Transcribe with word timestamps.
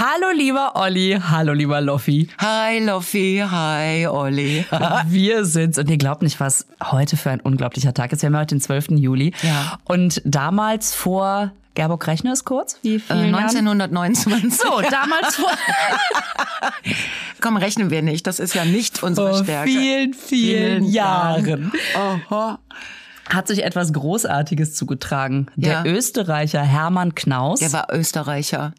Hallo 0.00 0.30
lieber 0.34 0.76
Olli, 0.76 1.18
hallo 1.22 1.52
lieber 1.52 1.82
Loffi. 1.82 2.26
Hi 2.38 2.78
Loffi, 2.82 3.44
hi 3.46 4.06
Olli. 4.06 4.64
Wir 5.08 5.44
sind's 5.44 5.76
und 5.76 5.90
ihr 5.90 5.98
glaubt 5.98 6.22
nicht, 6.22 6.40
was 6.40 6.66
heute 6.82 7.18
für 7.18 7.28
ein 7.30 7.40
unglaublicher 7.40 7.92
Tag 7.92 8.10
ist. 8.12 8.22
Wir 8.22 8.28
haben 8.28 8.36
heute 8.38 8.54
den 8.54 8.62
12. 8.62 8.92
Juli. 8.92 9.34
Ja. 9.42 9.78
Und 9.84 10.22
damals 10.24 10.94
vor, 10.94 11.50
Gerburg, 11.74 12.06
rechne 12.06 12.32
es 12.32 12.46
kurz, 12.46 12.78
wie 12.80 12.98
viel 12.98 13.14
Äh, 13.14 13.34
1929. 13.34 14.54
So, 14.54 14.80
damals 14.90 15.34
vor, 15.36 15.50
Komm, 17.42 17.58
rechnen 17.58 17.90
wir 17.90 18.00
nicht. 18.00 18.26
Das 18.26 18.40
ist 18.40 18.54
ja 18.54 18.64
nicht 18.64 19.02
unsere 19.02 19.34
vor 19.34 19.44
Stärke. 19.44 19.68
vielen, 19.70 20.14
vielen, 20.14 20.80
Vielen 20.84 20.84
Jahren 20.86 21.72
Aha. 21.94 22.58
hat 23.28 23.48
sich 23.48 23.62
etwas 23.64 23.92
Großartiges 23.92 24.72
zugetragen. 24.74 25.48
Der 25.56 25.72
Ja. 25.72 25.84
Österreicher 25.84 26.62
Hermann 26.62 27.14
Knaus. 27.14 27.60
Der 27.60 27.72
war 27.74 27.88
Österreicher. 27.92 28.72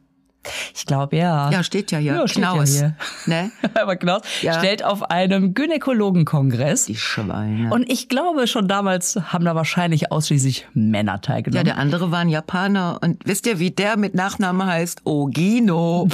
Ich 0.76 0.86
glaube, 0.86 1.18
ja. 1.18 1.50
Ja, 1.52 1.64
steht 1.64 1.92
ja 1.92 2.00
hier. 2.00 2.14
Ja, 2.14 2.28
steht 2.28 2.44
ja 2.44 2.52
Knaus. 2.54 2.70
hier. 2.78 2.96
Ne? 3.28 3.52
Hermann 3.76 4.00
Knaus 4.00 4.22
Ja. 4.42 4.54
stellt 4.58 4.84
auf 4.84 5.10
einem 5.12 5.54
Gynäkologenkongress 5.54 6.86
Die 6.86 6.96
Schweine. 6.96 7.72
Und 7.74 7.90
ich 7.92 8.10
glaube, 8.10 8.48
schon 8.48 8.68
damals 8.68 9.20
haben 9.32 9.46
da 9.46 9.54
wahrscheinlich 9.56 10.12
ausschließlich 10.12 10.68
Männer 10.74 11.14
ja, 11.14 11.18
teilgenommen. 11.20 11.66
der 11.66 11.78
andere 11.78 12.12
war 12.12 12.20
ein 12.20 12.30
Japaner. 12.30 13.00
Und 13.02 13.22
wisst 13.26 13.46
ihr, 13.48 13.60
wie 13.60 13.72
der 13.72 13.98
mit 13.98 14.16
Nachnamen 14.16 14.66
heißt? 14.66 15.02
Ogino. 15.06 16.08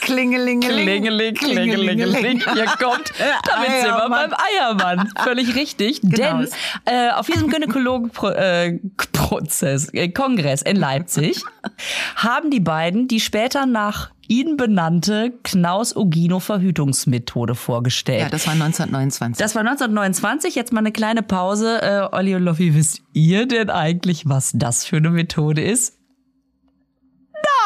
Klingelingeling. 0.00 0.84
Klingeling, 0.84 1.34
klingelingeling. 1.34 2.42
Hier 2.54 2.64
kommt, 2.80 3.12
damit 3.46 3.70
sind 3.70 3.84
wir 3.84 3.94
Eiermann. 4.02 4.30
beim 4.30 4.34
Eiermann. 4.58 5.08
Völlig 5.22 5.54
richtig. 5.54 6.00
Genau. 6.12 6.38
Denn 6.40 6.48
äh, 6.86 7.10
auf 7.12 7.26
diesem 7.26 7.48
Gynäkologen-Prozess, 7.48 9.88
äh, 9.94 10.08
Kongress 10.08 10.62
in 10.62 10.76
Leipzig, 10.76 11.40
haben 12.16 12.50
die 12.50 12.58
beiden 12.60 13.06
die 13.08 13.20
später 13.20 13.51
nach 13.66 14.10
ihnen 14.28 14.56
benannte 14.56 15.32
Knaus-Ogino-Verhütungsmethode 15.42 17.54
vorgestellt. 17.54 18.20
Ja, 18.20 18.28
das 18.28 18.46
war 18.46 18.54
1929. 18.54 19.42
Das 19.42 19.54
war 19.54 19.60
1929. 19.60 20.54
Jetzt 20.54 20.72
mal 20.72 20.80
eine 20.80 20.92
kleine 20.92 21.22
Pause. 21.22 21.80
Äh, 21.82 22.08
Olli 22.12 22.34
und 22.34 22.42
Loffi, 22.42 22.74
wisst 22.74 23.02
ihr 23.12 23.46
denn 23.46 23.70
eigentlich, 23.70 24.28
was 24.28 24.52
das 24.54 24.84
für 24.84 24.96
eine 24.96 25.10
Methode 25.10 25.62
ist? 25.62 25.98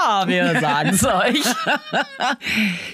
Na, 0.06 0.28
wir 0.28 0.60
sagen's 0.60 1.04
euch. 1.04 1.42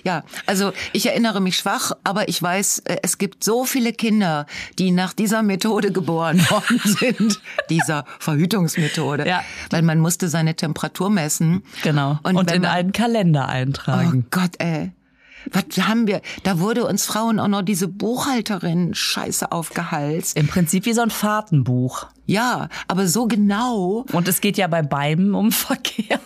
Ja, 0.04 0.24
also 0.46 0.72
ich 0.92 1.06
erinnere 1.06 1.40
mich 1.40 1.56
schwach, 1.56 1.92
aber 2.04 2.28
ich 2.28 2.42
weiß, 2.42 2.80
äh, 2.80 2.96
es 3.02 3.18
gibt 3.18 3.44
so 3.44 3.64
viele 3.64 3.92
Kinder, 3.92 4.46
die 4.78 4.90
nach 4.90 5.12
dieser 5.12 5.42
Methode 5.42 5.92
geboren 5.92 6.40
worden 6.50 6.80
sind, 6.84 7.40
dieser 7.70 8.04
Verhütungsmethode, 8.18 9.26
Ja. 9.26 9.42
weil 9.70 9.82
man 9.82 9.98
musste 10.00 10.28
seine 10.28 10.54
Temperatur 10.56 11.10
messen. 11.10 11.62
Genau. 11.82 12.18
Und, 12.22 12.36
Und, 12.36 12.50
in 12.50 12.62
man, 12.62 12.70
einen 12.70 12.92
Kalender 12.92 13.46
oh 13.48 13.52
eintragen. 13.52 14.26
Gott, 14.30 14.52
ey. 14.58 14.92
Was 15.50 15.64
haben 15.86 16.06
wir? 16.06 16.20
Da 16.44 16.60
wurde 16.60 16.86
uns 16.86 17.04
Frauen 17.04 17.40
auch 17.40 17.48
noch 17.48 17.62
diese 17.62 17.88
Buchhalterin 17.88 18.94
Scheiße 18.94 19.50
aufgehalst. 19.50 20.36
Im 20.36 20.46
Prinzip 20.46 20.86
wie 20.86 20.92
so 20.92 21.00
ein 21.02 21.10
Fahrtenbuch. 21.10 22.06
Ja, 22.26 22.68
aber 22.86 23.08
so 23.08 23.26
genau. 23.26 24.04
Und 24.12 24.28
es 24.28 24.40
geht 24.40 24.56
ja 24.56 24.68
bei 24.68 24.82
beiden 24.82 25.34
um 25.34 25.50
Verkehr. 25.50 26.20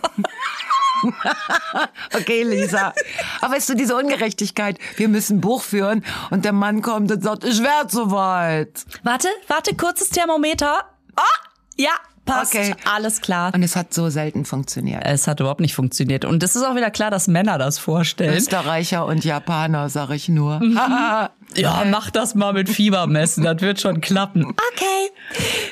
Okay, 2.15 2.43
Lisa. 2.43 2.93
Aber 3.41 3.55
weißt 3.55 3.69
du, 3.71 3.75
diese 3.75 3.97
Ungerechtigkeit, 3.97 4.79
wir 4.97 5.09
müssen 5.09 5.41
Buch 5.41 5.63
führen 5.63 6.05
und 6.31 6.45
der 6.45 6.53
Mann 6.53 6.83
kommt 6.83 7.11
und 7.13 7.23
sagt, 7.23 7.45
ich 7.45 7.63
werd 7.63 7.91
soweit. 7.91 8.85
Warte, 9.03 9.29
warte, 9.49 9.75
kurzes 9.75 10.11
Thermometer. 10.11 10.85
Ah, 11.17 11.23
ja, 11.77 11.91
passt. 12.25 12.55
Okay. 12.55 12.75
Alles 12.85 13.21
klar. 13.21 13.53
Und 13.55 13.63
es 13.63 13.77
hat 13.77 13.93
so 13.93 14.09
selten 14.11 14.45
funktioniert. 14.45 15.03
Es 15.05 15.27
hat 15.27 15.41
überhaupt 15.41 15.61
nicht 15.61 15.75
funktioniert. 15.75 16.25
Und 16.25 16.43
es 16.43 16.57
ist 16.57 16.63
auch 16.63 16.75
wieder 16.75 16.91
klar, 16.91 17.11
dass 17.11 17.29
Männer 17.29 17.59
das 17.59 17.79
vorstellen. 17.79 18.37
Österreicher 18.37 19.07
und 19.07 19.25
Japaner, 19.25 19.89
sag 19.89 20.11
ich 20.11 20.29
nur. 20.29 20.61
Ja, 21.55 21.85
mach 21.89 22.11
das 22.11 22.35
mal 22.35 22.53
mit 22.53 22.69
Fiebermessen, 22.69 23.45
das 23.45 23.63
wird 23.63 23.81
schon 23.81 24.01
klappen. 24.01 24.45
Okay. 24.45 25.11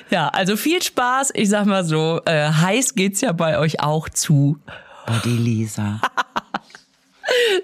Ja, 0.08 0.28
also 0.28 0.56
viel 0.56 0.80
Spaß. 0.80 1.32
Ich 1.34 1.50
sag 1.50 1.66
mal 1.66 1.84
so, 1.84 2.20
äh, 2.24 2.48
heiß 2.48 2.94
geht's 2.94 3.20
ja 3.20 3.32
bei 3.32 3.58
euch 3.58 3.80
auch 3.80 4.08
zu. 4.08 4.56
Oh, 5.06 5.12
die 5.24 5.36
Lisa. 5.36 6.00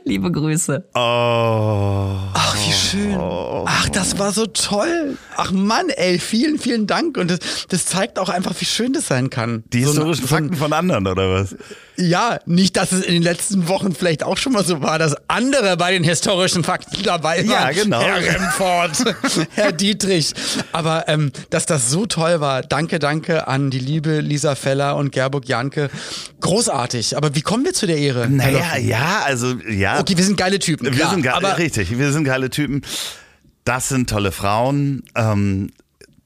Liebe 0.05 0.33
Grüße. 0.33 0.85
Oh. 0.95 0.99
Ach, 0.99 2.57
wie 2.57 2.73
schön. 2.73 3.17
Ach, 3.19 3.89
das 3.91 4.19
war 4.19 4.33
so 4.33 4.47
toll. 4.47 5.17
Ach 5.37 5.53
Mann, 5.53 5.91
ey, 5.91 6.19
vielen, 6.19 6.59
vielen 6.59 6.87
Dank. 6.87 7.17
Und 7.19 7.31
das, 7.31 7.67
das 7.69 7.87
zeigt 7.87 8.19
auch 8.19 8.29
einfach, 8.31 8.55
wie 8.59 8.65
schön 8.65 8.93
das 8.93 9.07
sein 9.07 9.29
kann. 9.31 9.63
Die 9.73 9.83
So 9.85 9.91
historischen 9.91 10.27
so 10.27 10.35
ein- 10.35 10.43
Fakten 10.45 10.57
von 10.57 10.73
anderen, 10.73 11.07
oder 11.07 11.31
was? 11.33 11.55
Ja, 12.01 12.39
nicht, 12.47 12.77
dass 12.77 12.93
es 12.93 13.05
in 13.05 13.13
den 13.13 13.23
letzten 13.23 13.69
Wochen 13.69 13.95
vielleicht 13.95 14.23
auch 14.25 14.39
schon 14.39 14.53
mal 14.55 14.65
so 14.65 14.81
war, 14.81 14.99
dass 14.99 15.15
andere 15.29 15.77
bei 15.77 15.93
den 15.93 16.03
historischen 16.03 16.65
Fakten 16.65 17.03
dabei 17.03 17.43
Ja, 17.43 17.51
waren. 17.65 17.75
genau. 17.75 18.01
Herr 18.01 18.17
Remford, 18.17 19.15
Herr 19.55 19.73
Dietrich. 19.73 20.33
Aber 20.73 21.09
ähm, 21.09 21.31
dass 21.51 21.67
das 21.67 21.91
so 21.91 22.07
toll 22.07 22.41
war, 22.41 22.63
danke, 22.63 22.99
danke 22.99 23.47
an 23.49 23.71
die 23.71 23.79
liebe 23.79 24.21
Lisa 24.21 24.55
Feller 24.55 24.97
und 24.97 25.13
Gerburg 25.13 25.47
Janke. 25.47 25.91
Großartig. 26.41 27.17
Aber 27.17 27.35
wie 27.35 27.43
kommen 27.43 27.65
wir 27.65 27.75
zu 27.75 27.87
der 27.87 27.99
Ehre? 27.99 28.29
Naja, 28.29 28.77
ja, 28.79 29.23
also 29.25 29.55
ja. 29.69 30.01
Okay, 30.01 30.17
wir 30.17 30.25
sind 30.25 30.37
geile 30.37 30.59
Typen. 30.59 30.87
wir 30.87 30.93
klar, 30.93 31.11
sind 31.11 31.23
geile, 31.23 31.37
aber 31.37 31.59
richtig, 31.59 31.97
wir 31.99 32.13
sind 32.13 32.25
geile 32.25 32.49
Typen. 32.51 32.83
Das 33.65 33.89
sind 33.91 34.09
tolle 34.09 34.33
Frauen. 34.33 35.03
Ähm, 35.15 35.71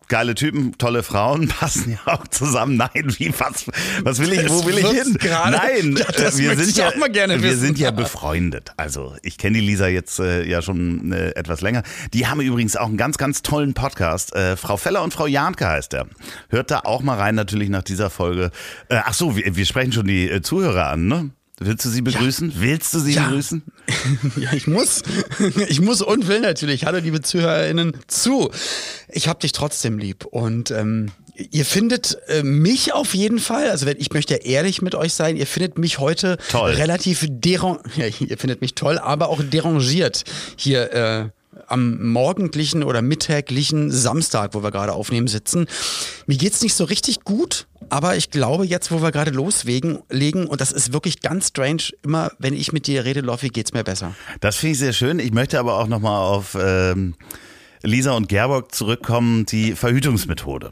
geile 0.08 0.34
Typen, 0.34 0.76
tolle 0.78 1.02
Frauen 1.02 1.48
passen 1.60 1.92
ja 2.04 2.12
auch 2.14 2.26
zusammen. 2.28 2.76
Nein, 2.76 3.14
wie 3.18 3.32
was, 3.38 3.66
was 4.02 4.18
will 4.18 4.32
ich, 4.32 4.42
Das 4.42 4.50
wo 4.52 4.66
will 4.66 4.78
ich 4.78 4.86
hin? 4.86 5.14
gerade. 5.20 5.56
Nein, 5.56 5.96
Ja, 5.96 6.06
äh, 6.08 6.36
wir 6.38 6.56
sind 6.56 6.76
ja 6.76 6.88
auch 6.88 6.96
mal 6.96 7.10
gerne 7.10 7.42
wir 7.42 7.50
wissen. 7.50 7.60
sind 7.60 7.78
ja 7.78 7.90
befreundet. 7.90 8.72
Also 8.76 9.14
ich 9.22 9.38
kenne 9.38 9.58
die 9.58 9.64
Lisa 9.66 9.86
jetzt 9.88 10.18
äh, 10.20 10.44
ja 10.44 10.62
schon 10.62 11.12
äh, 11.12 11.30
etwas 11.30 11.60
länger. 11.60 11.82
Die 12.12 12.26
haben 12.26 12.40
übrigens 12.40 12.76
auch 12.76 12.86
einen 12.88 12.96
ganz, 12.96 13.18
ganz 13.18 13.42
tollen 13.42 13.74
Podcast. 13.74 14.34
Äh, 14.34 14.56
Frau 14.56 14.76
Feller 14.76 15.02
und 15.02 15.12
Frau 15.14 15.26
Janke 15.26 15.66
heißt 15.66 15.94
er. 15.94 16.06
Hört 16.48 16.70
da 16.70 16.80
auch 16.84 17.02
mal 17.02 17.16
rein, 17.18 17.34
natürlich 17.34 17.68
nach 17.68 17.82
dieser 17.82 18.10
Folge. 18.10 18.50
Äh, 18.88 19.00
ach 19.04 19.14
so, 19.14 19.36
wir, 19.36 19.56
wir 19.56 19.66
sprechen 19.66 19.92
schon 19.92 20.06
die 20.06 20.28
äh, 20.30 20.42
Zuhörer 20.42 20.88
an, 20.90 21.06
ne? 21.06 21.30
Willst 21.60 21.84
du 21.84 21.88
sie 21.88 22.02
begrüßen? 22.02 22.52
Willst 22.56 22.92
du 22.94 22.98
sie 22.98 23.12
Ja. 23.14 23.28
begrüßen? 23.28 23.62
Ja, 24.36 24.52
ich 24.52 24.66
muss. 24.66 25.02
Ich 25.68 25.80
muss 25.80 26.02
und 26.02 26.26
will 26.26 26.40
natürlich. 26.40 26.84
Hallo, 26.84 26.98
liebe 26.98 27.20
ZuhörerInnen, 27.22 27.96
zu. 28.08 28.50
Ich 29.08 29.28
hab 29.28 29.40
dich 29.40 29.52
trotzdem 29.52 29.98
lieb. 29.98 30.24
Und 30.24 30.70
ähm, 30.72 31.12
ihr 31.36 31.64
findet 31.64 32.18
äh, 32.26 32.42
mich 32.42 32.92
auf 32.92 33.14
jeden 33.14 33.38
Fall, 33.38 33.70
also 33.70 33.86
wenn, 33.86 33.98
ich 33.98 34.12
möchte 34.12 34.34
ehrlich 34.34 34.82
mit 34.82 34.94
euch 34.96 35.14
sein, 35.14 35.36
ihr 35.36 35.46
findet 35.46 35.78
mich 35.78 35.98
heute 36.00 36.38
Toll. 36.50 36.72
relativ 36.72 37.24
deran 37.28 37.78
ja, 37.96 38.06
ihr 38.06 38.38
findet 38.38 38.60
mich 38.60 38.74
toll, 38.74 38.98
aber 38.98 39.28
auch 39.28 39.40
derangiert 39.42 40.24
hier 40.56 40.92
äh, 40.92 41.28
am 41.66 42.12
morgendlichen 42.12 42.82
oder 42.82 43.02
mittäglichen 43.02 43.90
Samstag, 43.90 44.54
wo 44.54 44.62
wir 44.62 44.70
gerade 44.70 44.92
aufnehmen 44.92 45.28
sitzen. 45.28 45.66
Mir 46.26 46.36
geht's 46.36 46.62
nicht 46.62 46.74
so 46.74 46.84
richtig 46.84 47.24
gut, 47.24 47.66
aber 47.88 48.16
ich 48.16 48.30
glaube 48.30 48.66
jetzt, 48.66 48.90
wo 48.90 49.02
wir 49.02 49.12
gerade 49.12 49.30
loslegen, 49.30 50.00
legen, 50.10 50.46
und 50.46 50.60
das 50.60 50.72
ist 50.72 50.92
wirklich 50.92 51.20
ganz 51.20 51.48
strange, 51.48 51.82
immer 52.02 52.32
wenn 52.38 52.54
ich 52.54 52.72
mit 52.72 52.86
dir 52.86 53.04
rede, 53.04 53.20
Loffi, 53.20 53.48
geht's 53.48 53.72
mir 53.72 53.84
besser. 53.84 54.14
Das 54.40 54.56
finde 54.56 54.72
ich 54.72 54.78
sehr 54.78 54.92
schön. 54.92 55.18
Ich 55.18 55.32
möchte 55.32 55.58
aber 55.58 55.78
auch 55.78 55.86
nochmal 55.86 56.20
auf 56.20 56.56
ähm, 56.60 57.14
Lisa 57.82 58.12
und 58.12 58.28
Gerbock 58.28 58.74
zurückkommen, 58.74 59.46
die 59.46 59.72
Verhütungsmethode. 59.72 60.70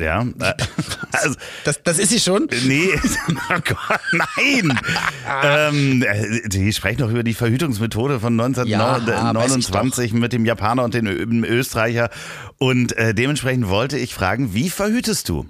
Ja, 0.00 0.22
äh, 0.22 0.54
also, 1.12 1.36
Das, 1.64 1.82
das 1.82 1.98
ist 1.98 2.10
sie 2.10 2.20
schon? 2.20 2.48
nee, 2.64 2.88
oh 3.28 3.60
Gott, 3.64 4.00
nein. 4.12 4.80
ähm, 5.44 6.02
äh, 6.02 6.48
die 6.48 6.72
sprechen 6.72 6.98
doch 6.98 7.10
über 7.10 7.22
die 7.22 7.34
Verhütungsmethode 7.34 8.20
von 8.20 8.38
Ja, 8.38 8.46
weiß 8.46 8.58
ich 8.64 8.74
1929 8.74 10.12
mit 10.14 10.32
dem 10.32 10.44
Japaner 10.44 10.84
und 10.84 10.94
dem 10.94 11.44
Österreicher. 11.44 12.10
Und 12.58 12.96
äh, 12.96 13.14
dementsprechend 13.14 13.68
wollte 13.68 13.98
ich 13.98 14.14
fragen, 14.14 14.54
wie 14.54 14.70
verhütest 14.70 15.28
du? 15.28 15.46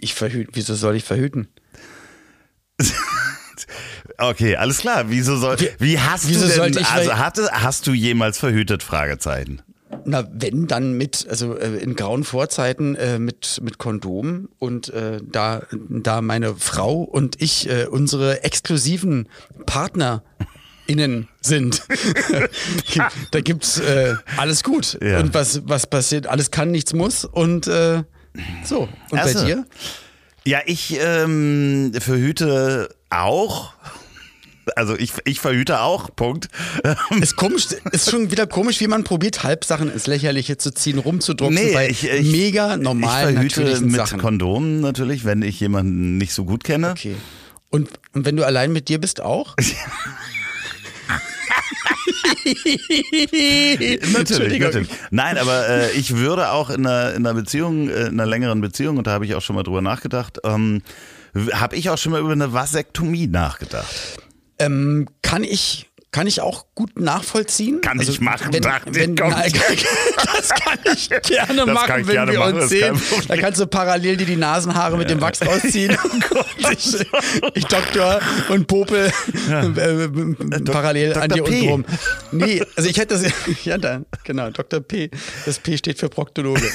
Ich 0.00 0.14
verhüte. 0.14 0.50
Wieso 0.54 0.74
soll 0.74 0.96
ich 0.96 1.04
verhüten? 1.04 1.48
Okay, 4.18 4.56
alles 4.56 4.78
klar. 4.78 5.04
Wieso 5.08 5.36
soll, 5.36 5.56
wie 5.78 5.98
hast 5.98 6.28
wieso 6.28 6.46
du 6.46 6.70
denn, 6.70 6.84
also 6.84 7.18
hatte, 7.18 7.48
hast 7.52 7.86
du 7.86 7.92
jemals 7.92 8.38
verhütet? 8.38 8.82
Fragezeichen. 8.82 9.62
Na, 10.04 10.26
wenn 10.32 10.66
dann 10.66 10.94
mit, 10.94 11.26
also 11.28 11.56
äh, 11.56 11.76
in 11.78 11.96
grauen 11.96 12.24
Vorzeiten 12.24 12.94
äh, 12.94 13.18
mit, 13.18 13.60
mit 13.62 13.78
Kondom 13.78 14.48
und 14.58 14.88
äh, 14.90 15.20
da, 15.22 15.62
da 15.72 16.22
meine 16.22 16.54
Frau 16.54 17.02
und 17.02 17.40
ich 17.42 17.68
äh, 17.68 17.86
unsere 17.86 18.44
exklusiven 18.44 19.28
PartnerInnen 19.66 21.28
sind, 21.40 21.82
da 23.30 23.40
gibt's 23.40 23.80
äh, 23.80 24.14
alles 24.36 24.62
gut. 24.62 24.98
Ja. 25.02 25.20
Und 25.20 25.34
was, 25.34 25.62
was 25.68 25.86
passiert, 25.86 26.26
alles 26.26 26.50
kann, 26.50 26.70
nichts 26.70 26.92
muss 26.92 27.24
und 27.24 27.66
äh, 27.66 28.04
so. 28.64 28.88
Und 29.10 29.18
Ach 29.18 29.24
bei 29.24 29.44
dir? 29.44 29.66
Ja, 30.44 30.60
ich 30.64 30.98
ähm, 31.00 31.92
verhüte 31.98 32.94
auch. 33.10 33.74
Also 34.76 34.96
ich, 34.96 35.12
ich 35.24 35.40
verhüte 35.40 35.80
auch, 35.80 36.14
Punkt. 36.14 36.48
Ist 37.20 37.36
komisch, 37.36 37.68
ist 37.92 38.10
schon 38.10 38.30
wieder 38.30 38.46
komisch, 38.46 38.80
wie 38.80 38.86
man 38.86 39.04
probiert, 39.04 39.42
Halbsachen 39.42 39.92
ins 39.92 40.06
Lächerliche 40.06 40.56
zu 40.56 40.72
ziehen, 40.72 40.98
rumzudrucken 40.98 41.72
bei 41.72 41.88
ich, 41.88 42.08
ich, 42.08 42.30
mega 42.30 42.76
normalen, 42.76 43.46
ich 43.46 43.54
verhüte 43.54 43.80
mit 43.80 43.96
Sachen. 43.96 44.20
Kondomen 44.20 44.80
natürlich, 44.80 45.24
wenn 45.24 45.42
ich 45.42 45.60
jemanden 45.60 46.18
nicht 46.18 46.32
so 46.32 46.44
gut 46.44 46.64
kenne. 46.64 46.90
Okay. 46.92 47.16
Und, 47.70 47.88
und 48.14 48.24
wenn 48.26 48.36
du 48.36 48.44
allein 48.44 48.72
mit 48.72 48.88
dir 48.88 49.00
bist 49.00 49.20
auch? 49.20 49.54
Natürlich, 54.12 54.60
natürlich. 54.60 54.88
Nein, 55.10 55.38
aber 55.38 55.68
äh, 55.68 55.90
ich 55.92 56.16
würde 56.16 56.50
auch 56.50 56.70
in 56.70 56.86
einer, 56.86 57.14
in 57.14 57.26
einer 57.26 57.34
Beziehung, 57.34 57.88
äh, 57.88 58.06
in 58.06 58.20
einer 58.20 58.26
längeren 58.26 58.60
Beziehung, 58.60 58.98
und 58.98 59.06
da 59.06 59.12
habe 59.12 59.24
ich 59.24 59.34
auch 59.34 59.42
schon 59.42 59.56
mal 59.56 59.62
drüber 59.62 59.82
nachgedacht, 59.82 60.38
ähm, 60.44 60.82
habe 61.52 61.76
ich 61.76 61.90
auch 61.90 61.98
schon 61.98 62.12
mal 62.12 62.20
über 62.20 62.32
eine 62.32 62.52
Vasektomie 62.52 63.26
nachgedacht. 63.26 64.18
Ähm, 64.60 65.08
kann 65.22 65.44
ich 65.44 65.90
kann 66.12 66.26
ich 66.26 66.40
auch 66.40 66.66
gut 66.74 66.98
nachvollziehen. 66.98 67.80
Kann 67.82 68.00
ich 68.00 68.20
machen, 68.20 68.52
wenn, 68.52 68.62
dachte 68.62 68.90
ich, 68.90 68.96
wenn, 68.96 69.14
komm. 69.14 69.30
nein, 69.30 69.52
das 70.16 70.48
kann 70.48 70.78
ich 70.92 71.08
gerne 71.22 71.54
Das 71.54 71.66
machen, 71.66 71.86
kann 71.86 72.00
ich 72.00 72.06
wenn 72.08 72.14
gerne 72.14 72.32
wir 72.32 72.38
machen, 72.40 72.54
uns 72.54 72.62
kein 72.62 72.68
sehen. 72.68 72.94
Problem. 72.96 73.28
Da 73.28 73.36
kannst 73.36 73.60
du 73.60 73.66
parallel 73.68 74.16
dir 74.16 74.26
die 74.26 74.36
Nasenhaare 74.36 74.96
mit 74.96 75.08
dem 75.08 75.20
Wachs 75.20 75.40
ausziehen. 75.42 75.96
ich, 76.70 77.06
ich 77.54 77.64
Doktor 77.66 78.20
und 78.48 78.66
Popel 78.66 79.12
äh, 79.48 80.60
parallel 80.64 81.14
an 81.14 81.28
Dr. 81.28 81.44
dir 81.44 81.44
unten 81.44 81.68
rum. 81.68 81.84
Nee, 82.32 82.62
also 82.74 82.88
ich 82.88 82.98
hätte 82.98 83.14
das, 83.14 83.32
ja 83.64 83.78
dann, 83.78 84.04
genau, 84.24 84.50
Dr. 84.50 84.80
P. 84.80 85.10
Das 85.46 85.60
P 85.60 85.76
steht 85.76 85.98
für 85.98 86.08
Proktologe. 86.08 86.68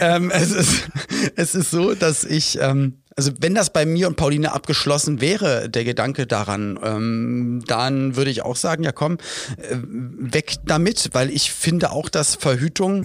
ähm, 0.00 0.30
es, 0.30 0.50
ist, 0.50 0.88
es 1.36 1.54
ist 1.54 1.70
so, 1.70 1.94
dass 1.94 2.24
ich, 2.24 2.58
ähm, 2.60 3.01
also 3.16 3.30
wenn 3.40 3.54
das 3.54 3.70
bei 3.70 3.84
mir 3.86 4.08
und 4.08 4.16
Pauline 4.16 4.52
abgeschlossen 4.52 5.20
wäre, 5.20 5.68
der 5.68 5.84
Gedanke 5.84 6.26
daran, 6.26 6.78
ähm, 6.82 7.62
dann 7.66 8.16
würde 8.16 8.30
ich 8.30 8.42
auch 8.42 8.56
sagen, 8.56 8.82
ja 8.84 8.92
komm, 8.92 9.18
äh, 9.58 9.76
weg 9.82 10.54
damit, 10.66 11.10
weil 11.12 11.30
ich 11.30 11.52
finde 11.52 11.90
auch, 11.90 12.08
dass 12.08 12.34
Verhütung 12.36 13.04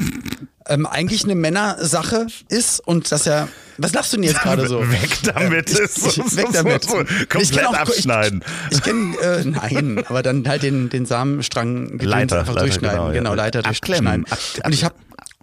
ähm, 0.69 0.86
eigentlich 0.86 1.24
eine 1.24 1.36
Männersache 1.36 2.27
ist 2.50 2.80
und 2.86 3.12
dass 3.12 3.25
er, 3.25 3.48
was 3.77 3.94
lachst 3.94 4.12
du 4.13 4.18
denn 4.18 4.24
jetzt 4.24 4.42
gerade 4.42 4.68
so? 4.68 4.80
Weg 4.92 5.18
damit. 5.24 5.69
Ich, 5.69 5.80
ist 5.80 5.95
so- 6.01 6.10
ich, 6.10 6.15
so- 6.31 6.38
weg 6.38 6.48
damit. 6.51 6.83
so- 6.83 6.98
so- 6.98 7.01
Ich 7.03 7.30
Komplett 7.30 7.65
auch- 7.68 7.74
abschneiden. 7.74 8.44
Ich, 8.71 8.77
ich 8.77 8.83
kenne, 8.83 9.15
äh, 9.21 9.44
nein, 9.45 10.03
aber 10.07 10.24
dann 10.24 10.48
halt 10.48 10.63
den, 10.63 10.89
den 10.89 11.06
Samenstrang 11.06 11.98
Leiter, 12.00 12.39
einfach 12.39 12.53
Leiter, 12.56 12.65
durchschneiden. 12.65 12.98
genau, 13.00 13.12
Genau, 13.13 13.30
ja. 13.31 13.36
Leiter 13.36 13.60
Abklemmen. 13.65 14.25
durchschneiden. 14.25 14.25
Ab- 14.60 14.65
Und 14.65 14.74
ich 14.74 14.83
habe 14.83 14.95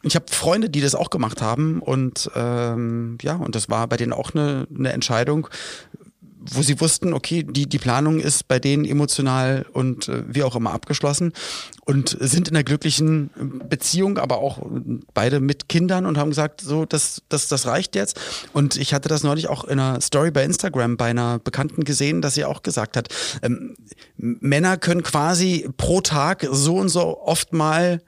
ich 0.05 0.15
habe 0.15 0.27
Freunde, 0.31 0.71
die 0.71 0.81
das 0.81 0.95
auch 0.95 1.11
gemacht 1.11 1.43
haben 1.43 1.81
und 1.81 2.31
ähm, 2.35 3.19
ja, 3.23 3.37
und 3.37 3.55
das 3.55 3.69
war 3.69 3.87
bei 3.89 3.97
denen 3.97 4.13
auch 4.13 4.35
eine, 4.35 4.67
eine 4.75 4.93
Entscheidung, 4.93 5.49
wo 6.51 6.63
sie 6.63 6.81
wussten, 6.81 7.15
okay, 7.15 7.43
die, 7.43 7.67
die 7.67 7.79
Planung 7.79 8.21
ist 8.21 8.49
bei 8.49 8.59
denen 8.59 8.85
emotional 8.85 9.65
und 9.73 10.09
äh, 10.09 10.23
wie 10.29 10.43
auch 10.43 10.57
immer 10.57 10.73
abgeschlossen 10.73 11.33
und 11.87 12.17
sind 12.21 12.49
in 12.49 12.57
einer 12.57 12.65
glücklichen 12.65 13.31
Beziehung, 13.69 14.19
aber 14.19 14.39
auch 14.39 14.59
beide 15.15 15.41
mit 15.41 15.69
Kindern 15.69 16.07
und 16.07 16.19
haben 16.19 16.31
gesagt, 16.31 16.61
so, 16.61 16.85
das, 16.85 17.23
das, 17.29 17.49
das 17.49 17.67
reicht 17.67 17.95
jetzt. 17.95 18.21
Und 18.53 18.77
ich 18.77 18.93
hatte 18.93 19.09
das 19.09 19.23
neulich 19.23 19.49
auch 19.49 19.65
in 19.65 19.81
einer 19.81 20.01
Story 20.01 20.31
bei 20.31 20.45
Instagram 20.45 20.97
bei 20.97 21.07
einer 21.07 21.39
Bekannten 21.39 21.85
gesehen, 21.85 22.21
dass 22.21 22.35
sie 22.35 22.45
auch 22.45 22.63
gesagt 22.63 22.97
hat, 22.97 23.09
ähm, 23.43 23.75
Männer 24.17 24.77
können 24.77 25.03
quasi 25.03 25.69
pro 25.77 26.01
Tag 26.01 26.47
so 26.51 26.77
und 26.77 26.89
so 26.89 27.21
oft 27.23 27.53
mal 27.53 28.03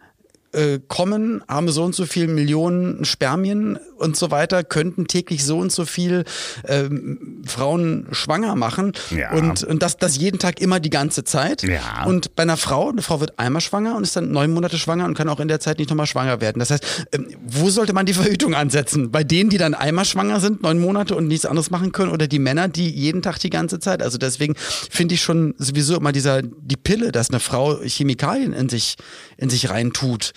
äh, 0.52 0.80
kommen, 0.88 1.42
haben 1.48 1.68
so 1.68 1.84
und 1.84 1.94
so 1.94 2.06
viel 2.06 2.28
Millionen 2.28 3.04
Spermien 3.04 3.78
und 3.98 4.16
so 4.16 4.30
weiter, 4.30 4.64
könnten 4.64 5.06
täglich 5.06 5.44
so 5.44 5.58
und 5.58 5.72
so 5.72 5.84
viel 5.84 6.24
ähm, 6.66 7.42
Frauen 7.46 8.06
schwanger 8.12 8.54
machen. 8.54 8.92
Ja. 9.10 9.32
Und, 9.32 9.64
und 9.64 9.82
das, 9.82 9.96
das 9.96 10.16
jeden 10.16 10.38
Tag 10.38 10.60
immer 10.60 10.80
die 10.80 10.90
ganze 10.90 11.24
Zeit. 11.24 11.62
Ja. 11.62 12.04
Und 12.04 12.34
bei 12.36 12.42
einer 12.42 12.56
Frau, 12.56 12.90
eine 12.90 13.02
Frau 13.02 13.20
wird 13.20 13.38
einmal 13.38 13.60
schwanger 13.60 13.96
und 13.96 14.02
ist 14.02 14.16
dann 14.16 14.30
neun 14.32 14.52
Monate 14.52 14.78
schwanger 14.78 15.04
und 15.04 15.14
kann 15.14 15.28
auch 15.28 15.40
in 15.40 15.48
der 15.48 15.60
Zeit 15.60 15.78
nicht 15.78 15.90
nochmal 15.90 16.06
schwanger 16.06 16.40
werden. 16.40 16.58
Das 16.58 16.70
heißt, 16.70 17.06
ähm, 17.12 17.28
wo 17.46 17.70
sollte 17.70 17.92
man 17.92 18.06
die 18.06 18.14
Verhütung 18.14 18.54
ansetzen? 18.54 19.10
Bei 19.10 19.24
denen, 19.24 19.50
die 19.50 19.58
dann 19.58 19.74
einmal 19.74 20.04
schwanger 20.04 20.40
sind, 20.40 20.62
neun 20.62 20.78
Monate 20.78 21.14
und 21.14 21.26
nichts 21.28 21.46
anderes 21.46 21.70
machen 21.70 21.92
können 21.92 22.12
oder 22.12 22.26
die 22.28 22.38
Männer, 22.38 22.68
die 22.68 22.90
jeden 22.90 23.22
Tag 23.22 23.38
die 23.38 23.50
ganze 23.50 23.78
Zeit? 23.78 24.02
Also 24.02 24.18
deswegen 24.18 24.54
finde 24.56 25.14
ich 25.14 25.22
schon 25.22 25.54
sowieso 25.58 25.96
immer 25.96 26.12
dieser, 26.12 26.42
die 26.42 26.76
Pille, 26.76 27.12
dass 27.12 27.30
eine 27.30 27.40
Frau 27.40 27.78
Chemikalien 27.82 28.52
in 28.52 28.68
sich, 28.68 28.96
in 29.36 29.50
sich 29.50 29.70
reintut. 29.70 30.32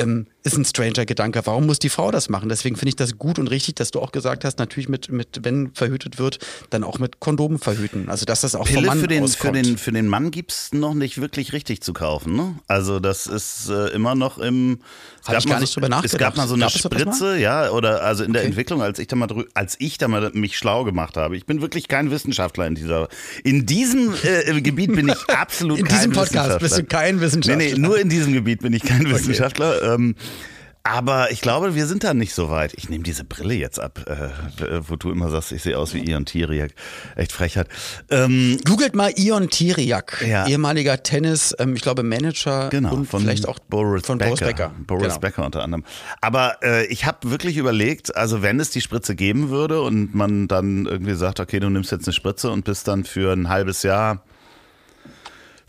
Ähm, 0.00 0.26
ist 0.42 0.56
ein 0.56 0.64
stranger 0.64 1.04
Gedanke. 1.04 1.42
Warum 1.44 1.66
muss 1.66 1.78
die 1.78 1.88
Frau 1.90 2.10
das 2.10 2.28
machen? 2.28 2.48
Deswegen 2.48 2.76
finde 2.76 2.90
ich 2.90 2.96
das 2.96 3.18
gut 3.18 3.38
und 3.38 3.48
richtig, 3.48 3.74
dass 3.74 3.90
du 3.90 4.00
auch 4.00 4.10
gesagt 4.12 4.44
hast, 4.44 4.58
natürlich 4.58 4.88
mit, 4.88 5.10
mit 5.10 5.40
wenn 5.42 5.70
verhütet 5.74 6.18
wird, 6.18 6.38
dann 6.70 6.82
auch 6.84 6.98
mit 6.98 7.20
Kondomen 7.20 7.58
verhüten. 7.58 8.08
Also 8.08 8.24
dass 8.24 8.40
das 8.40 8.54
auch 8.54 8.66
vom 8.66 8.76
Pille 8.76 8.86
Mann 8.86 9.00
für 9.00 9.06
den, 9.08 9.18
für 9.18 9.24
auskommt. 9.24 9.56
den, 9.56 9.78
für 9.78 9.92
den 9.92 10.06
Mann 10.08 10.30
gibt's 10.30 10.72
noch 10.72 10.94
nicht 10.94 11.20
wirklich 11.20 11.52
richtig 11.52 11.82
zu 11.82 11.92
kaufen. 11.92 12.34
Ne? 12.36 12.54
Also 12.68 13.00
das 13.00 13.26
ist 13.26 13.68
äh, 13.68 13.88
immer 13.88 14.14
noch 14.14 14.38
im... 14.38 14.78
Es 15.22 15.28
Hab 15.28 15.38
ich 15.38 15.46
gar 15.46 15.60
nicht 15.60 15.72
so, 15.72 15.80
drüber 15.82 16.00
Es 16.02 16.16
gab 16.16 16.36
mal 16.36 16.48
so 16.48 16.54
eine 16.54 16.64
nachgedacht. 16.64 16.92
Es 16.94 17.00
Spritze, 17.18 17.38
ja, 17.38 17.70
oder 17.70 18.02
also 18.02 18.24
in 18.24 18.32
der 18.32 18.40
Okay. 18.40 18.48
Entwicklung, 18.48 18.80
als 18.80 18.98
ich 18.98 19.06
da 19.08 19.16
mal 19.16 19.28
als 19.52 19.76
ich 19.78 19.98
da 19.98 20.08
mal 20.08 20.30
mich 20.32 20.56
schlau 20.56 20.84
gemacht 20.84 21.18
habe. 21.18 21.36
Ich 21.36 21.44
bin 21.44 21.60
wirklich 21.60 21.88
kein 21.88 22.10
Wissenschaftler 22.10 22.66
in 22.66 22.74
dieser... 22.74 23.08
In 23.44 23.66
diesem 23.66 24.14
äh, 24.22 24.60
Gebiet 24.62 24.94
bin 24.94 25.08
ich 25.08 25.28
absolut 25.28 25.78
In 25.78 25.84
kein 25.84 25.96
diesem 25.98 26.12
Podcast 26.12 26.58
bist 26.60 26.78
du 26.78 26.82
Wissenschaftler. 26.82 26.98
kein 26.98 27.16
Nee, 27.16 27.20
Wissenschaftler. 27.20 27.56
nee, 27.56 27.74
nur 27.78 27.98
in 28.00 28.08
diesem 28.08 28.32
Gebiet 28.32 28.62
bin 28.62 28.72
ich 28.72 28.82
kein 28.82 29.10
Wissenschaftler. 29.10 29.82
Ähm, 29.94 30.14
aber 30.82 31.30
ich 31.30 31.40
glaube, 31.40 31.74
wir 31.74 31.86
sind 31.86 32.04
da 32.04 32.14
nicht 32.14 32.34
so 32.34 32.50
weit. 32.50 32.72
Ich 32.74 32.88
nehme 32.88 33.04
diese 33.04 33.24
Brille 33.24 33.54
jetzt 33.54 33.78
ab, 33.78 34.00
äh, 34.06 34.80
wo 34.88 34.96
du 34.96 35.10
immer 35.10 35.28
sagst, 35.28 35.52
ich 35.52 35.62
sehe 35.62 35.76
aus 35.78 35.92
wie 35.94 35.98
Ion 36.00 36.24
Tiriak. 36.24 36.72
Echt 37.16 37.32
Frechheit. 37.32 37.68
Ähm, 38.10 38.58
Googelt 38.66 38.94
mal 38.94 39.12
Ion 39.16 39.50
Tiriak, 39.50 40.24
Ja. 40.26 40.46
ehemaliger 40.46 41.02
Tennis, 41.02 41.54
ähm, 41.58 41.76
ich 41.76 41.82
glaube 41.82 42.02
Manager 42.02 42.68
Genau, 42.70 42.94
und 42.94 43.06
von 43.06 43.20
vielleicht 43.22 43.46
auch 43.46 43.58
Boris 43.58 44.06
von 44.06 44.18
Becker. 44.18 44.30
Boris 44.30 44.40
Becker. 44.46 44.70
Boris 44.86 45.02
Genau. 45.08 45.18
Becker 45.20 45.44
unter 45.46 45.62
anderem. 45.62 45.84
Aber 46.20 46.56
äh, 46.62 46.86
ich 46.86 47.04
habe 47.06 47.30
wirklich 47.30 47.56
überlegt, 47.56 48.16
also 48.16 48.42
wenn 48.42 48.58
es 48.60 48.70
die 48.70 48.80
Spritze 48.80 49.14
geben 49.14 49.50
würde 49.50 49.82
und 49.82 50.14
man 50.14 50.48
dann 50.48 50.86
irgendwie 50.86 51.14
sagt, 51.14 51.40
okay, 51.40 51.60
du 51.60 51.68
nimmst 51.68 51.92
jetzt 51.92 52.06
eine 52.06 52.14
Spritze 52.14 52.50
und 52.50 52.64
bist 52.64 52.88
dann 52.88 53.04
für 53.04 53.32
ein 53.32 53.48
halbes 53.48 53.82
Jahr 53.82 54.24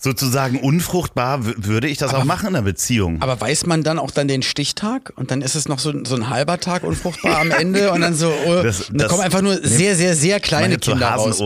sozusagen 0.01 0.59
unfruchtbar, 0.59 1.39
würde 1.43 1.87
ich 1.87 1.99
das 1.99 2.13
auch 2.13 2.23
machen 2.23 2.49
in 2.49 2.55
einer 2.55 2.63
Beziehung. 2.65 3.21
Aber 3.21 3.39
weiß 3.39 3.67
man 3.67 3.83
dann 3.83 3.99
auch 3.99 4.09
dann 4.11 4.27
den 4.27 4.41
Stichtag 4.41 5.13
und 5.15 5.29
dann 5.29 5.41
ist 5.41 5.53
es 5.55 5.67
noch 5.67 5.77
so, 5.79 5.93
so 6.03 6.15
ein 6.15 6.29
halber 6.29 6.59
Tag 6.59 6.83
unfruchtbar 6.83 7.39
am 7.39 7.51
Ende 7.51 7.91
und 7.91 8.01
dann 8.01 8.15
so, 8.15 8.33
oh, 8.47 8.53
Das- 8.63 8.89
und 8.89 8.97
da 8.97 9.03
das- 9.03 9.11
kommen 9.11 9.23
einfach 9.23 9.41
nur 9.41 9.55
sehr, 9.63 9.95
sehr, 9.95 10.15
sehr 10.15 10.39
kleine 10.39 10.77
Kinder 10.79 11.07
raus. 11.09 11.41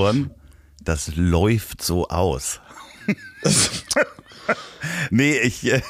Das 0.84 1.12
läuft 1.16 1.84
so 1.84 2.08
aus. 2.08 2.62
nee, 5.10 5.38
ich 5.40 5.66
äh, 5.72 5.82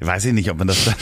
weiß 0.00 0.26
ich 0.26 0.32
nicht, 0.34 0.50
ob 0.50 0.58
man 0.58 0.68
das 0.68 0.84
dann. 0.84 0.94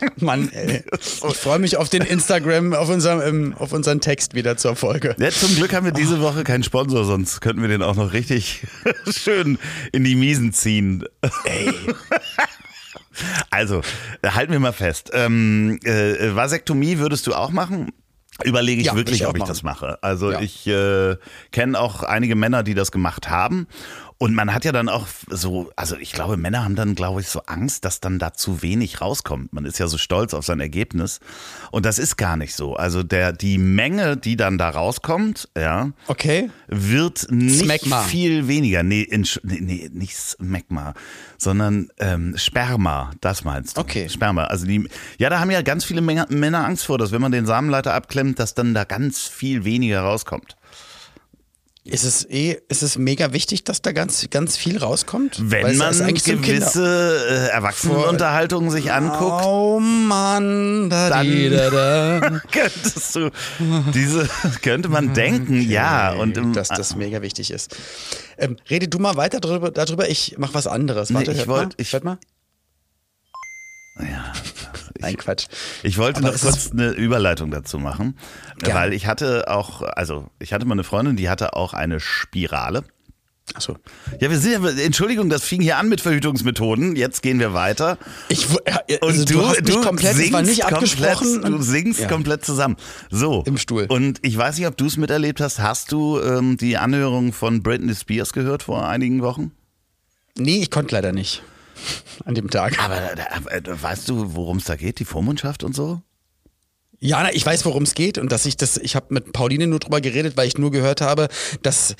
Mann, 0.20 0.50
ey. 0.52 0.82
ich 0.98 1.36
freue 1.36 1.58
mich 1.58 1.76
auf 1.76 1.88
den 1.88 2.02
Instagram, 2.02 2.72
auf, 2.74 2.88
unserem, 2.88 3.20
ähm, 3.20 3.54
auf 3.58 3.72
unseren 3.72 4.00
Text 4.00 4.34
wieder 4.34 4.56
zur 4.56 4.76
Folge. 4.76 5.14
Ja, 5.18 5.30
zum 5.30 5.54
Glück 5.56 5.72
haben 5.72 5.84
wir 5.84 5.92
diese 5.92 6.20
Woche 6.20 6.44
keinen 6.44 6.62
Sponsor, 6.62 7.04
sonst 7.04 7.40
könnten 7.40 7.62
wir 7.62 7.68
den 7.68 7.82
auch 7.82 7.96
noch 7.96 8.12
richtig 8.12 8.66
schön 9.10 9.58
in 9.92 10.04
die 10.04 10.14
Miesen 10.14 10.52
ziehen. 10.52 11.04
Ey. 11.44 11.72
Also, 13.50 13.82
halten 14.24 14.52
wir 14.52 14.60
mal 14.60 14.72
fest. 14.72 15.10
Ähm, 15.12 15.78
äh, 15.84 16.34
Vasektomie 16.34 16.98
würdest 16.98 17.26
du 17.26 17.34
auch 17.34 17.50
machen? 17.50 17.92
Überlege 18.44 18.80
ich 18.80 18.86
Ja, 18.86 18.94
wirklich, 18.96 19.20
ich 19.20 19.26
ob 19.26 19.34
ich 19.36 19.40
machen. 19.40 19.48
das 19.48 19.62
mache. 19.62 20.02
Also 20.02 20.32
Ja. 20.32 20.40
ich 20.40 20.66
äh, 20.66 21.16
kenne 21.52 21.78
auch 21.78 22.02
einige 22.02 22.34
Männer, 22.36 22.62
die 22.62 22.74
das 22.74 22.90
gemacht 22.92 23.28
haben. 23.28 23.66
Und 24.22 24.34
man 24.34 24.52
hat 24.52 24.66
ja 24.66 24.72
dann 24.72 24.90
auch 24.90 25.06
so, 25.30 25.72
also 25.76 25.96
ich 25.96 26.12
glaube, 26.12 26.36
Männer 26.36 26.62
haben 26.62 26.74
dann, 26.76 26.94
glaube 26.94 27.22
ich, 27.22 27.28
so 27.28 27.40
Angst, 27.46 27.86
dass 27.86 28.00
dann 28.00 28.18
da 28.18 28.34
zu 28.34 28.60
wenig 28.60 29.00
rauskommt. 29.00 29.54
Man 29.54 29.64
ist 29.64 29.78
ja 29.78 29.86
so 29.88 29.96
stolz 29.96 30.34
auf 30.34 30.44
sein 30.44 30.60
Ergebnis. 30.60 31.20
Und 31.70 31.86
das 31.86 31.98
ist 31.98 32.16
gar 32.18 32.36
nicht 32.36 32.54
so. 32.54 32.76
Also 32.76 33.02
der, 33.02 33.32
die 33.32 33.56
Menge, 33.56 34.18
die 34.18 34.36
dann 34.36 34.58
da 34.58 34.68
rauskommt, 34.68 35.48
ja, 35.56 35.92
Okay. 36.06 36.50
wird 36.68 37.28
nicht 37.30 37.60
Smegma. 37.64 38.02
viel 38.02 38.46
weniger. 38.46 38.82
Nee, 38.82 39.00
in, 39.00 39.26
nee, 39.42 39.60
nee 39.62 39.90
nicht 39.90 40.14
Smegma, 40.18 40.92
sondern 41.38 41.88
ähm, 41.98 42.36
Sperma, 42.36 43.12
das 43.22 43.44
meinst 43.44 43.78
du. 43.78 43.80
Okay. 43.80 44.10
Sperma. 44.10 44.44
Also 44.44 44.66
die, 44.66 44.86
ja, 45.16 45.30
da 45.30 45.40
haben 45.40 45.50
ja 45.50 45.62
ganz 45.62 45.86
viele 45.86 46.02
Männer, 46.02 46.26
Männer 46.28 46.66
Angst 46.66 46.84
vor, 46.84 46.98
dass 46.98 47.10
wenn 47.10 47.22
man 47.22 47.32
den 47.32 47.46
Samenleiter 47.46 47.94
abklemmt, 47.94 48.38
dass 48.38 48.52
dann 48.52 48.74
da 48.74 48.84
ganz 48.84 49.28
viel 49.28 49.64
weniger 49.64 50.02
rauskommt. 50.02 50.56
Ist 51.82 52.04
es 52.04 52.28
eh, 52.28 52.58
ist 52.68 52.82
es 52.82 52.98
mega 52.98 53.32
wichtig, 53.32 53.64
dass 53.64 53.80
da 53.80 53.92
ganz, 53.92 54.28
ganz 54.30 54.56
viel 54.58 54.76
rauskommt? 54.78 55.38
Wenn 55.50 55.78
man 55.78 56.00
eigentlich 56.02 56.22
so 56.24 56.36
gewisse 56.36 57.24
äh, 57.28 57.48
Erwachsenenunterhaltungen 57.54 58.70
sich 58.70 58.92
anguckt, 58.92 59.44
Oh 59.46 59.80
Mann, 59.80 60.90
da, 60.90 61.08
Dann- 61.08 61.26
di, 61.26 61.48
da, 61.48 61.70
da. 61.70 62.40
könntest 62.52 63.16
du 63.16 63.30
diese, 63.94 64.28
könnte 64.60 64.90
man 64.90 65.14
denken, 65.14 65.62
ja. 65.70 66.12
Und 66.12 66.36
im, 66.36 66.52
dass 66.52 66.68
das 66.68 66.96
mega 66.96 67.22
wichtig 67.22 67.50
ist. 67.50 67.74
Ähm, 68.36 68.56
rede 68.68 68.86
du 68.88 68.98
mal 68.98 69.16
weiter 69.16 69.40
darüber, 69.40 69.70
darüber 69.70 70.06
ich 70.08 70.34
mach 70.36 70.52
was 70.52 70.66
anderes. 70.66 71.08
Nee, 71.08 71.16
Warte, 71.16 71.32
ich 71.32 71.38
hört 71.38 71.48
wollt- 71.48 71.68
mal. 71.68 71.74
ich- 71.78 71.92
hört 71.94 72.04
mal. 72.04 72.18
ja, 74.00 74.32
Nein, 75.00 75.16
Quatsch. 75.16 75.46
Ich 75.82 75.98
wollte 75.98 76.20
Aber 76.20 76.32
noch 76.32 76.40
kurz 76.40 76.70
eine 76.72 76.90
Überleitung 76.90 77.50
dazu 77.50 77.78
machen, 77.78 78.16
Gerne. 78.58 78.74
weil 78.80 78.92
ich 78.92 79.06
hatte 79.06 79.48
auch, 79.48 79.82
also 79.82 80.28
ich 80.38 80.52
hatte 80.52 80.66
mal 80.66 80.74
eine 80.74 80.84
Freundin, 80.84 81.16
die 81.16 81.28
hatte 81.28 81.54
auch 81.54 81.74
eine 81.74 82.00
Spirale. 82.00 82.84
Achso. 83.54 83.76
Ja, 84.20 84.30
wir 84.30 84.38
sind 84.38 84.62
ja, 84.62 84.84
Entschuldigung, 84.84 85.28
das 85.28 85.42
fing 85.42 85.60
hier 85.60 85.76
an 85.76 85.88
mit 85.88 86.00
Verhütungsmethoden. 86.00 86.94
Jetzt 86.94 87.20
gehen 87.20 87.40
wir 87.40 87.52
weiter. 87.52 87.98
Ich, 88.28 88.46
ja, 88.48 88.98
Und 89.00 89.08
also 89.10 89.24
du, 89.24 89.32
du, 89.34 89.46
hast 89.48 89.62
mich 89.64 89.80
komplett, 89.80 90.18
es 90.18 90.32
war 90.32 90.42
nicht 90.42 90.64
abgesprochen. 90.64 91.40
Komplett, 91.40 91.52
du 91.52 91.62
singst 91.62 92.00
Ja. 92.00 92.06
komplett 92.08 92.44
zusammen. 92.44 92.76
So. 93.10 93.42
Im 93.46 93.58
Stuhl. 93.58 93.86
Und 93.88 94.20
ich 94.22 94.36
weiß 94.36 94.56
nicht, 94.56 94.68
ob 94.68 94.76
du 94.76 94.86
es 94.86 94.96
miterlebt 94.96 95.40
hast. 95.40 95.58
Hast 95.58 95.90
du 95.90 96.20
ähm, 96.20 96.58
die 96.58 96.76
Anhörung 96.76 97.32
von 97.32 97.62
Britney 97.62 97.94
Spears 97.94 98.32
gehört 98.32 98.62
vor 98.62 98.86
einigen 98.86 99.20
Wochen? 99.22 99.50
Nee, 100.38 100.60
ich 100.62 100.70
konnte 100.70 100.94
leider 100.94 101.10
nicht. 101.12 101.42
An 102.24 102.34
dem 102.34 102.50
Tag. 102.50 102.82
Aber 102.82 102.96
äh, 103.52 103.58
äh, 103.58 103.62
weißt 103.82 104.08
du, 104.08 104.34
worum 104.34 104.58
es 104.58 104.64
da 104.64 104.76
geht? 104.76 104.98
Die 104.98 105.04
Vormundschaft 105.04 105.64
und 105.64 105.74
so? 105.74 106.00
Ja, 106.98 107.28
ich 107.32 107.46
weiß, 107.46 107.64
worum 107.64 107.84
es 107.84 107.94
geht 107.94 108.18
und 108.18 108.30
dass 108.30 108.44
ich 108.44 108.56
das, 108.58 108.76
ich 108.76 108.94
habe 108.94 109.06
mit 109.10 109.32
Pauline 109.32 109.66
nur 109.66 109.78
drüber 109.78 110.00
geredet, 110.02 110.36
weil 110.36 110.46
ich 110.48 110.58
nur 110.58 110.70
gehört 110.70 111.00
habe, 111.00 111.28
dass 111.62 111.94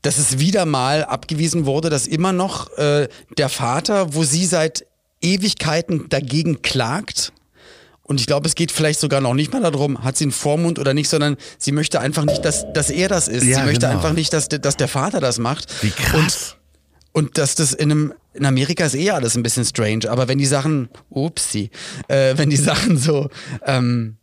dass 0.00 0.16
es 0.18 0.38
wieder 0.38 0.64
mal 0.64 1.04
abgewiesen 1.04 1.66
wurde, 1.66 1.90
dass 1.90 2.06
immer 2.06 2.32
noch 2.32 2.70
äh, 2.78 3.08
der 3.36 3.48
Vater, 3.48 4.14
wo 4.14 4.22
sie 4.22 4.46
seit 4.46 4.86
Ewigkeiten 5.20 6.08
dagegen 6.08 6.62
klagt, 6.62 7.32
und 8.04 8.20
ich 8.20 8.26
glaube, 8.26 8.46
es 8.46 8.54
geht 8.54 8.70
vielleicht 8.72 9.00
sogar 9.00 9.20
noch 9.20 9.34
nicht 9.34 9.52
mal 9.52 9.60
darum, 9.60 10.02
hat 10.04 10.16
sie 10.16 10.24
einen 10.24 10.30
Vormund 10.32 10.78
oder 10.78 10.94
nicht, 10.94 11.10
sondern 11.10 11.36
sie 11.58 11.72
möchte 11.72 12.00
einfach 12.00 12.24
nicht, 12.24 12.42
dass, 12.44 12.64
dass 12.72 12.88
er 12.90 13.08
das 13.08 13.26
ist. 13.28 13.42
Ja, 13.44 13.58
sie 13.58 13.64
möchte 13.64 13.86
genau. 13.86 13.98
einfach 13.98 14.12
nicht, 14.14 14.32
dass, 14.32 14.48
der- 14.48 14.60
dass 14.60 14.76
der 14.78 14.88
Vater 14.88 15.20
das 15.20 15.38
macht. 15.38 15.66
Wie 15.82 15.90
krass. 15.90 16.56
Und, 17.12 17.24
und 17.26 17.36
dass 17.38 17.54
das 17.56 17.74
in 17.74 17.90
einem, 17.90 18.14
in 18.38 18.46
Amerika 18.46 18.86
ist 18.86 18.94
eh 18.94 19.10
alles 19.10 19.36
ein 19.36 19.42
bisschen 19.42 19.64
strange, 19.64 20.08
aber 20.08 20.28
wenn 20.28 20.38
die 20.38 20.46
Sachen, 20.46 20.88
upsie, 21.10 21.70
äh, 22.08 22.34
wenn 22.36 22.50
die 22.50 22.56
Sachen 22.56 22.96
so 22.96 23.28
ähm, 23.66 24.17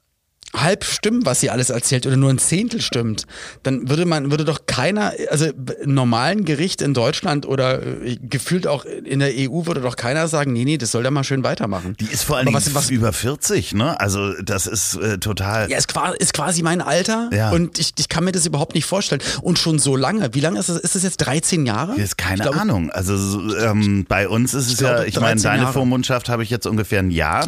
halb 0.61 0.83
stimmen, 0.83 1.25
was 1.25 1.39
sie 1.39 1.49
alles 1.49 1.69
erzählt 1.69 2.05
oder 2.05 2.17
nur 2.17 2.29
ein 2.29 2.37
Zehntel 2.37 2.81
stimmt, 2.81 3.25
dann 3.63 3.89
würde 3.89 4.05
man, 4.05 4.31
würde 4.31 4.45
doch 4.45 4.65
keiner, 4.65 5.13
also 5.29 5.47
normalen 5.85 6.45
Gericht 6.45 6.81
in 6.81 6.93
Deutschland 6.93 7.45
oder 7.45 7.81
äh, 7.83 8.17
gefühlt 8.21 8.67
auch 8.67 8.85
in 8.85 9.19
der 9.19 9.31
EU 9.35 9.65
würde 9.65 9.81
doch 9.81 9.95
keiner 9.95 10.27
sagen, 10.27 10.53
nee, 10.53 10.65
nee, 10.65 10.77
das 10.77 10.91
soll 10.91 11.03
der 11.03 11.11
mal 11.11 11.23
schön 11.23 11.43
weitermachen. 11.43 11.95
Die 11.99 12.05
ist 12.05 12.23
vor 12.23 12.39
Dingen 12.39 12.55
was, 12.55 12.73
was, 12.73 12.89
über 12.89 13.13
40, 13.13 13.73
ne? 13.73 13.99
Also 13.99 14.33
das 14.41 14.67
ist 14.67 14.95
äh, 14.95 15.17
total. 15.17 15.69
ja, 15.69 15.77
ist, 15.77 15.93
ist 16.19 16.33
quasi 16.33 16.61
mein 16.63 16.81
Alter 16.81 17.29
Ja. 17.33 17.51
und 17.51 17.79
ich, 17.79 17.93
ich 17.97 18.09
kann 18.09 18.23
mir 18.23 18.31
das 18.31 18.45
überhaupt 18.45 18.75
nicht 18.75 18.85
vorstellen. 18.85 19.21
Und 19.41 19.59
schon 19.59 19.79
so 19.79 19.95
lange. 19.95 20.33
Wie 20.33 20.39
lange 20.39 20.59
ist 20.59 20.69
es? 20.69 20.79
Ist 20.79 20.95
es 20.95 21.03
jetzt 21.03 21.17
13 21.17 21.65
Jahre? 21.65 21.95
Ist 21.95 22.17
keine 22.17 22.43
glaube, 22.43 22.59
Ahnung. 22.59 22.91
Also 22.91 23.17
so, 23.17 23.57
ähm, 23.57 24.05
bei 24.07 24.27
uns 24.27 24.53
ist 24.53 24.71
es 24.71 24.79
ja, 24.79 25.03
ich 25.03 25.15
meine, 25.15 25.35
13 25.35 25.43
deine 25.43 25.61
Jahre. 25.63 25.73
Vormundschaft 25.73 26.29
habe 26.29 26.43
ich 26.43 26.49
jetzt 26.49 26.65
ungefähr 26.67 26.99
ein 26.99 27.11
Jahr. 27.11 27.47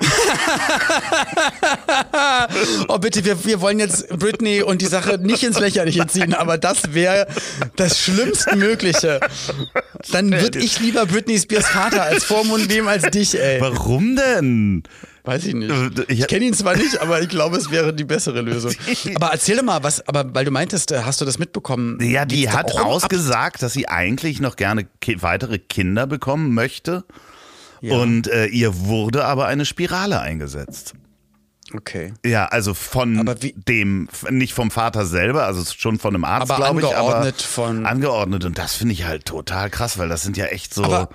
Oh 2.88 2.98
bitte, 2.98 3.24
wir, 3.24 3.44
wir 3.44 3.60
wollen 3.60 3.78
jetzt 3.78 4.08
Britney 4.08 4.62
und 4.62 4.82
die 4.82 4.86
Sache 4.86 5.18
nicht 5.18 5.42
ins 5.42 5.58
Lächerliche 5.58 6.06
ziehen, 6.06 6.34
aber 6.34 6.58
das 6.58 6.94
wäre 6.94 7.26
das 7.76 7.98
Schlimmstmögliche. 7.98 9.20
Dann 10.12 10.30
würde 10.32 10.58
ich 10.58 10.80
lieber 10.80 11.06
Britney 11.06 11.38
Spears 11.38 11.66
Vater 11.66 12.02
als 12.02 12.24
Vormund 12.24 12.68
nehmen 12.68 12.88
als 12.88 13.02
dich, 13.10 13.38
ey. 13.40 13.60
Warum 13.60 14.16
denn? 14.16 14.82
Weiß 15.24 15.46
ich 15.46 15.54
nicht. 15.54 15.70
Äh, 15.70 16.04
ich- 16.08 16.26
kenne 16.26 16.44
ihn 16.44 16.54
zwar 16.54 16.76
nicht, 16.76 17.00
aber 17.00 17.22
ich 17.22 17.28
glaube, 17.30 17.56
es 17.56 17.70
wäre 17.70 17.94
die 17.94 18.04
bessere 18.04 18.42
Lösung. 18.42 18.72
Aber 19.14 19.32
erzähl 19.32 19.62
mal, 19.62 19.82
was, 19.82 20.06
aber 20.06 20.34
weil 20.34 20.44
du 20.44 20.50
meintest, 20.50 20.92
äh, 20.92 21.00
hast 21.02 21.20
du 21.20 21.24
das 21.24 21.38
mitbekommen? 21.38 21.98
Ja, 22.02 22.26
die 22.26 22.50
hat 22.50 22.72
ausgesagt, 22.78 23.62
dass 23.62 23.72
sie 23.72 23.88
eigentlich 23.88 24.40
noch 24.40 24.56
gerne 24.56 24.86
ki 25.00 25.22
weitere 25.22 25.58
Kinder 25.58 26.06
bekommen 26.06 26.52
möchte. 26.52 27.04
Ja. 27.84 27.96
Und 27.98 28.28
äh, 28.28 28.46
ihr 28.46 28.78
wurde 28.86 29.24
aber 29.26 29.46
eine 29.46 29.64
Spirale 29.66 30.18
eingesetzt. 30.20 30.94
Okay. 31.74 32.12
Ja, 32.24 32.46
also 32.46 32.72
von 32.72 33.34
dem, 33.68 34.08
nicht 34.30 34.54
vom 34.54 34.70
Vater 34.70 35.04
selber, 35.06 35.44
also 35.44 35.64
schon 35.76 35.98
von 35.98 36.14
einem 36.14 36.24
Arzt, 36.24 36.50
Aber 36.50 36.56
glaube 36.64 36.80
ich. 36.80 36.86
angeordnet 36.86 37.34
aber 37.34 37.42
von- 37.48 37.86
Angeordnet. 37.86 38.44
Und 38.44 38.58
das 38.58 38.74
finde 38.74 38.92
ich 38.94 39.04
halt 39.04 39.24
total 39.26 39.68
krass, 39.70 39.98
weil 39.98 40.08
das 40.08 40.22
sind 40.22 40.36
ja 40.36 40.46
echt 40.46 40.72
so. 40.72 40.84
Aber, 40.84 41.08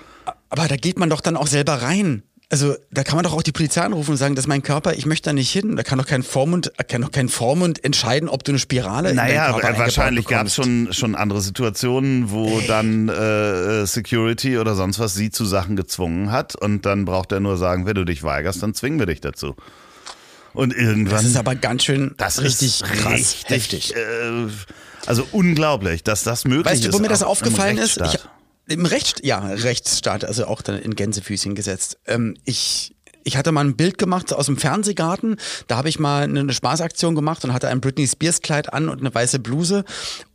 aber 0.49 0.67
da 0.67 0.75
geht 0.75 0.99
man 0.99 1.09
doch 1.09 1.21
dann 1.21 1.37
auch 1.37 1.47
selber 1.47 1.81
rein. 1.81 2.23
Also 2.51 2.75
da 2.89 3.03
kann 3.03 3.15
man 3.15 3.23
doch 3.23 3.33
auch 3.33 3.43
die 3.43 3.51
Polizei 3.51 3.81
anrufen 3.81 4.09
und 4.11 4.17
sagen, 4.17 4.33
das 4.33 4.45
ist 4.45 4.49
mein 4.49 4.63
Körper, 4.63 4.95
ich 4.95 5.05
möchte 5.05 5.29
da 5.29 5.33
nicht 5.33 5.51
hin. 5.51 5.75
Da 5.75 5.83
kann 5.83 5.99
doch 5.99 6.07
kein 6.07 6.23
Vormund, 6.23 6.71
kann 6.87 7.03
doch 7.03 7.11
kein 7.11 7.29
Vormund 7.29 7.83
entscheiden, 7.83 8.27
ob 8.27 8.43
du 8.43 8.53
eine 8.53 8.59
Spirale 8.59 9.11
in 9.11 9.17
Naja, 9.17 9.45
aber 9.45 9.57
eingebaut 9.57 9.77
wahrscheinlich 9.77 10.25
gab 10.25 10.47
es 10.47 10.55
schon, 10.55 10.91
schon 10.91 11.13
andere 11.13 11.41
Situationen, 11.41 12.31
wo 12.31 12.59
dann 12.61 13.07
äh, 13.07 13.85
Security 13.85 14.57
oder 14.57 14.73
sonst 14.73 14.97
was 14.97 15.13
sie 15.13 15.29
zu 15.29 15.45
Sachen 15.45 15.75
gezwungen 15.75 16.31
hat 16.31 16.55
und 16.55 16.87
dann 16.87 17.05
braucht 17.05 17.31
er 17.31 17.39
nur 17.39 17.55
sagen, 17.57 17.85
wenn 17.85 17.93
du 17.93 18.03
dich 18.03 18.23
weigerst, 18.23 18.63
dann 18.63 18.73
zwingen 18.73 18.97
wir 18.97 19.05
dich 19.05 19.21
dazu. 19.21 19.55
Und 20.53 20.73
irgendwann. 20.73 21.17
Das 21.17 21.25
ist 21.25 21.37
aber 21.37 21.53
ganz 21.53 21.83
schön 21.83 22.15
das 22.17 22.41
richtig 22.41 22.81
ist 22.81 22.83
krass, 22.83 23.13
richtig, 23.13 23.49
heftig. 23.49 23.95
Äh, 23.95 24.47
also 25.05 25.27
unglaublich, 25.31 26.03
dass 26.03 26.23
das 26.23 26.45
möglich 26.45 26.65
Weißt 26.65 26.83
ist. 26.83 26.93
du, 26.93 26.97
wo 26.97 26.99
mir 26.99 27.09
das 27.09 27.21
aufgefallen 27.21 27.77
ist? 27.77 28.01
Ich. 28.01 28.17
Im 28.69 28.85
Recht, 28.85 29.25
ja, 29.25 29.39
Rechtsstaat, 29.39 30.23
also 30.23 30.45
auch 30.45 30.61
dann 30.61 30.79
in 30.79 30.95
Gänsefüßchen 30.95 31.55
gesetzt. 31.55 31.97
Ähm, 32.05 32.35
ich, 32.45 32.95
ich 33.23 33.35
hatte 33.35 33.51
mal 33.51 33.65
ein 33.65 33.75
Bild 33.75 33.97
gemacht 33.97 34.31
aus 34.31 34.45
dem 34.45 34.57
Fernsehgarten. 34.57 35.37
Da 35.67 35.77
habe 35.77 35.89
ich 35.89 35.97
mal 35.97 36.23
eine, 36.23 36.53
Spaßaktion 36.53 37.15
gemacht 37.15 37.43
und 37.43 37.53
hatte 37.53 37.67
ein 37.69 37.81
Britney 37.81 38.07
Spears 38.07 38.41
Kleid 38.41 38.71
an 38.71 38.89
und 38.89 38.99
eine 38.99 39.13
weiße 39.13 39.39
Bluse 39.39 39.85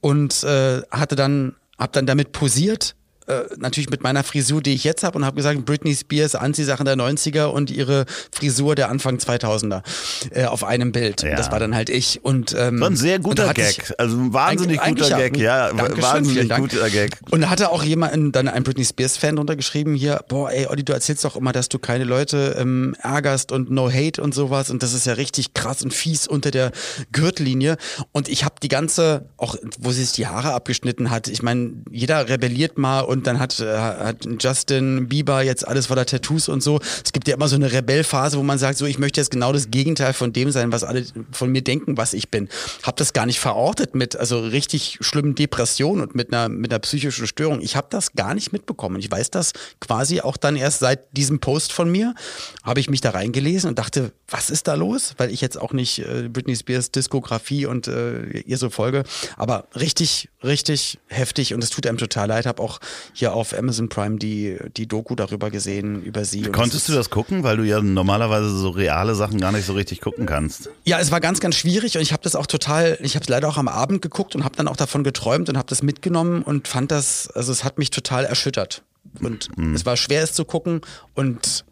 und 0.00 0.42
äh, 0.42 0.82
hatte 0.90 1.14
dann, 1.14 1.54
hab 1.78 1.92
dann 1.92 2.06
damit 2.06 2.32
posiert. 2.32 2.96
Äh, 3.26 3.44
natürlich 3.56 3.88
mit 3.88 4.02
meiner 4.02 4.22
Frisur, 4.22 4.60
die 4.60 4.74
ich 4.74 4.84
jetzt 4.84 5.02
habe 5.02 5.16
und 5.16 5.24
habe 5.24 5.36
gesagt, 5.36 5.64
Britney 5.64 5.94
Spears 5.94 6.34
Anziehsachen 6.34 6.84
der 6.84 6.96
90er 6.96 7.44
und 7.46 7.70
ihre 7.70 8.04
Frisur 8.30 8.74
der 8.74 8.90
Anfang 8.90 9.16
2000er 9.16 9.82
äh, 10.30 10.44
auf 10.44 10.62
einem 10.62 10.92
Bild. 10.92 11.22
Ja. 11.22 11.34
Das 11.36 11.50
war 11.50 11.58
dann 11.58 11.74
halt 11.74 11.88
ich 11.88 12.22
und 12.22 12.54
ähm, 12.58 12.80
War 12.80 12.90
ein 12.90 12.96
sehr 12.96 13.18
guter 13.20 13.54
Gag. 13.54 13.78
ich- 13.78 13.98
also 13.98 14.16
ein 14.18 14.32
wahnsinnig 14.34 14.80
Eigentlich- 14.80 15.08
guter 15.08 15.18
Gag, 15.18 15.36
ja. 15.38 15.72
Dankeschön, 15.72 16.02
wahnsinnig 16.02 16.54
guter 16.54 16.90
Gag. 16.90 17.16
Und 17.30 17.40
da 17.40 17.48
hatte 17.50 17.70
auch 17.70 17.82
jemand, 17.82 18.36
dann 18.36 18.48
ein 18.48 18.62
Britney 18.62 18.84
Spears-Fan 18.84 19.36
drunter 19.36 19.56
geschrieben, 19.56 19.94
hier, 19.94 20.20
boah, 20.28 20.50
ey, 20.50 20.66
Olli, 20.66 20.84
du 20.84 20.92
erzählst 20.92 21.24
doch 21.24 21.36
immer, 21.36 21.52
dass 21.52 21.70
du 21.70 21.78
keine 21.78 22.04
Leute 22.04 22.56
ähm, 22.58 22.94
ärgerst 23.02 23.52
und 23.52 23.70
no 23.70 23.90
hate 23.90 24.20
und 24.22 24.34
sowas. 24.34 24.68
Und 24.68 24.82
das 24.82 24.92
ist 24.92 25.06
ja 25.06 25.14
richtig 25.14 25.54
krass 25.54 25.82
und 25.82 25.94
fies 25.94 26.26
unter 26.28 26.50
der 26.50 26.72
Gürtellinie. 27.12 27.76
Und 28.12 28.28
ich 28.28 28.44
habe 28.44 28.56
die 28.62 28.68
ganze, 28.68 29.28
auch 29.36 29.56
wo 29.78 29.90
sie 29.92 30.02
sich 30.02 30.12
die 30.12 30.26
Haare 30.26 30.52
abgeschnitten 30.52 31.10
hat, 31.10 31.28
ich 31.28 31.42
meine, 31.42 31.72
jeder 31.90 32.28
rebelliert 32.28 32.76
mal 32.78 33.00
und 33.14 33.26
dann 33.26 33.38
hat, 33.38 33.60
äh, 33.60 33.78
hat 33.78 34.26
Justin 34.40 35.08
Bieber 35.08 35.42
jetzt 35.42 35.66
alles 35.66 35.86
voller 35.86 36.04
Tattoos 36.04 36.48
und 36.48 36.62
so. 36.62 36.80
Es 37.04 37.12
gibt 37.12 37.28
ja 37.28 37.34
immer 37.34 37.48
so 37.48 37.56
eine 37.56 37.72
Rebellphase, 37.72 38.36
wo 38.38 38.42
man 38.42 38.58
sagt, 38.58 38.78
so, 38.78 38.86
ich 38.86 38.98
möchte 38.98 39.20
jetzt 39.20 39.30
genau 39.30 39.52
das 39.52 39.70
Gegenteil 39.70 40.12
von 40.12 40.32
dem 40.32 40.50
sein, 40.50 40.72
was 40.72 40.84
alle 40.84 41.04
von 41.32 41.50
mir 41.50 41.62
denken, 41.62 41.96
was 41.96 42.12
ich 42.12 42.30
bin. 42.30 42.48
Hab 42.82 42.96
das 42.96 43.12
gar 43.12 43.26
nicht 43.26 43.40
verortet 43.40 43.94
mit 43.94 44.16
also 44.16 44.40
richtig 44.40 44.98
schlimmen 45.00 45.34
Depressionen 45.34 46.02
und 46.02 46.14
mit 46.14 46.32
einer 46.32 46.48
mit 46.48 46.72
einer 46.72 46.80
psychischen 46.80 47.26
Störung. 47.26 47.60
Ich 47.60 47.76
habe 47.76 47.86
das 47.90 48.12
gar 48.12 48.34
nicht 48.34 48.52
mitbekommen. 48.52 48.98
Ich 48.98 49.10
weiß 49.10 49.30
das 49.30 49.52
quasi 49.80 50.20
auch 50.20 50.36
dann 50.36 50.56
erst 50.56 50.80
seit 50.80 51.16
diesem 51.16 51.38
Post 51.38 51.72
von 51.72 51.90
mir 51.90 52.14
habe 52.62 52.80
ich 52.80 52.90
mich 52.90 53.00
da 53.00 53.10
reingelesen 53.10 53.68
und 53.68 53.78
dachte, 53.78 54.12
was 54.28 54.50
ist 54.50 54.68
da 54.68 54.74
los? 54.74 55.14
Weil 55.18 55.30
ich 55.30 55.40
jetzt 55.40 55.60
auch 55.60 55.72
nicht 55.72 56.00
äh, 56.00 56.28
Britney 56.28 56.56
Spears 56.56 56.90
Diskografie 56.90 57.66
und 57.66 57.86
äh, 57.86 58.40
ihr 58.40 58.58
so 58.58 58.70
folge, 58.70 59.04
aber 59.36 59.68
richtig 59.74 60.28
richtig 60.44 60.98
heftig 61.08 61.54
und 61.54 61.64
es 61.64 61.70
tut 61.70 61.86
einem 61.86 61.98
total 61.98 62.28
leid. 62.28 62.46
Habe 62.46 62.62
auch 62.62 62.80
hier 63.12 63.34
auf 63.34 63.56
Amazon 63.56 63.88
Prime 63.88 64.18
die 64.18 64.56
die 64.76 64.86
Doku 64.86 65.14
darüber 65.14 65.50
gesehen 65.50 66.02
über 66.02 66.24
sie. 66.24 66.42
Konntest 66.42 66.82
es 66.82 66.86
du 66.86 66.92
das 66.92 67.10
gucken, 67.10 67.42
weil 67.42 67.56
du 67.56 67.64
ja 67.64 67.80
normalerweise 67.80 68.56
so 68.56 68.70
reale 68.70 69.14
Sachen 69.14 69.40
gar 69.40 69.52
nicht 69.52 69.66
so 69.66 69.72
richtig 69.72 70.00
gucken 70.00 70.26
kannst? 70.26 70.70
Ja, 70.84 70.98
es 70.98 71.10
war 71.10 71.20
ganz, 71.20 71.40
ganz 71.40 71.56
schwierig 71.56 71.96
und 71.96 72.02
ich 72.02 72.12
habe 72.12 72.22
das 72.22 72.36
auch 72.36 72.46
total, 72.46 72.98
ich 73.02 73.14
habe 73.14 73.24
es 73.24 73.28
leider 73.28 73.48
auch 73.48 73.56
am 73.56 73.68
Abend 73.68 74.02
geguckt 74.02 74.34
und 74.34 74.44
habe 74.44 74.56
dann 74.56 74.68
auch 74.68 74.76
davon 74.76 75.04
geträumt 75.04 75.48
und 75.48 75.56
habe 75.56 75.68
das 75.68 75.82
mitgenommen 75.82 76.42
und 76.42 76.68
fand 76.68 76.90
das, 76.90 77.28
also 77.30 77.52
es 77.52 77.64
hat 77.64 77.78
mich 77.78 77.90
total 77.90 78.24
erschüttert. 78.24 78.82
Und 79.20 79.50
es 79.74 79.86
war 79.86 79.96
schwer, 79.96 80.22
es 80.22 80.32
zu 80.32 80.44
gucken 80.44 80.80
und 81.14 81.64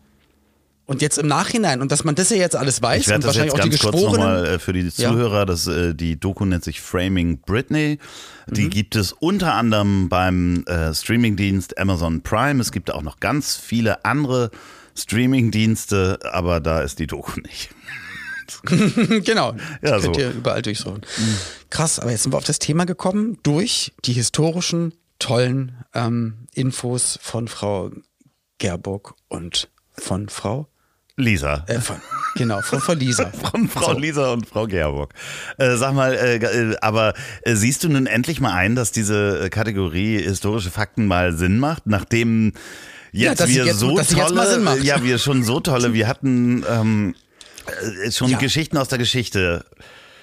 und 0.86 1.00
jetzt 1.00 1.16
im 1.18 1.26
Nachhinein, 1.28 1.80
und 1.80 1.92
dass 1.92 2.04
man 2.04 2.14
das 2.14 2.30
ja 2.30 2.36
jetzt 2.36 2.56
alles 2.56 2.82
weiß 2.82 3.06
Ich 3.06 3.14
und 3.14 3.24
das 3.24 3.36
jetzt 3.36 3.52
wahrscheinlich 3.52 3.52
auch 3.54 3.60
die 3.60 3.70
ganz 3.70 3.80
kurz 3.82 3.94
Geschworenen. 3.94 4.20
nochmal 4.26 4.46
äh, 4.46 4.58
für 4.58 4.72
die 4.72 4.80
Ja. 4.82 5.10
Zuhörer, 5.10 5.46
das, 5.46 5.66
äh, 5.66 5.94
die 5.94 6.18
Doku 6.18 6.44
nennt 6.44 6.64
sich 6.64 6.80
Framing 6.80 7.38
Britney. 7.40 7.98
Mhm. 8.48 8.54
Die 8.54 8.68
gibt 8.68 8.96
es 8.96 9.12
unter 9.12 9.54
anderem 9.54 10.08
beim 10.08 10.64
äh, 10.66 10.92
Streamingdienst 10.92 11.78
Amazon 11.78 12.22
Prime. 12.22 12.60
Es 12.60 12.72
gibt 12.72 12.92
auch 12.92 13.02
noch 13.02 13.20
ganz 13.20 13.56
viele 13.56 14.04
andere 14.04 14.50
Streamingdienste, 15.16 16.18
aber 16.32 16.60
da 16.60 16.80
ist 16.80 16.98
die 16.98 17.06
Doku 17.06 17.40
nicht. 17.40 17.70
genau. 19.24 19.54
Ja, 19.82 19.98
könnt 20.00 20.16
so. 20.16 20.20
ihr 20.20 20.30
überall 20.30 20.62
durchsuchen. 20.62 21.02
Krass, 21.70 21.98
aber 21.98 22.10
jetzt 22.10 22.24
sind 22.24 22.32
wir 22.32 22.38
auf 22.38 22.44
das 22.44 22.58
Thema 22.58 22.84
gekommen 22.84 23.38
durch 23.42 23.92
die 24.04 24.12
historischen, 24.12 24.92
tollen 25.18 25.76
ähm, 25.94 26.48
Infos 26.52 27.18
von 27.22 27.48
Frau 27.48 27.90
Gerburg 28.58 29.14
und 29.28 29.68
von 29.96 30.28
Frau, 30.28 30.68
Lisa. 31.16 31.64
äh, 31.68 31.78
von, 31.80 31.96
genau, 32.36 32.60
von 32.62 32.80
Frau 32.80 32.94
Lisa. 32.94 33.30
Von 33.50 33.68
Frau 33.68 33.92
Lisa 33.98 34.32
und 34.32 34.46
Frau 34.48 34.66
Gerburg. 34.66 35.12
Äh, 35.58 35.76
sag 35.76 35.92
mal, 35.94 36.14
äh, 36.14 36.36
äh, 36.36 36.76
aber 36.80 37.14
äh, 37.42 37.54
siehst 37.54 37.84
du 37.84 37.88
nun 37.90 38.06
endlich 38.06 38.40
mal 38.40 38.52
ein, 38.54 38.74
dass 38.74 38.92
diese 38.92 39.44
äh, 39.44 39.48
Kategorie 39.50 40.20
historische 40.22 40.70
Fakten 40.70 41.06
mal 41.06 41.32
Sinn 41.36 41.58
macht, 41.58 41.86
nachdem 41.86 42.52
jetzt 43.12 43.44
sie 43.46 43.56
wir 43.56 43.66
jetzt- 43.66 43.78
so 43.78 43.98
tolle, 44.00 44.78
ja, 44.82 45.02
wir 45.04 45.18
schon 45.18 45.42
so 45.44 45.60
tolle, 45.60 45.92
wir 45.92 46.08
hatten 46.08 46.64
ähm, 46.68 47.14
äh, 48.06 48.10
schon 48.10 48.30
Ja. 48.30 48.38
Geschichten 48.38 48.78
aus 48.78 48.88
der 48.88 48.98
Geschichte. 48.98 49.64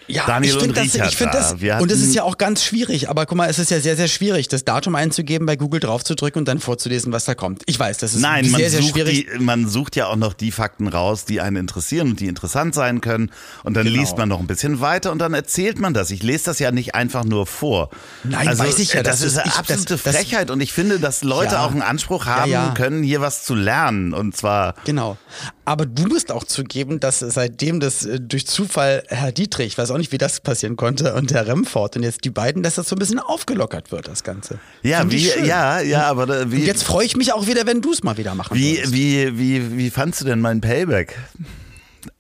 Ja, 0.10 0.26
Daniel 0.26 0.50
ich 0.50 0.56
und 0.56 0.62
finde 0.64 0.76
das, 0.82 0.94
Richard 0.94 1.10
ich 1.12 1.18
find 1.18 1.34
da. 1.34 1.38
das 1.40 1.62
Wir 1.62 1.78
und 1.80 1.92
es 1.92 2.02
ist 2.02 2.16
ja 2.16 2.24
auch 2.24 2.38
ganz 2.38 2.64
schwierig, 2.64 3.10
aber 3.10 3.26
guck 3.26 3.38
mal, 3.38 3.50
es 3.50 3.60
ist 3.60 3.70
ja 3.72 3.80
sehr, 3.80 3.96
sehr 3.96 4.08
schwierig, 4.08 4.48
das 4.48 4.66
Datum 4.66 4.96
einzugeben, 4.96 5.46
bei 5.46 5.56
Google 5.56 5.80
draufzudrücken 5.80 6.40
und 6.42 6.48
dann 6.48 6.60
vorzulesen, 6.60 7.12
was 7.14 7.26
da 7.26 7.36
kommt. 7.36 7.62
Ich 7.68 7.80
weiß, 7.80 7.98
das 8.00 8.14
ist 8.16 8.22
Nein, 8.22 8.50
man 8.50 8.60
sehr, 8.60 8.70
sehr 8.72 8.82
schwierig. 8.82 9.28
die, 9.32 9.40
man 9.40 9.68
sucht 9.70 9.96
ja 9.96 10.08
auch 10.08 10.16
noch 10.16 10.34
die 10.34 10.52
Fakten 10.52 10.88
raus, 10.88 11.26
die 11.26 11.42
einen 11.42 11.58
interessieren 11.58 12.10
und 12.10 12.20
die 12.20 12.28
interessant 12.28 12.74
sein 12.74 13.02
können. 13.02 13.32
Und 13.64 13.76
dann 13.76 13.86
Genau. 13.86 14.00
liest 14.00 14.18
man 14.18 14.28
noch 14.30 14.40
ein 14.40 14.48
bisschen 14.48 14.82
weiter 14.82 15.12
und 15.12 15.20
dann 15.20 15.34
erzählt 15.34 15.80
man 15.80 15.94
das. 15.94 16.10
Ich 16.12 16.24
lese 16.24 16.46
das 16.46 16.60
ja 16.60 16.72
nicht 16.72 16.96
einfach 16.96 17.24
nur 17.24 17.46
vor. 17.46 17.90
Nein, 18.24 18.48
also, 18.48 18.64
weiß 18.64 18.80
ich 18.80 18.94
ja, 18.94 19.04
Das 19.04 19.20
das 19.20 19.28
ist 19.34 19.38
eine 19.38 19.50
ich- 19.52 19.58
absolute 19.58 19.98
das- 19.98 20.16
Frechheit 20.16 20.50
und 20.50 20.60
ich 20.62 20.74
finde, 20.74 21.00
dass 21.00 21.24
Leute 21.24 21.54
Ja. 21.54 21.66
auch 21.66 21.72
einen 21.72 21.82
Anspruch 21.84 22.26
haben 22.26 22.50
ja. 22.52 22.72
können, 22.76 23.04
hier 23.04 23.22
was 23.22 23.44
zu 23.44 23.54
lernen. 23.56 24.14
Und 24.14 24.36
zwar 24.36 24.74
Genau. 24.86 25.18
Aber 25.66 25.86
du 25.86 26.08
musst 26.08 26.32
auch 26.32 26.44
zugeben, 26.46 27.00
dass 27.00 27.20
seitdem 27.20 27.80
das 27.80 28.04
äh, 28.04 28.20
durch 28.20 28.48
Zufall 28.48 29.04
Herr 29.10 29.32
Dietrich, 29.32 29.68
ich 29.68 29.78
weiß 29.78 29.92
auch 29.92 29.99
nicht, 30.00 30.12
wie 30.12 30.18
das 30.18 30.40
passieren 30.40 30.76
konnte, 30.76 31.14
und 31.14 31.32
Herr 31.32 31.48
Remford 31.48 31.96
und 31.98 32.04
jetzt 32.04 32.26
die 32.26 32.32
beiden, 32.32 32.64
dass 32.64 32.76
das 32.76 32.90
so 32.90 32.96
ein 32.96 33.00
bisschen 33.00 33.20
aufgelockert 33.20 33.92
wird, 33.92 34.08
das 34.08 34.24
Ganze. 34.24 34.60
ja, 34.82 35.10
wie, 35.12 35.30
ja, 35.46 35.80
ja, 35.82 36.08
aber 36.08 36.26
da, 36.26 36.42
Und 36.42 36.52
wie, 36.52 36.66
jetzt 36.66 36.84
freue 36.84 37.06
ich 37.06 37.16
mich 37.16 37.34
auch 37.34 37.46
wieder, 37.46 37.68
wenn 37.68 37.82
du 37.82 37.92
es 37.92 38.04
mal 38.04 38.18
wieder 38.18 38.34
machen 38.36 38.58
wie, 38.58 38.78
würdest. 38.78 38.94
wie, 38.94 39.38
wie, 39.38 39.78
wie 39.78 39.90
fandst 39.92 40.22
du 40.22 40.26
denn 40.26 40.42
mein 40.42 40.62
Payback? 40.62 41.16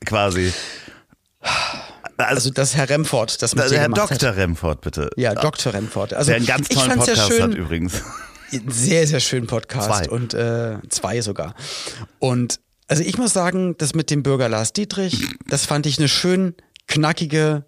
Quasi. 0.06 0.54
Also 2.18 2.50
das 2.50 2.76
Herr 2.76 2.90
Remford, 2.90 3.42
das 3.42 3.56
mit 3.56 3.72
dir 3.72 3.80
Herr 3.80 3.90
Dr. 3.90 4.30
Hat. 4.30 4.38
Remford, 4.38 4.82
bitte. 4.82 5.10
Ja, 5.16 5.34
Dr. 5.34 5.74
Remford. 5.74 6.14
Also 6.14 6.30
Der 6.30 6.38
einen 6.38 6.46
ganz 6.46 6.68
tollen 6.68 6.92
Podcast 6.92 7.18
ja 7.18 7.28
schön, 7.28 7.44
hat 7.44 7.56
übrigens. 7.56 8.02
Sehr, 8.68 9.08
sehr 9.08 9.20
schönen 9.20 9.48
Podcast 9.48 9.88
Zwei. 9.88 10.10
und 10.10 10.34
äh, 10.34 10.78
zwei 10.90 11.22
sogar. 11.22 11.54
Und 12.18 12.60
also 12.88 13.04
ich 13.04 13.18
muss 13.18 13.32
sagen, 13.32 13.76
das 13.78 13.94
mit 13.94 14.10
dem 14.10 14.24
Bürger 14.24 14.50
Lars 14.50 14.74
Dietrich, 14.74 15.24
das 15.48 15.66
fand 15.66 15.86
ich 15.86 16.00
eine 16.00 16.08
schön 16.08 16.56
knackige 16.88 17.66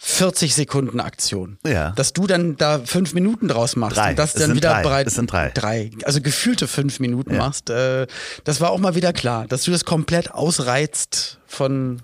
40 0.00 0.54
Sekunden 0.54 1.00
Aktion. 1.00 1.58
Ja. 1.66 1.90
Dass 1.90 2.12
du 2.12 2.26
dann 2.28 2.56
da 2.56 2.78
fünf 2.84 3.14
Minuten 3.14 3.48
draus 3.48 3.74
machst 3.76 3.96
Drei. 3.96 4.10
und 4.10 4.18
das 4.18 4.34
Es 4.34 4.40
dann 4.42 4.54
wieder 4.54 4.70
drei. 4.74 4.82
bereit. 4.82 5.06
Es 5.08 5.14
sind 5.16 5.30
drei. 5.32 5.50
Drei. 5.50 5.90
Also 6.04 6.20
gefühlte 6.20 6.68
fünf 6.68 7.00
Minuten 7.00 7.36
machst. 7.36 7.68
Äh, 7.68 8.06
das 8.44 8.60
war 8.60 8.70
auch 8.70 8.78
mal 8.78 8.94
wieder 8.94 9.12
klar, 9.12 9.46
dass 9.48 9.64
du 9.64 9.70
das 9.72 9.84
komplett 9.84 10.30
ausreizt 10.32 11.38
von 11.46 12.00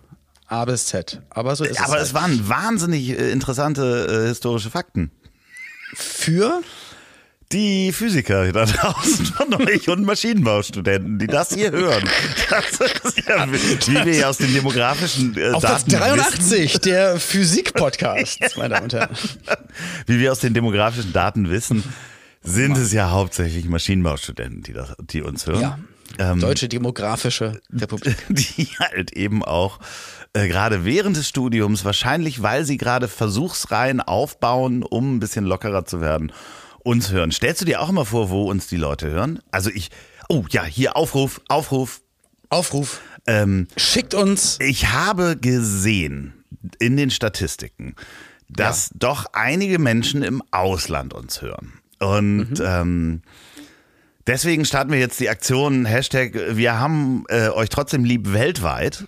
A 0.49 0.65
bis 0.65 0.87
Z. 0.87 1.23
Aber 1.31 1.55
so 1.55 1.65
ist 1.65 1.81
Aber 1.81 1.99
es. 2.01 2.09
es 2.09 2.15
halt. 2.15 2.23
waren 2.23 2.49
wahnsinnig 2.49 3.11
äh, 3.11 3.31
interessante 3.31 4.25
äh, 4.25 4.29
historische 4.29 4.71
Fakten. 4.71 5.11
für 5.95 6.63
Die 7.55 7.93
Physiker 7.93 8.51
da 8.53 8.65
draußen 8.65 9.27
von 9.27 9.55
euch 9.63 9.89
und 9.89 10.05
Maschinenbaustudenten, 10.05 11.21
die 11.21 11.29
das 11.29 11.55
hier 11.55 11.71
hören. 11.71 12.03
Das 12.51 12.81
ist 12.81 13.29
ja, 13.29 13.47
wie 13.49 14.05
wir 14.05 14.17
ja 14.17 14.29
aus 14.29 14.39
den 14.39 14.53
demografischen 14.53 15.37
äh, 15.39 15.53
auf 15.53 15.63
Platz 15.63 15.85
Daten 15.85 16.17
83 16.17 16.81
der 16.81 17.21
Physik-Podcast, 17.21 18.41
meine 18.57 18.75
Damen 18.75 18.85
und 18.85 18.93
Herren. 18.93 19.09
wissen, 19.13 19.57
wie 20.07 20.19
wir 20.19 20.33
aus 20.33 20.41
den 20.41 20.53
demografischen 20.53 21.13
Daten 21.13 21.49
wissen, 21.49 21.85
sind 22.43 22.77
es 22.77 22.93
ja 22.93 23.11
hauptsächlich 23.11 23.67
Maschinenbaustudenten, 23.67 24.65
die, 24.65 24.73
das, 24.73 24.97
die 24.99 25.23
uns 25.23 25.47
hören. 25.47 25.61
Ja. 25.61 25.79
Ähm, 26.19 26.41
Deutsche 26.41 26.69
Demokratische 26.69 27.61
Republik. 27.73 28.17
die 28.31 28.67
halt 28.81 29.13
eben 29.13 29.45
auch 29.45 29.79
äh, 30.33 30.49
gerade 30.49 30.85
während 30.85 31.17
des 31.17 31.29
Studiums, 31.29 31.85
wahrscheinlich 31.85 32.43
weil 32.43 32.65
sie 32.65 32.79
gerade 32.79 33.07
Versuchsreihen 33.07 34.01
aufbauen, 34.01 34.83
um 34.83 35.15
ein 35.15 35.21
bisschen 35.21 35.45
lockerer 35.45 35.85
zu 35.85 36.01
werden, 36.01 36.33
uns 36.85 37.11
hören. 37.11 37.33
Stellst 37.33 37.61
du 37.61 37.65
dir 37.65 37.81
auch 37.81 37.89
immer 37.89 38.05
vor, 38.05 38.31
wo 38.31 38.49
uns 38.49 38.69
die 38.69 38.77
Leute 38.77 39.11
hören? 39.11 39.41
Also 39.51 39.71
ich, 39.71 39.91
oh 40.29 40.45
ja, 40.51 40.65
hier 40.65 40.97
Aufruf, 40.97 41.41
Aufruf. 41.49 42.03
Aufruf. 42.51 43.01
Ähm, 43.27 43.67
Schickt 43.77 44.15
uns. 44.15 44.59
ich 44.61 44.93
habe 44.93 45.37
gesehen 45.37 46.45
in 46.79 46.97
den 46.97 47.11
Statistiken, 47.11 47.97
dass 48.49 48.91
doch 48.95 49.27
einige 49.33 49.79
Menschen 49.79 50.23
im 50.23 50.43
Ausland 50.53 51.15
uns 51.15 51.43
hören. 51.43 51.73
Und 51.99 52.63
ähm, 52.65 53.23
deswegen 54.27 54.65
starten 54.65 54.93
wir 54.93 54.99
jetzt 54.99 55.19
die 55.21 55.31
Aktion 55.31 55.87
Hashtag 55.87 56.35
Wir 56.53 56.79
haben 56.79 57.25
äh, 57.29 57.49
euch 57.49 57.71
trotzdem 57.71 58.05
lieb 58.05 58.33
weltweit. 58.33 59.05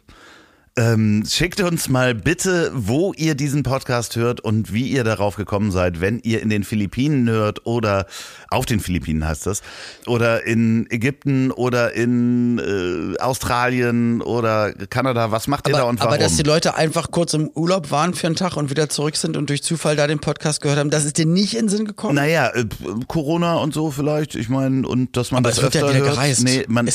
Ähm, 0.79 1.25
schickt 1.27 1.62
uns 1.62 1.89
mal 1.89 2.15
bitte, 2.15 2.71
wo 2.75 3.15
ihr 3.17 3.35
diesen 3.35 3.62
Podcast 3.62 4.15
hört 4.15 4.43
und 4.43 4.75
wie 4.75 4.89
ihr 4.89 5.05
darauf 5.05 5.37
gekommen 5.37 5.71
seid, 5.71 6.03
wenn 6.03 6.19
ihr 6.19 6.43
in 6.43 6.51
den 6.51 6.65
Philippinen 6.65 7.27
hört 7.31 7.65
oder 7.65 8.05
auf 8.51 8.67
den 8.67 8.81
Philippinen 8.81 9.27
heißt 9.27 9.47
das, 9.47 9.62
oder 10.07 10.45
in 10.47 10.87
Ägypten 10.91 11.51
oder 11.51 11.95
in 11.95 12.59
äh, 12.59 13.19
Australien 13.21 14.21
oder 14.21 14.75
Kanada. 14.75 15.31
Was 15.31 15.47
macht 15.47 15.67
ihr 15.67 15.73
da 15.73 15.85
und 15.85 15.99
warum? 15.99 16.12
aber 16.12 16.23
dass 16.23 16.37
die 16.37 16.43
Leute 16.43 16.75
einfach 16.75 17.11
kurz 17.11 17.33
im 17.33 17.49
Urlaub 17.49 17.91
waren 17.91 18.12
für 18.12 18.27
einen 18.27 18.37
Tag 18.37 18.59
und 18.59 18.69
wieder 18.69 18.91
zurück 18.91 19.17
sind 19.17 19.39
und 19.39 19.49
durch 19.49 19.62
Zufall 19.62 19.97
da 19.97 20.07
den 20.07 20.19
Podcast 20.19 20.61
gehört 20.61 20.79
haben, 20.79 20.91
das 20.91 21.07
ist 21.07 21.17
dir 21.17 21.25
nicht 21.25 21.55
in 21.55 21.61
den 21.61 21.69
Sinn 21.71 21.87
gekommen? 21.87 22.17
Naja, 22.17 22.51
äh, 22.55 22.67
Corona 23.07 23.55
und 23.57 23.73
so 23.73 23.91
vielleicht, 23.91 24.35
ich 24.35 24.51
meine, 24.51 24.87
und 24.87 25.17
dass 25.17 25.31
man 25.31 25.39
Aber 25.39 25.49
das 25.49 25.57
es 25.57 25.62
wird 25.62 25.75
ja 25.75 25.81
öfter 25.81 25.95
wieder 25.95 26.05
hört. 26.05 26.17
gereist. 26.17 26.45
Nee, 26.45 26.67
man, 26.69 26.87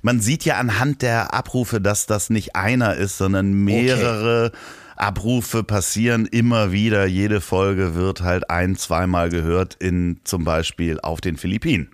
man 0.00 0.20
sieht 0.20 0.46
ja 0.46 0.56
anhand 0.56 1.02
der 1.02 1.34
Abrufe, 1.34 1.82
dass 1.82 2.06
das 2.06 2.30
nicht 2.30 2.56
einer 2.56 2.94
ist, 2.94 3.18
sondern 3.26 3.64
mehrere 3.64 4.52
Abrufe 4.94 5.64
passieren 5.64 6.26
immer 6.26 6.70
wieder. 6.70 7.06
Jede 7.06 7.40
Folge 7.40 7.96
wird 7.96 8.20
halt 8.20 8.50
ein, 8.50 8.76
zweimal 8.76 9.30
gehört 9.30 9.74
in 9.80 10.20
zum 10.22 10.44
Beispiel 10.44 11.00
auf 11.00 11.20
den 11.20 11.36
Philippinen. 11.36 11.88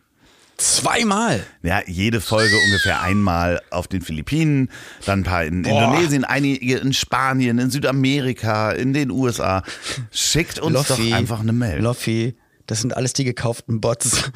Zweimal. 0.58 1.42
Ja, 1.62 1.80
jede 1.86 2.20
Folge 2.20 2.54
ungefähr 2.66 3.00
einmal 3.00 3.62
auf 3.70 3.88
den 3.88 4.02
Philippinen, 4.02 4.68
dann 5.06 5.20
ein 5.20 5.24
paar 5.24 5.44
in 5.44 5.62
Boah. 5.62 5.84
Indonesien, 5.84 6.24
einige 6.24 6.76
in 6.76 6.92
Spanien, 6.92 7.58
in 7.58 7.70
Südamerika, 7.70 8.72
in 8.72 8.92
den 8.92 9.10
USA. 9.10 9.62
Schickt 10.10 10.58
uns 10.58 10.74
Loffi, 10.74 11.10
doch 11.10 11.16
einfach 11.16 11.40
eine 11.40 11.54
Mail. 11.54 11.80
Loffi, 11.80 12.34
das 12.72 12.80
sind 12.80 12.96
alles 12.96 13.12
die 13.12 13.24
gekauften 13.24 13.82
Bots. 13.82 14.30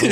So, 0.00 0.06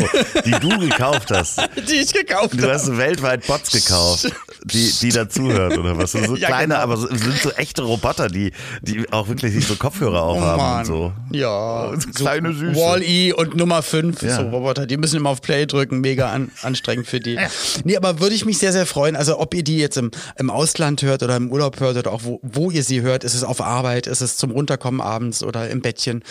die 0.44 0.50
du 0.60 0.78
gekauft 0.78 1.30
hast. 1.30 1.58
die 1.88 1.94
ich 1.94 2.12
gekauft 2.12 2.52
Du 2.54 2.62
habe. 2.64 2.74
hast 2.74 2.94
weltweit 2.96 3.46
Bots 3.46 3.70
gekauft, 3.70 4.30
die, 4.64 4.92
die 5.00 5.08
dazuhören 5.10 5.78
oder 5.78 5.96
was? 5.96 6.12
So 6.12 6.18
Ja, 6.36 6.48
kleine, 6.48 6.74
genau. 6.74 6.80
aber 6.84 6.96
so, 6.98 7.06
sind 7.08 7.38
so 7.40 7.50
echte 7.52 7.82
Roboter, 7.82 8.28
die, 8.28 8.52
die 8.82 9.10
auch 9.12 9.28
wirklich 9.28 9.54
sich 9.54 9.66
so 9.66 9.76
Kopfhörer 9.76 10.22
Oh 10.24 10.32
aufhaben 10.36 10.80
und 10.80 10.84
so. 10.84 11.12
Ja, 11.30 11.92
So 11.98 12.10
kleine 12.10 12.52
Süße. 12.52 12.78
Wall-E 12.78 13.32
und 13.32 13.56
Nummer 13.56 13.82
5, 13.82 14.20
Ja. 14.22 14.36
so 14.36 14.42
Roboter, 14.48 14.86
die 14.86 14.98
müssen 14.98 15.16
immer 15.16 15.30
auf 15.30 15.40
Play 15.40 15.64
drücken, 15.66 16.00
mega 16.00 16.30
an, 16.30 16.50
anstrengend 16.62 17.06
für 17.06 17.20
die. 17.20 17.38
Nee, 17.84 17.96
aber 17.96 18.20
würde 18.20 18.34
ich 18.34 18.44
mich 18.44 18.58
sehr, 18.58 18.72
sehr 18.72 18.84
freuen. 18.84 19.16
Also 19.16 19.38
ob 19.40 19.54
ihr 19.54 19.64
die 19.64 19.78
jetzt 19.78 19.96
im, 19.96 20.10
im 20.36 20.50
Ausland 20.50 21.00
hört 21.02 21.22
oder 21.22 21.36
im 21.36 21.50
Urlaub 21.50 21.80
hört 21.80 21.96
oder 21.96 22.12
auch 22.12 22.24
wo, 22.24 22.40
wo 22.42 22.70
ihr 22.70 22.82
sie 22.84 23.00
hört, 23.00 23.24
ist 23.24 23.34
es 23.34 23.42
auf 23.44 23.62
Arbeit, 23.62 24.06
ist 24.06 24.20
es 24.20 24.36
zum 24.36 24.50
Runterkommen 24.50 25.00
abends 25.00 25.42
oder 25.42 25.70
im 25.70 25.80
Bettchen. 25.80 26.22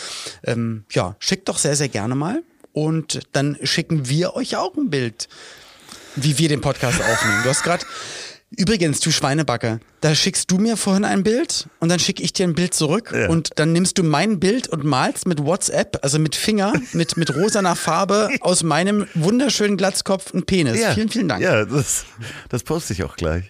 Ähm, 0.43 0.85
ja, 0.91 1.06
schickt 1.19 1.47
doch 1.49 1.57
sehr, 1.57 1.75
sehr 1.75 1.89
gerne 1.89 2.15
mal. 2.15 2.43
Und 2.73 3.21
dann 3.31 3.57
schicken 3.63 4.07
wir 4.07 4.35
euch 4.35 4.55
auch 4.55 4.75
ein 4.77 4.89
Bild, 4.89 5.27
wie 6.15 6.37
wir 6.37 6.47
den 6.49 6.61
Podcast 6.61 7.01
aufnehmen. 7.01 7.41
Du 7.43 7.49
hast 7.49 7.63
gerade. 7.63 7.85
Übrigens, 8.55 9.01
du 9.01 9.11
Schweinebacke, 9.11 9.81
da 9.99 10.15
schickst 10.15 10.49
du 10.49 10.57
mir 10.57 10.77
vorhin 10.77 11.03
ein 11.03 11.21
Bild 11.23 11.67
und 11.81 11.89
dann 11.89 11.99
schicke 11.99 12.23
ich 12.23 12.31
dir 12.31 12.47
ein 12.47 12.53
Bild 12.55 12.73
zurück 12.73 13.11
Ja. 13.13 13.27
und 13.27 13.49
dann 13.59 13.73
nimmst 13.73 13.97
du 13.97 14.03
mein 14.03 14.39
Bild 14.39 14.69
und 14.69 14.85
malst 14.85 15.27
mit 15.27 15.43
WhatsApp, 15.43 15.99
also 16.01 16.17
mit 16.17 16.33
Finger, 16.33 16.71
mit, 16.93 17.17
mit 17.17 17.35
rosaner 17.35 17.75
Farbe 17.75 18.29
aus 18.39 18.63
meinem 18.63 19.05
wunderschönen 19.15 19.75
Glatzkopf 19.75 20.33
einen 20.33 20.45
Penis. 20.45 20.79
Vielen, 20.93 21.09
vielen 21.09 21.27
Dank. 21.27 21.43
Ja, 21.43 21.65
das, 21.65 22.05
das 22.47 22.63
poste 22.63 22.93
ich 22.93 23.03
auch 23.03 23.17
gleich. 23.17 23.43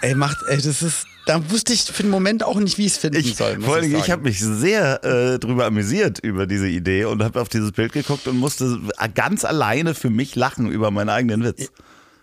Ey, 0.00 0.14
macht, 0.14 0.38
ey, 0.48 0.56
das 0.56 0.82
ist, 0.82 1.06
da 1.26 1.50
wusste 1.50 1.72
ich 1.72 1.82
für 1.82 2.02
den 2.02 2.10
Moment 2.10 2.44
auch 2.44 2.58
nicht, 2.60 2.78
wie 2.78 2.86
ich 2.86 2.92
es 2.92 2.98
finden 2.98 3.18
Ich, 3.18 3.36
soll. 3.36 3.60
vor 3.60 3.76
allem, 3.76 3.94
ich 3.94 3.98
ich 4.04 4.10
habe 4.10 4.22
mich 4.22 4.40
sehr 4.40 5.02
äh, 5.04 5.38
drüber 5.38 5.66
amüsiert 5.66 6.18
über 6.20 6.46
diese 6.46 6.68
Idee 6.68 7.04
und 7.04 7.22
habe 7.22 7.40
auf 7.40 7.48
dieses 7.48 7.72
Bild 7.72 7.92
geguckt 7.92 8.26
und 8.28 8.36
musste 8.38 8.78
ganz 9.14 9.44
alleine 9.44 9.94
für 9.94 10.10
mich 10.10 10.36
lachen 10.36 10.70
über 10.70 10.90
meinen 10.90 11.08
eigenen 11.08 11.42
Witz. 11.44 11.70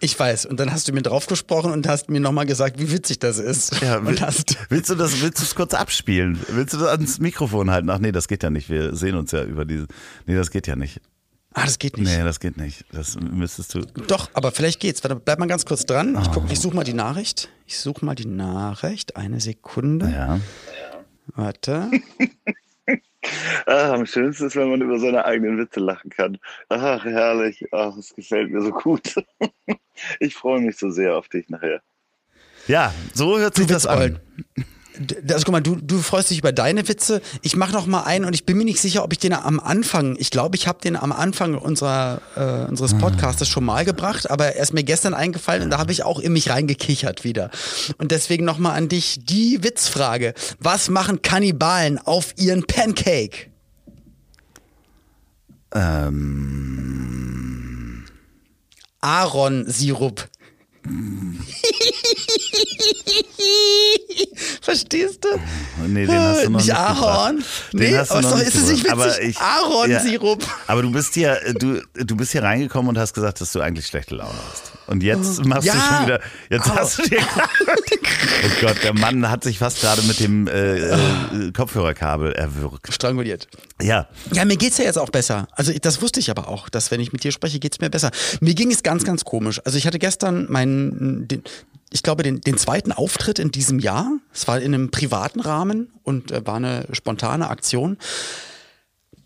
Ich 0.02 0.20
weiß. 0.20 0.46
Und 0.46 0.60
dann 0.60 0.72
hast 0.72 0.88
du 0.88 0.94
mir 0.94 1.02
drauf 1.02 1.26
gesprochen 1.26 1.72
und 1.72 1.88
hast 1.88 2.10
mir 2.10 2.20
nochmal 2.20 2.46
gesagt, 2.46 2.80
wie 2.80 2.92
witzig 2.92 3.20
das 3.20 3.40
ist. 3.40 3.82
Ja, 3.82 4.06
will- 4.06 4.20
willst 4.70 4.90
du 4.90 4.96
das, 4.96 5.22
willst 5.22 5.40
du 5.40 5.44
es 5.44 5.56
kurz 5.56 5.74
abspielen? 5.74 6.40
Willst 6.50 6.74
du 6.74 6.78
das 6.78 6.90
ans 6.90 7.20
Mikrofon 7.20 7.72
halten? 7.72 7.90
Ach 7.90 8.00
nee, 8.00 8.12
das 8.12 8.28
geht 8.28 8.44
ja 8.44 8.50
nicht. 8.50 8.70
Wir 8.70 8.96
sehen 8.96 9.16
uns 9.16 9.32
ja 9.32 9.44
über 9.44 9.64
diese. 9.66 9.88
Nee, 10.26 10.36
das 10.36 10.52
geht 10.52 10.68
ja 10.68 10.76
nicht. 10.76 11.00
Ah, 11.58 11.64
das 11.64 11.80
geht 11.80 11.98
nicht. 11.98 12.06
Nee, 12.06 12.22
das 12.22 12.42
geht 12.42 12.58
nicht. 12.58 12.84
Das 12.92 13.18
müsstest 13.18 13.74
du. 13.74 13.80
Doch, 13.80 14.30
aber 14.34 14.52
vielleicht 14.52 14.82
geht's. 14.82 15.02
Warte, 15.06 15.16
bleib 15.16 15.40
mal 15.40 15.48
ganz 15.48 15.66
kurz 15.66 15.86
dran. 15.86 16.18
Ich, 16.22 16.30
guck, 16.32 16.52
ich 16.52 16.60
suche 16.60 16.76
mal 16.76 16.84
die 16.84 16.94
Nachricht. 16.94 17.50
Ich 17.66 17.80
suche 17.80 18.04
mal 18.06 18.14
die 18.14 18.26
Nachricht. 18.28 19.16
Eine 19.16 19.40
Sekunde. 19.40 20.10
Ja. 20.10 20.42
Warte. 21.28 21.90
Ach, 23.66 23.90
am 23.94 24.06
schönsten 24.06 24.48
ist, 24.48 24.58
wenn 24.58 24.70
man 24.70 24.82
über 24.82 25.00
seine 25.00 25.24
eigenen 25.24 25.58
Witze 25.58 25.80
lachen 25.80 26.10
kann. 26.10 26.38
Ach, 26.68 27.06
herrlich. 27.06 27.66
Ach, 27.72 27.96
es 27.96 28.14
gefällt 28.14 28.52
mir 28.52 28.62
so 28.62 28.72
gut. 28.72 29.16
Ich 30.20 30.36
freue 30.36 30.60
mich 30.60 30.76
so 30.76 30.90
sehr 30.90 31.16
auf 31.16 31.30
dich 31.30 31.48
nachher. 31.48 31.82
Ja, 32.68 32.94
so 33.14 33.40
hört 33.40 33.56
sich 33.56 33.66
das 33.66 33.88
an. 33.88 34.20
Also 35.30 35.46
guck 35.46 35.52
mal, 35.52 35.62
du, 35.62 35.76
du 35.76 36.00
freust 36.00 36.30
dich 36.30 36.40
über 36.40 36.52
deine 36.52 36.88
Witze. 36.88 37.22
Ich 37.42 37.56
mache 37.56 37.74
noch 37.74 37.86
mal 37.86 38.04
einen 38.04 38.26
und 38.26 38.34
ich 38.34 38.46
bin 38.46 38.58
mir 38.58 38.66
nicht 38.66 38.80
sicher, 38.80 39.04
ob 39.04 39.12
ich 39.14 39.20
den 39.20 39.34
am 39.34 39.60
Anfang, 39.60 40.16
ich 40.18 40.32
glaube, 40.32 40.56
ich 40.56 40.68
habe 40.68 40.80
den 40.82 40.96
am 40.96 41.12
Anfang 41.12 41.56
unserer, 41.56 42.22
äh, 42.36 42.70
unseres 42.70 42.94
Podcastes 42.96 43.48
schon 43.48 43.66
mal 43.66 43.86
gebracht, 43.86 44.30
aber 44.30 44.56
er 44.56 44.64
ist 44.64 44.74
mir 44.74 44.84
gestern 44.84 45.14
eingefallen 45.14 45.64
und 45.64 45.70
da 45.70 45.78
habe 45.78 45.92
ich 45.92 46.04
auch 46.04 46.20
in 46.20 46.34
mich 46.34 46.50
reingekichert 46.50 47.24
wieder. 47.24 47.50
Und 47.98 48.12
deswegen 48.12 48.46
noch 48.46 48.58
mal 48.58 48.74
an 48.74 48.90
dich 48.90 49.20
die 49.24 49.64
Witzfrage. 49.64 50.34
Was 50.60 50.90
machen 50.90 51.22
Kannibalen 51.22 52.00
auf 52.00 52.34
ihren 52.38 52.66
Pancake? 52.66 53.52
Ähm, 55.74 56.46
Aaron-Sirup. 59.02 60.28
Verstehst 64.62 65.24
du? 65.24 65.30
nee, 65.88 66.06
den 66.06 66.20
hast 66.20 66.46
du 66.46 66.50
noch 66.50 66.60
Nicht 66.60 66.68
nicht 66.68 66.78
Ahorn? 66.78 67.44
Nee, 67.74 67.98
hast 67.98 68.12
du 68.12 68.22
noch 68.22 68.36
nicht 68.38 68.48
ist 68.48 68.56
es 68.56 68.70
nicht 68.70 68.84
witzig? 68.84 68.92
Aber 68.92 69.22
ich- 69.22 69.38
Ahornsirup. 69.38 70.42
Ja, 70.44 70.50
aber 70.68 70.82
du 70.82 70.92
bist 70.92 71.14
hier, 71.14 71.40
du, 71.54 71.82
du 71.94 72.16
bist 72.16 72.32
hier 72.32 72.44
reingekommen 72.44 72.90
und 72.90 72.98
hast 72.98 73.14
gesagt, 73.14 73.42
dass 73.42 73.52
du 73.52 73.62
eigentlich 73.62 73.88
schlechte 73.88 74.16
Laune 74.16 74.34
hast. 74.52 74.72
Und 74.88 75.02
jetzt 75.04 75.44
machst 75.46 75.66
Ja. 75.68 75.74
du 75.74 75.80
schon 75.80 76.06
wieder, 76.06 76.20
jetzt 76.50 76.70
Au. 76.70 76.76
hast 76.76 77.00
du 77.00 77.04
dir 77.10 77.18
Oh 78.46 78.50
Gott, 78.62 78.84
der 78.84 78.94
Mann 78.94 79.30
hat 79.30 79.44
sich 79.44 79.58
fast 79.58 79.82
gerade 79.82 80.02
mit 80.04 80.20
dem 80.20 80.48
äh, 80.48 80.78
äh, 80.90 81.52
Kopfhörerkabel 81.52 82.34
erwürgt. 82.34 82.94
Stranguliert. 82.94 83.48
Ja, 83.82 84.08
Ja, 84.32 84.46
mir 84.46 84.58
geht's 84.58 84.78
ja 84.78 84.86
jetzt 84.86 84.98
auch 84.98 85.10
besser. 85.10 85.48
Also 85.54 85.74
das 85.82 86.02
wusste 86.02 86.20
ich 86.20 86.30
aber 86.30 86.48
auch, 86.48 86.70
dass 86.70 86.92
wenn 86.92 87.00
ich 87.00 87.12
mit 87.14 87.24
dir 87.24 87.32
spreche, 87.32 87.60
geht's 87.60 87.80
mir 87.80 87.90
besser. 87.90 88.12
Mir 88.42 88.54
ging 88.54 88.72
es 88.72 88.84
ganz, 88.84 89.04
ganz 89.04 89.26
komisch. 89.26 89.60
Also 89.66 89.78
ich 89.78 89.88
hatte 89.88 90.00
gestern 90.00 90.46
meinen, 90.52 91.28
den, 91.28 91.44
ich 91.92 92.04
glaube, 92.04 92.24
den, 92.24 92.42
den 92.42 92.58
zweiten 92.58 92.92
Auftritt 92.92 93.40
in 93.40 93.52
diesem 93.52 93.80
Jahr. 93.80 94.12
Es 94.34 94.48
war 94.48 94.60
in 94.60 94.74
einem 94.74 94.92
privaten 94.92 95.40
Rahmen 95.40 95.92
und 96.04 96.32
äh, 96.32 96.46
war 96.46 96.56
eine 96.56 96.86
spontane 96.92 97.50
Aktion. 97.50 97.98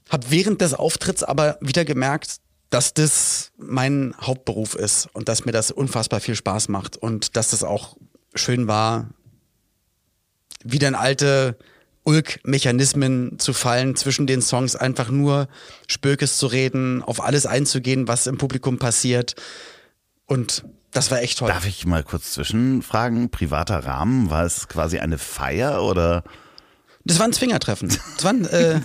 Hab 0.09 0.31
während 0.31 0.61
des 0.61 0.73
Auftritts 0.73 1.23
aber 1.23 1.57
wieder 1.61 1.85
gemerkt, 1.85 2.37
dass 2.69 2.93
das 2.93 3.51
mein 3.57 4.13
Hauptberuf 4.21 4.75
ist 4.75 5.07
und 5.13 5.27
dass 5.27 5.45
mir 5.45 5.51
das 5.51 5.71
unfassbar 5.71 6.19
viel 6.19 6.35
Spaß 6.35 6.69
macht 6.69 6.97
und 6.97 7.35
dass 7.35 7.51
das 7.51 7.63
auch 7.63 7.97
schön 8.35 8.67
war, 8.67 9.09
wieder 10.63 10.87
in 10.87 10.95
alte 10.95 11.57
Ulk-Mechanismen 12.03 13.39
zu 13.39 13.53
fallen, 13.53 13.95
zwischen 13.95 14.27
den 14.27 14.41
Songs 14.41 14.75
einfach 14.75 15.09
nur 15.09 15.47
Spökes 15.87 16.37
zu 16.37 16.47
reden, 16.47 17.03
auf 17.03 17.23
alles 17.23 17.45
einzugehen, 17.45 18.07
was 18.07 18.27
im 18.27 18.37
Publikum 18.37 18.77
passiert. 18.79 19.35
Und 20.25 20.63
das 20.91 21.11
war 21.11 21.21
echt 21.21 21.37
toll. 21.37 21.49
darf 21.49 21.65
ich 21.65 21.85
mal 21.85 22.03
kurz 22.03 22.33
zwischenfragen? 22.33 23.29
Privater 23.29 23.85
Rahmen, 23.85 24.29
war 24.29 24.43
es 24.43 24.67
quasi 24.67 24.99
eine 24.99 25.17
Feier 25.17 25.83
oder? 25.83 26.23
Das 27.05 27.19
war 27.19 27.25
ein 27.25 27.33
Zwingertreffen. 27.33 27.89
Das 27.89 28.23
war 28.23 28.31
ein, 28.31 28.45
äh, 28.45 28.81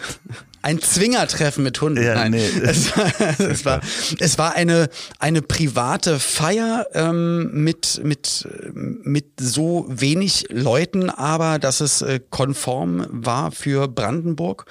ein 0.63 0.81
Zwingertreffen 0.81 1.63
mit 1.63 1.79
Hunden. 1.81 2.03
Ja, 2.03 2.15
Nein. 2.15 2.31
nee. 2.33 2.49
Es, 2.63 2.97
war, 2.97 3.13
es, 3.39 3.65
war, 3.65 3.81
es 4.19 4.39
war 4.39 4.55
eine, 4.55 4.89
eine 5.19 5.43
private 5.43 6.19
Feier 6.19 6.87
ähm, 6.95 7.51
mit, 7.53 8.01
mit, 8.03 8.49
mit 8.73 9.27
so 9.39 9.85
wenig 9.89 10.47
Leuten, 10.49 11.11
aber 11.11 11.59
dass 11.59 11.81
es 11.81 12.01
äh, 12.01 12.19
konform 12.31 13.07
war 13.11 13.53
für 13.53 13.89
Brandenburg, 13.89 14.65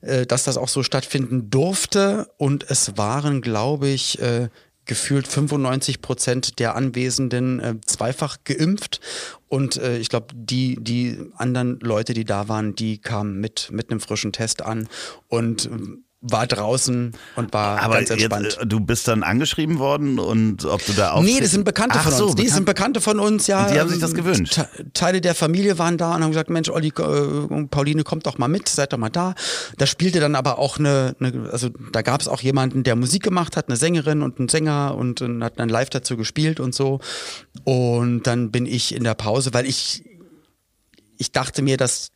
äh, 0.00 0.24
dass 0.24 0.44
das 0.44 0.56
auch 0.56 0.68
so 0.68 0.82
stattfinden 0.82 1.50
durfte. 1.50 2.28
Und 2.38 2.70
es 2.70 2.96
waren, 2.96 3.42
glaube 3.42 3.88
ich, 3.88 4.18
äh, 4.22 4.48
gefühlt 4.86 5.28
95 5.28 6.00
Prozent 6.00 6.58
der 6.58 6.74
Anwesenden 6.74 7.60
äh, 7.60 7.74
zweifach 7.84 8.38
geimpft. 8.44 9.00
Und 9.48 9.76
äh, 9.76 9.98
ich 9.98 10.08
glaube, 10.08 10.28
die, 10.34 10.76
die 10.80 11.18
anderen 11.36 11.78
Leute, 11.80 12.14
die 12.14 12.24
da 12.24 12.48
waren, 12.48 12.74
die 12.74 12.98
kamen 12.98 13.40
mit, 13.40 13.68
mit 13.70 13.90
einem 13.90 14.00
frischen 14.00 14.32
Test 14.32 14.62
an 14.62 14.88
und 15.28 15.66
ähm, 15.66 16.05
war 16.30 16.46
draußen 16.46 17.12
und 17.36 17.52
war 17.52 17.80
Aber 17.80 17.96
ganz 17.96 18.10
entspannt. 18.10 18.44
jetzt, 18.44 18.58
äh, 18.58 18.66
du 18.66 18.80
bist 18.80 19.08
dann 19.08 19.22
angeschrieben 19.22 19.78
worden 19.78 20.18
und 20.18 20.64
ob 20.64 20.84
du 20.84 20.92
da 20.92 21.12
auch. 21.12 21.22
Nee, 21.22 21.40
das 21.40 21.50
sind 21.52 21.64
Bekannte 21.64 21.96
Ach 21.98 22.04
von 22.04 22.12
uns. 22.12 22.18
so, 22.18 22.34
die 22.34 22.48
sind 22.48 22.64
Bekannte 22.66 23.00
von 23.00 23.18
uns, 23.20 23.46
ja. 23.46 23.66
Und 23.66 23.74
die 23.74 23.80
haben 23.80 23.88
sich 23.88 23.96
ähm, 23.96 24.00
das 24.02 24.14
gewünscht? 24.14 24.54
Te- 24.54 24.68
Teile 24.92 25.20
der 25.20 25.34
Familie 25.34 25.78
waren 25.78 25.98
da 25.98 26.14
und 26.14 26.22
haben 26.22 26.30
gesagt, 26.30 26.50
Mensch, 26.50 26.68
Olli, 26.70 26.88
äh, 26.88 27.66
Pauline, 27.70 28.02
kommt 28.04 28.26
doch 28.26 28.38
mal 28.38 28.48
mit, 28.48 28.68
seid 28.68 28.92
doch 28.92 28.98
mal 28.98 29.10
da. 29.10 29.34
Da 29.78 29.86
spielte 29.86 30.20
dann 30.20 30.34
aber 30.34 30.58
auch 30.58 30.78
eine, 30.78 31.14
eine 31.20 31.48
also 31.50 31.68
da 31.92 32.02
gab 32.02 32.20
es 32.20 32.28
auch 32.28 32.40
jemanden, 32.40 32.82
der 32.82 32.96
Musik 32.96 33.22
gemacht 33.22 33.56
hat, 33.56 33.68
eine 33.68 33.76
Sängerin 33.76 34.22
und 34.22 34.38
ein 34.40 34.48
Sänger 34.48 34.94
und, 34.96 35.22
und 35.22 35.42
hat 35.44 35.58
dann 35.58 35.68
live 35.68 35.90
dazu 35.90 36.16
gespielt 36.16 36.60
und 36.60 36.74
so. 36.74 37.00
Und 37.64 38.24
dann 38.26 38.50
bin 38.50 38.66
ich 38.66 38.94
in 38.94 39.04
der 39.04 39.14
Pause, 39.14 39.54
weil 39.54 39.66
ich, 39.66 40.04
ich 41.18 41.32
dachte 41.32 41.62
mir, 41.62 41.76
dass, 41.76 42.10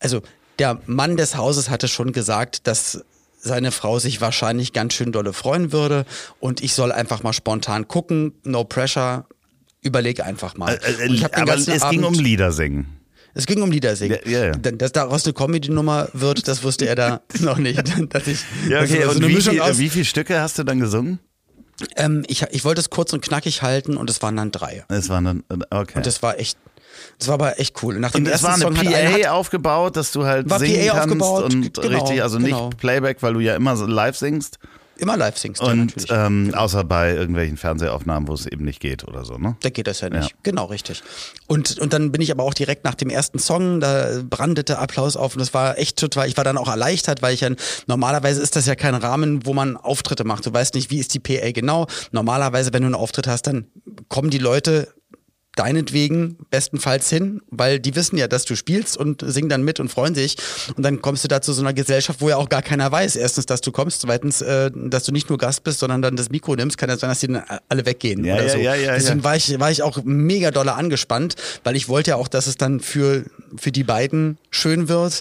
also 0.00 0.22
der 0.58 0.80
Mann 0.86 1.16
des 1.16 1.36
Hauses 1.36 1.70
hatte 1.70 1.88
schon 1.88 2.12
gesagt, 2.12 2.66
dass 2.66 3.04
seine 3.38 3.72
Frau 3.72 3.98
sich 3.98 4.20
wahrscheinlich 4.20 4.72
ganz 4.72 4.94
schön 4.94 5.10
dolle 5.12 5.32
freuen 5.32 5.72
würde 5.72 6.04
und 6.40 6.62
ich 6.62 6.74
soll 6.74 6.92
einfach 6.92 7.22
mal 7.22 7.32
spontan 7.32 7.88
gucken, 7.88 8.34
no 8.44 8.62
pressure, 8.64 9.26
überleg 9.80 10.20
einfach 10.24 10.56
mal. 10.56 10.78
Äh, 10.82 11.08
den 11.08 11.24
aber 11.34 11.54
es 11.56 11.66
ging 11.66 12.00
um 12.00 12.04
Abend- 12.14 12.20
Lieder 12.20 12.52
singen. 12.52 12.86
es 13.34 13.46
ging 13.46 13.60
um 13.62 13.72
Liedersingen. 13.72 14.18
Ja, 14.24 14.30
ja, 14.30 14.44
ja. 14.46 14.52
Dass 14.52 14.92
daraus 14.92 15.24
eine 15.24 15.32
Comedy-Nummer 15.34 16.08
wird, 16.12 16.46
das 16.46 16.62
wusste 16.62 16.86
er 16.86 16.94
da 16.94 17.20
noch 17.40 17.58
nicht. 17.58 17.82
Dass 18.14 18.28
ich, 18.28 18.44
Ja, 18.68 18.80
okay. 18.82 19.00
das 19.02 19.14
so 19.14 19.18
Und 19.18 19.26
wie, 19.26 19.40
viel, 19.42 19.60
wie 19.78 19.88
viele 19.90 20.04
Stücke 20.04 20.40
hast 20.40 20.58
du 20.58 20.62
dann 20.64 20.78
gesungen? 20.78 21.18
ähm, 21.96 22.22
ich, 22.28 22.42
ich 22.52 22.64
wollte 22.64 22.80
es 22.80 22.90
kurz 22.90 23.12
und 23.12 23.22
knackig 23.22 23.62
halten 23.62 23.96
und 23.96 24.08
es 24.08 24.22
waren 24.22 24.36
dann 24.36 24.52
drei. 24.52 24.84
Es 24.88 25.08
waren 25.08 25.24
dann, 25.24 25.44
okay. 25.70 25.94
Und 25.96 26.06
das 26.06 26.22
war 26.22 26.38
echt, 26.38 26.56
das 27.18 27.28
war 27.28 27.34
aber 27.34 27.58
echt 27.60 27.82
cool. 27.82 27.98
Nach 27.98 28.10
dem 28.10 28.24
Und 28.24 28.30
es 28.30 28.42
war 28.42 28.54
eine 28.54 28.62
Song 28.62 28.74
PA 28.74 28.82
hat, 28.82 29.26
aufgebaut, 29.28 29.96
dass 29.96 30.12
du 30.12 30.24
halt 30.24 30.48
War 30.50 30.58
singen 30.58 30.86
PA 30.88 30.92
kannst 30.94 31.04
aufgebaut, 31.04 31.44
und 31.54 31.74
genau, 31.74 31.88
richtig, 32.02 32.22
also 32.22 32.38
nicht 32.38 32.50
genau. 32.50 32.70
Playback, 32.70 33.22
weil 33.22 33.34
du 33.34 33.40
ja 33.40 33.54
immer 33.56 33.74
live 33.74 34.16
singst. 34.16 34.58
immer 34.96 35.16
live 35.16 35.36
singst. 35.36 35.60
ja, 35.62 35.68
Und 35.68 35.78
natürlich. 35.86 36.10
ähm, 36.12 36.52
außer 36.54 36.84
bei 36.84 37.14
irgendwelchen 37.14 37.56
Fernsehaufnahmen, 37.56 38.28
wo 38.28 38.34
es 38.34 38.46
eben 38.46 38.64
nicht 38.64 38.78
geht 38.80 39.06
oder 39.08 39.24
so, 39.24 39.36
ne? 39.36 39.56
Da 39.60 39.70
geht 39.70 39.86
das 39.86 40.00
ja 40.00 40.10
nicht. 40.10 40.30
Ja. 40.30 40.36
Genau, 40.42 40.66
richtig. 40.66 41.02
Und, 41.48 41.78
und 41.78 41.92
dann 41.92 42.12
bin 42.12 42.20
ich 42.20 42.30
aber 42.30 42.44
auch 42.44 42.54
direkt 42.54 42.84
nach 42.84 42.94
dem 42.94 43.10
ersten 43.10 43.38
Song, 43.38 43.80
da 43.80 44.20
brandete 44.28 44.78
Applaus 44.78 45.16
auf 45.16 45.34
und 45.34 45.40
das 45.40 45.52
war 45.54 45.78
echt 45.78 45.98
total, 45.98 46.28
ich 46.28 46.36
war 46.36 46.44
dann 46.44 46.56
auch 46.58 46.68
erleichtert, 46.68 47.20
weil 47.22 47.34
ich 47.34 47.40
ja, 47.40 47.50
normalerweise 47.86 48.40
ist 48.40 48.54
das 48.54 48.66
ja 48.66 48.74
kein 48.74 48.94
Rahmen, 48.94 49.44
wo 49.44 49.54
man 49.54 49.76
Auftritte 49.76 50.24
macht. 50.24 50.46
Du 50.46 50.52
weißt 50.52 50.74
nicht, 50.74 50.90
wie 50.90 50.98
ist 50.98 51.14
die 51.14 51.20
PA 51.20 51.50
genau. 51.52 51.86
Normalerweise, 52.12 52.72
wenn 52.72 52.82
du 52.82 52.86
einen 52.86 52.94
Auftritt 52.94 53.26
hast, 53.26 53.46
dann 53.46 53.66
kommen 54.08 54.30
die 54.30 54.38
Leute 54.38 54.88
deinetwegen 55.56 56.38
bestenfalls 56.50 57.10
hin, 57.10 57.42
weil 57.50 57.78
die 57.78 57.94
wissen 57.94 58.16
ja, 58.16 58.26
dass 58.26 58.44
du 58.44 58.56
spielst 58.56 58.96
und 58.96 59.22
singen 59.26 59.48
dann 59.48 59.62
mit 59.62 59.80
und 59.80 59.90
freuen 59.90 60.14
sich. 60.14 60.36
Und 60.76 60.82
dann 60.82 61.02
kommst 61.02 61.24
du 61.24 61.28
da 61.28 61.42
zu 61.42 61.52
so 61.52 61.60
einer 61.60 61.74
Gesellschaft, 61.74 62.20
wo 62.20 62.30
ja 62.30 62.36
auch 62.36 62.48
gar 62.48 62.62
keiner 62.62 62.90
weiß. 62.90 63.16
Erstens, 63.16 63.46
dass 63.46 63.60
du 63.60 63.70
kommst, 63.70 64.00
zweitens, 64.00 64.40
äh, 64.40 64.70
dass 64.74 65.04
du 65.04 65.12
nicht 65.12 65.28
nur 65.28 65.38
Gast 65.38 65.62
bist, 65.64 65.80
sondern 65.80 66.00
dann 66.00 66.16
das 66.16 66.30
Mikro 66.30 66.56
nimmst, 66.56 66.78
kann 66.78 66.88
ja 66.88 66.96
sein, 66.96 67.10
dass 67.10 67.20
die 67.20 67.28
dann 67.28 67.42
alle 67.68 67.84
weggehen 67.84 68.24
Ja, 68.24 68.34
oder 68.34 68.44
ja, 68.44 68.50
so. 68.50 68.58
ja, 68.58 68.74
ja, 68.74 68.94
Deswegen 68.94 69.18
ja. 69.18 69.24
war 69.24 69.36
ich, 69.36 69.60
war 69.60 69.70
ich 69.70 69.82
auch 69.82 70.02
mega 70.04 70.50
doll 70.50 70.68
angespannt, 70.68 71.34
weil 71.64 71.76
ich 71.76 71.88
wollte 71.88 72.10
ja 72.10 72.16
auch, 72.16 72.28
dass 72.28 72.46
es 72.46 72.56
dann 72.56 72.80
für, 72.80 73.24
für 73.56 73.72
die 73.72 73.84
beiden 73.84 74.38
schön 74.50 74.88
wird. 74.88 75.20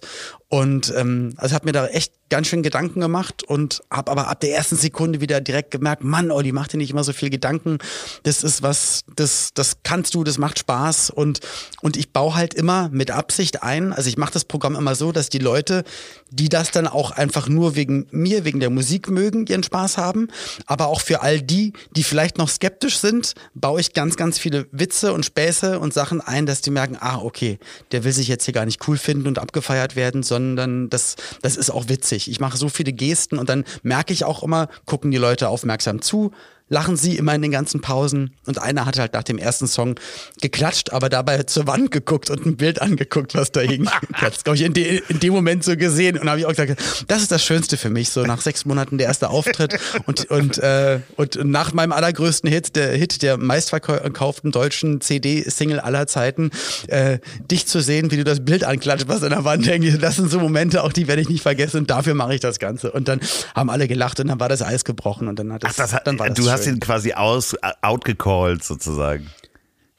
Und 0.52 0.94
ähm, 0.98 1.34
also 1.38 1.56
habe 1.56 1.66
mir 1.66 1.72
da 1.72 1.88
echt 1.88 2.12
ganz 2.28 2.48
schön 2.48 2.62
Gedanken 2.62 3.00
gemacht 3.00 3.44
und 3.44 3.84
habe 3.90 4.12
aber 4.12 4.28
ab 4.28 4.42
der 4.42 4.54
ersten 4.54 4.76
Sekunde 4.76 5.22
wieder 5.22 5.40
direkt 5.40 5.72
gemerkt, 5.72 6.04
Mann, 6.04 6.30
Olli, 6.30 6.52
mach 6.52 6.68
dir 6.68 6.76
nicht 6.76 6.92
immer 6.92 7.06
so 7.06 7.14
viel 7.14 7.30
Gedanken. 7.30 7.78
Das 8.24 8.44
ist 8.44 8.62
was, 8.62 9.06
das, 9.16 9.52
das 9.54 9.78
kannst 9.84 10.14
du, 10.14 10.26
das 10.26 10.38
macht 10.38 10.60
Spaß 10.60 11.10
und 11.10 11.40
und 11.82 11.96
ich 11.96 12.12
baue 12.12 12.36
halt 12.36 12.54
immer 12.54 12.90
mit 12.90 13.12
Absicht 13.12 13.64
ein. 13.64 13.94
Also 13.94 14.10
ich 14.10 14.18
mache 14.18 14.34
das 14.34 14.44
Programm 14.44 14.76
immer 14.76 14.94
so, 14.94 15.14
dass 15.14 15.30
die 15.30 15.40
Leute, 15.40 15.86
die 16.32 16.50
das 16.50 16.72
dann 16.72 16.86
auch 16.86 17.12
einfach 17.12 17.48
nur 17.48 17.78
wegen 17.78 18.08
mir, 18.12 18.44
wegen 18.44 18.60
der 18.60 18.70
Musik 18.70 19.10
mögen, 19.10 19.48
ihren 19.48 19.64
Spaß 19.64 19.98
haben. 19.98 20.28
Aber 20.66 20.88
auch 20.88 21.00
für 21.00 21.22
all 21.22 21.42
die, 21.42 21.72
die 21.96 22.04
vielleicht 22.04 22.38
noch 22.38 22.50
skeptisch 22.50 22.98
sind, 22.98 23.36
baue 23.54 23.80
ich 23.80 23.94
ganz, 23.94 24.18
ganz 24.18 24.38
viele 24.38 24.68
Witze 24.74 25.14
und 25.14 25.26
Späße 25.26 25.80
und 25.80 25.94
Sachen 25.94 26.20
ein, 26.20 26.46
dass 26.46 26.62
die 26.62 26.72
merken, 26.72 26.98
ah, 27.00 27.20
okay, 27.20 27.58
der 27.94 28.04
will 28.04 28.12
sich 28.12 28.28
jetzt 28.28 28.44
hier 28.44 28.54
gar 28.54 28.66
nicht 28.66 28.86
cool 28.90 28.98
finden 28.98 29.28
und 29.28 29.40
abgefeiert 29.40 29.96
werden, 29.96 30.24
sondern 30.24 30.41
das, 30.90 31.16
das 31.42 31.56
ist 31.56 31.70
auch 31.70 31.90
witzig. 31.90 32.30
Ich 32.30 32.40
mache 32.40 32.58
so 32.58 32.70
viele 32.70 32.94
Gesten 32.94 33.38
und 33.38 33.50
dann 33.50 33.64
merke 33.84 34.14
ich 34.14 34.26
auch 34.26 34.44
immer, 34.44 34.68
gucken 34.86 35.12
die 35.12 35.18
Leute 35.18 35.50
aufmerksam 35.50 36.02
zu, 36.02 36.32
lachen 36.72 36.96
sie 36.96 37.18
immer 37.18 37.36
in 37.36 37.42
den 37.42 37.52
ganzen 37.52 37.82
Pausen. 37.82 38.32
Und 38.46 38.58
einer 38.58 38.86
hat 38.86 38.98
halt 38.98 39.14
nach 39.14 39.24
dem 39.24 39.38
ersten 39.38 39.68
Song 39.68 39.96
geklatscht, 40.40 40.92
aber 40.92 41.10
dabei 41.10 41.44
zur 41.44 41.68
Wand 41.68 41.92
geguckt 41.92 42.30
und 42.30 42.46
ein 42.46 42.56
Bild 42.56 42.82
angeguckt, 42.82 43.36
was 43.36 43.52
da 43.52 43.60
hing. 43.60 43.90
Hab's, 44.14 44.46
glaube 44.46 44.56
ich, 44.56 44.64
in, 44.64 44.74
de, 44.74 45.02
in 45.10 45.20
dem 45.20 45.34
Moment 45.34 45.66
so 45.66 45.76
gesehen. 45.76 46.18
Und 46.18 46.30
habe 46.30 46.40
ich 46.40 46.46
auch 46.46 46.52
gesagt, 46.56 46.82
das 47.08 47.22
ist 47.22 47.32
das 47.32 47.44
Schönste 47.44 47.76
für 47.76 47.90
mich, 47.90 48.10
so 48.10 48.24
nach 48.24 48.40
sechs 48.40 48.64
Monaten 48.64 48.98
der 48.98 49.08
erste 49.08 49.30
Auftritt 49.30 49.78
und, 50.06 50.32
und, 50.32 50.60
äh, 50.60 51.02
und 51.18 51.44
nach 51.44 51.74
meinem 51.74 51.92
allergrößten 51.92 52.50
Hit, 52.50 52.78
der 52.78 52.94
Hit 52.94 53.22
der 53.22 53.38
meistverkauften 53.38 54.52
deutschen 54.52 55.02
CD-Single 55.02 55.82
aller 55.82 56.08
Zeiten, 56.08 56.52
äh, 56.88 57.20
dich 57.52 57.68
zu 57.68 57.82
sehen, 57.82 58.12
wie 58.12 58.18
du 58.18 58.24
das 58.24 58.46
Bild 58.46 58.64
anklatscht, 58.64 59.10
was 59.10 59.24
an 59.24 59.32
der 59.32 59.44
Wand 59.44 59.68
hängt. 59.68 60.02
Das 60.02 60.16
sind 60.16 60.32
so 60.32 60.40
Momente, 60.40 60.84
auch 60.84 60.94
die 60.94 61.10
werde 61.10 61.22
ich 61.22 61.28
nicht 61.28 61.42
vergessen. 61.42 61.80
Und 61.80 61.90
dafür 61.90 62.14
mache 62.14 62.34
ich 62.34 62.40
das 62.40 62.60
Ganze. 62.60 62.94
Und 62.94 63.10
dann 63.10 63.20
haben 63.54 63.70
alle 63.70 63.90
gelacht 63.90 64.22
und 64.22 64.28
dann 64.28 64.40
war 64.40 64.48
das 64.48 64.62
Eis 64.62 64.86
gebrochen 64.86 65.28
und 65.28 65.38
dann 65.38 65.52
hat 65.52 65.66
es, 65.66 65.72
Ach, 65.72 65.76
das 65.76 65.94
hat, 65.94 66.08
dann 66.08 66.18
war 66.18 66.30
das 66.30 66.38
du 66.38 66.50
hast 66.50 66.61
schön. 66.64 66.76
ihn 66.76 66.80
quasi 66.80 67.14
aus, 67.14 67.56
outgecallt 67.82 68.64
sozusagen. 68.64 69.28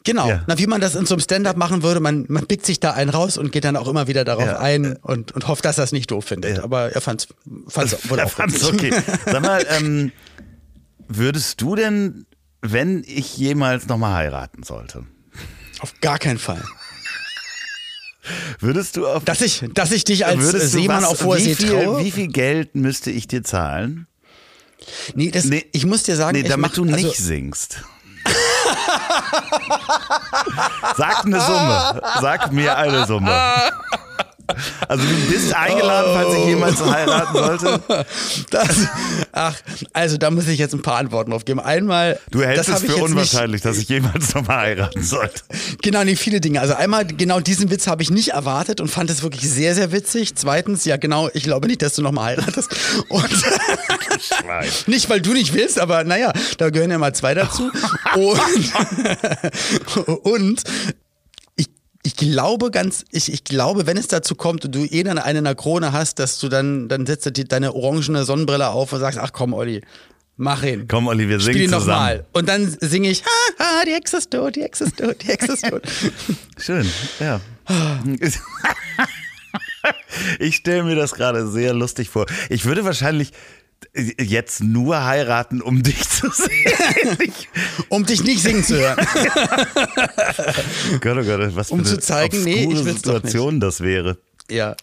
Genau. 0.04 0.28
Ja. 0.28 0.42
Na, 0.48 0.58
wie 0.58 0.66
man 0.66 0.80
das 0.80 0.96
in 0.96 1.06
so 1.06 1.14
einem 1.14 1.20
Stand-up 1.20 1.56
machen 1.56 1.84
würde, 1.84 2.00
man, 2.00 2.24
man 2.28 2.46
pickt 2.46 2.66
sich 2.66 2.80
da 2.80 2.90
einen 2.92 3.08
raus 3.10 3.38
und 3.38 3.52
geht 3.52 3.64
dann 3.64 3.76
auch 3.76 3.86
immer 3.86 4.08
wieder 4.08 4.24
darauf 4.24 4.44
Ja. 4.46 4.58
ein 4.58 4.96
und, 4.96 5.30
und 5.30 5.46
hofft, 5.46 5.64
dass 5.64 5.78
er 5.78 5.84
es 5.84 5.92
nicht 5.92 6.10
doof 6.10 6.24
findet. 6.24 6.56
Ja. 6.56 6.64
Aber 6.64 6.90
er 6.92 7.00
fand's, 7.00 7.28
fand's 7.68 8.10
wohl 8.10 8.18
Er 8.18 8.26
auch 8.26 8.30
fand's 8.30 8.64
okay. 8.64 8.92
Sag 9.26 9.42
mal, 9.42 9.64
ähm, 9.70 10.10
würdest 11.06 11.60
du 11.60 11.76
denn, 11.76 12.26
wenn 12.62 13.04
ich 13.06 13.36
jemals 13.36 13.86
nochmal 13.86 14.14
heiraten 14.14 14.64
sollte, 14.64 15.04
Auf 15.78 15.94
gar 16.00 16.18
keinen 16.18 16.38
Fall. 16.38 16.62
würdest 18.60 18.96
du 18.96 19.06
auf 19.06 19.24
Dass 19.24 19.40
ich, 19.40 19.64
dass 19.74 19.92
ich 19.92 20.04
dich 20.04 20.26
als 20.26 20.50
Seemann 20.72 21.02
was- 21.02 21.10
auf 21.10 21.24
hoher 21.24 21.38
wie 21.38 21.54
See 21.54 21.66
traue? 21.66 22.04
Wie 22.04 22.10
viel 22.10 22.28
Geld 22.28 22.74
müsste 22.74 23.10
ich 23.10 23.26
dir 23.28 23.42
zahlen? 23.42 24.06
Nee, 25.14 25.30
das, 25.30 25.44
Nee. 25.44 25.64
ich 25.72 25.86
muss 25.86 26.02
dir 26.02 26.16
sagen, 26.16 26.36
Nee, 26.36 26.42
ich 26.42 26.48
damit 26.48 26.70
mach, 26.70 26.74
du 26.74 26.84
nicht 26.84 27.04
also, 27.04 27.22
singst. 27.22 27.82
Sag 30.96 31.24
eine 31.24 31.40
Summe. 31.40 32.02
Sag 32.20 32.52
mir 32.52 32.76
eine 32.76 33.06
Summe. 33.06 33.30
Also 34.88 35.04
du 35.04 35.30
bist 35.32 35.54
eingeladen, 35.54 36.10
falls 36.14 36.34
ich 36.38 36.44
jemals 36.46 36.84
heiraten 36.84 37.34
sollte. 37.34 38.04
das, 38.50 38.68
ach, 39.32 39.56
also 39.92 40.16
da 40.18 40.30
muss 40.30 40.46
ich 40.48 40.58
jetzt 40.58 40.74
ein 40.74 40.82
paar 40.82 40.96
Antworten 40.98 41.30
drauf 41.30 41.44
geben. 41.44 41.60
Einmal, 41.60 42.18
Du 42.30 42.42
hältst 42.42 42.68
es 42.68 42.80
für 42.80 42.86
jetzt 42.86 42.92
nicht- 42.96 43.02
unwahrscheinlich, 43.02 43.62
dass 43.62 43.78
ich 43.78 43.88
jemals 43.88 44.34
nochmal 44.34 44.58
heiraten 44.58 45.02
sollte. 45.02 45.42
Genau, 45.82 46.04
nee, 46.04 46.16
viele 46.16 46.40
Dinge. 46.40 46.60
Also 46.60 46.74
einmal, 46.74 47.06
genau 47.06 47.40
diesen 47.40 47.70
Witz 47.70 47.86
habe 47.86 48.02
ich 48.02 48.10
nicht 48.10 48.28
erwartet 48.30 48.80
und 48.80 48.88
fand 48.88 49.08
es 49.10 49.22
wirklich 49.22 49.48
sehr, 49.50 49.74
sehr 49.74 49.92
witzig. 49.92 50.34
Zweitens, 50.34 50.84
ja 50.84 50.96
genau, 50.96 51.30
ich 51.32 51.44
glaube 51.44 51.66
nicht, 51.68 51.80
dass 51.82 51.94
du 51.94 52.02
nochmal 52.02 52.36
heiratest. 52.36 52.74
Und 53.08 53.28
nicht, 54.86 55.08
weil 55.08 55.20
du 55.20 55.32
nicht 55.32 55.54
willst, 55.54 55.78
aber 55.78 56.04
naja, 56.04 56.32
da 56.58 56.70
gehören 56.70 56.90
ja 56.90 56.98
mal 56.98 57.14
zwei 57.14 57.34
dazu. 57.34 57.70
Und, 58.14 58.40
und 60.24 60.62
ich, 62.04 62.16
glaube 62.16 62.70
ganz, 62.70 63.04
ich, 63.12 63.32
ich 63.32 63.44
glaube, 63.44 63.86
wenn 63.86 63.96
es 63.96 64.08
dazu 64.08 64.34
kommt 64.34 64.64
und 64.64 64.74
du 64.74 64.84
eh 64.84 65.02
dann 65.04 65.18
eine 65.18 65.38
in 65.38 65.44
der 65.44 65.54
Krone 65.54 65.92
hast, 65.92 66.18
dass 66.18 66.38
du 66.38 66.48
dann, 66.48 66.88
dann 66.88 67.06
setzt 67.06 67.26
du 67.26 67.30
die- 67.32 67.44
deine 67.44 67.74
orangene 67.74 68.24
Sonnenbrille 68.24 68.68
auf 68.68 68.92
und 68.92 69.00
sagst, 69.00 69.18
ach 69.20 69.32
komm, 69.32 69.52
Olli, 69.54 69.82
mach 70.36 70.62
ihn. 70.64 70.88
Komm, 70.88 71.06
Olli, 71.06 71.28
wir 71.28 71.38
Spiel 71.38 71.52
singen 71.54 71.64
ihn 71.66 71.70
zusammen. 71.70 71.86
nochmal. 71.88 72.26
Und 72.32 72.48
dann 72.48 72.76
singe 72.80 73.08
ich, 73.10 73.22
ha, 73.24 73.28
ha, 73.64 73.84
die 73.86 73.92
Hexe 73.92 74.16
ist 74.16 74.30
tot, 74.32 74.56
die 74.56 74.62
Hexe 74.62 74.84
ist 74.84 74.96
tot, 74.96 75.16
die 75.22 75.28
Hexe 75.28 75.52
ist 75.52 75.64
tot. 75.68 75.82
Schön, 76.58 76.88
ja. 77.20 77.40
Ich 80.38 80.56
stelle 80.56 80.84
mir 80.84 80.94
das 80.94 81.12
gerade 81.14 81.48
sehr 81.48 81.74
lustig 81.74 82.08
vor. 82.08 82.26
Ich 82.48 82.64
würde 82.64 82.84
wahrscheinlich 82.84 83.32
jetzt 83.94 84.62
nur 84.62 85.04
heiraten, 85.04 85.60
um 85.60 85.82
dich 85.82 86.08
zu 86.08 86.30
sehen. 86.30 87.18
Um 87.88 88.06
dich 88.06 88.24
nicht 88.24 88.42
singen 88.42 88.64
zu 88.64 88.76
hören. 88.76 88.96
Gott, 91.00 91.16
oh 91.18 91.24
Gott, 91.24 91.56
was 91.56 91.68
für 91.68 91.74
Um 91.74 91.80
eine 91.80 91.88
zu 91.88 91.98
zeigen, 91.98 92.42
nee, 92.42 92.64
ich. 92.64 92.78
Situation 92.78 93.60
das 93.60 93.80
wäre. 93.80 94.18
Ja. 94.50 94.76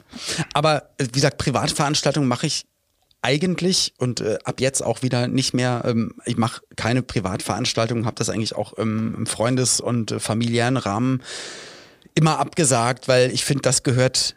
Aber 0.53 0.89
äh, 0.97 1.05
wie 1.05 1.11
gesagt, 1.11 1.37
Privatveranstaltungen 1.37 2.27
mache 2.27 2.47
ich 2.47 2.65
eigentlich 3.21 3.93
und 3.97 4.21
äh, 4.21 4.37
ab 4.43 4.61
jetzt 4.61 4.81
auch 4.81 5.01
wieder 5.01 5.27
nicht 5.27 5.53
mehr. 5.53 5.83
Ähm, 5.85 6.15
ich 6.25 6.37
mache 6.37 6.61
keine 6.75 7.01
Privatveranstaltungen, 7.01 8.05
habe 8.05 8.15
das 8.15 8.29
eigentlich 8.29 8.55
auch 8.55 8.73
ähm, 8.77 9.15
im 9.17 9.25
Freundes- 9.25 9.81
und 9.81 10.11
äh, 10.11 10.19
familiären 10.19 10.77
Rahmen 10.77 11.21
immer 12.15 12.39
abgesagt, 12.39 13.07
weil 13.07 13.31
ich 13.31 13.45
finde, 13.45 13.61
das 13.61 13.83
gehört 13.83 14.35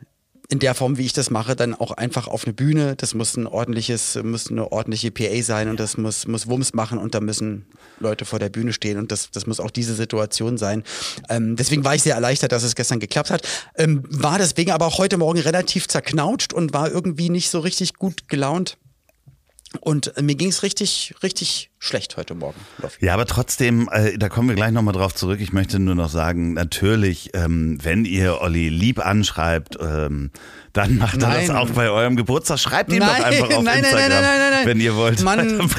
in 0.49 0.59
der 0.59 0.75
Form, 0.75 0.99
wie 0.99 1.07
ich 1.07 1.13
das 1.13 1.31
mache, 1.31 1.57
dann 1.57 1.75
auch 1.75 1.93
einfach 1.93 2.29
auf 2.29 2.45
eine 2.45 2.53
Bühne. 2.53 2.95
Das 2.97 3.15
muss 3.15 3.37
ein 3.37 3.47
ordentliches, 3.47 4.19
muss 4.23 4.51
eine 4.51 4.71
ordentliche 4.71 5.11
PA 5.11 5.43
sein 5.43 5.69
und 5.69 5.81
das 5.81 5.97
muss, 5.97 6.27
muss 6.27 6.47
Wumms 6.47 6.75
machen 6.75 6.99
und 6.99 7.15
da 7.15 7.21
müssen 7.21 7.65
Leute 8.01 8.25
vor 8.25 8.39
der 8.39 8.51
Bühne 8.51 8.73
stehen 8.73 8.99
und 8.99 9.13
das, 9.13 9.31
das 9.31 9.47
muss 9.47 9.61
auch 9.61 9.71
diese 9.71 9.95
Situation 9.95 10.59
sein. 10.59 10.83
Ähm, 11.29 11.57
deswegen 11.57 11.85
war 11.85 11.95
ich 11.95 12.03
sehr 12.03 12.15
erleichtert, 12.15 12.53
dass 12.53 12.65
es 12.65 12.75
gestern 12.75 13.01
geklappt 13.01 13.31
hat. 13.31 13.49
Ähm, 13.77 14.03
war 14.09 14.39
deswegen 14.39 14.73
aber 14.73 14.87
auch 14.87 14.99
heute 14.99 15.17
Morgen 15.17 15.41
relativ 15.41 15.89
zerknautscht 15.89 16.53
und 16.53 16.75
war 16.75 16.91
irgendwie 16.91 17.31
nicht 17.31 17.49
so 17.49 17.61
richtig 17.61 17.95
gut 17.95 18.29
gelaunt. 18.29 18.77
Und 19.81 20.17
äh, 20.17 20.23
mir 20.23 20.35
ging 20.35 20.49
es 20.49 20.63
richtig, 20.63 21.15
richtig 21.23 21.71
schlecht 21.79 22.17
heute 22.17 22.35
Morgen. 22.35 22.61
Ja, 23.01 23.15
aber 23.15 23.27
trotzdem, 23.27 23.89
äh, 23.91 24.17
da 24.19 24.29
kommen 24.29 24.49
wir 24.49 24.55
gleich 24.55 24.73
nochmal 24.73 24.95
drauf 24.95 25.15
zurück. 25.15 25.41
Ich 25.41 25.53
möchte 25.53 25.79
nur 25.79 25.95
noch 25.95 26.11
sagen, 26.11 26.53
natürlich, 26.53 27.31
ähm, 27.35 27.79
wenn 27.83 28.05
ihr 28.05 28.41
Olli 28.41 28.69
lieb 28.69 29.05
anschreibt, 29.05 29.79
ähm, 29.81 30.31
dann 30.73 30.97
macht 30.99 31.23
er 31.23 31.35
das 31.35 31.51
auch 31.51 31.71
bei 31.71 31.91
eurem 31.91 32.17
Geburtstag. 32.17 32.59
Schreibt 32.59 32.93
ihm 32.93 33.01
doch 33.01 33.07
Nein, 33.07 33.25
einfach 33.25 33.51
auf 33.51 33.51
nein, 33.63 33.65
nein, 33.65 33.79
Instagram, 33.79 34.11
nein, 34.11 34.23
nein, 34.23 34.39
nein, 34.39 34.51
nein. 34.53 34.67
wenn 34.67 34.81
ihr 34.81 34.97
wollt. 34.97 35.23
Mann. 35.23 35.71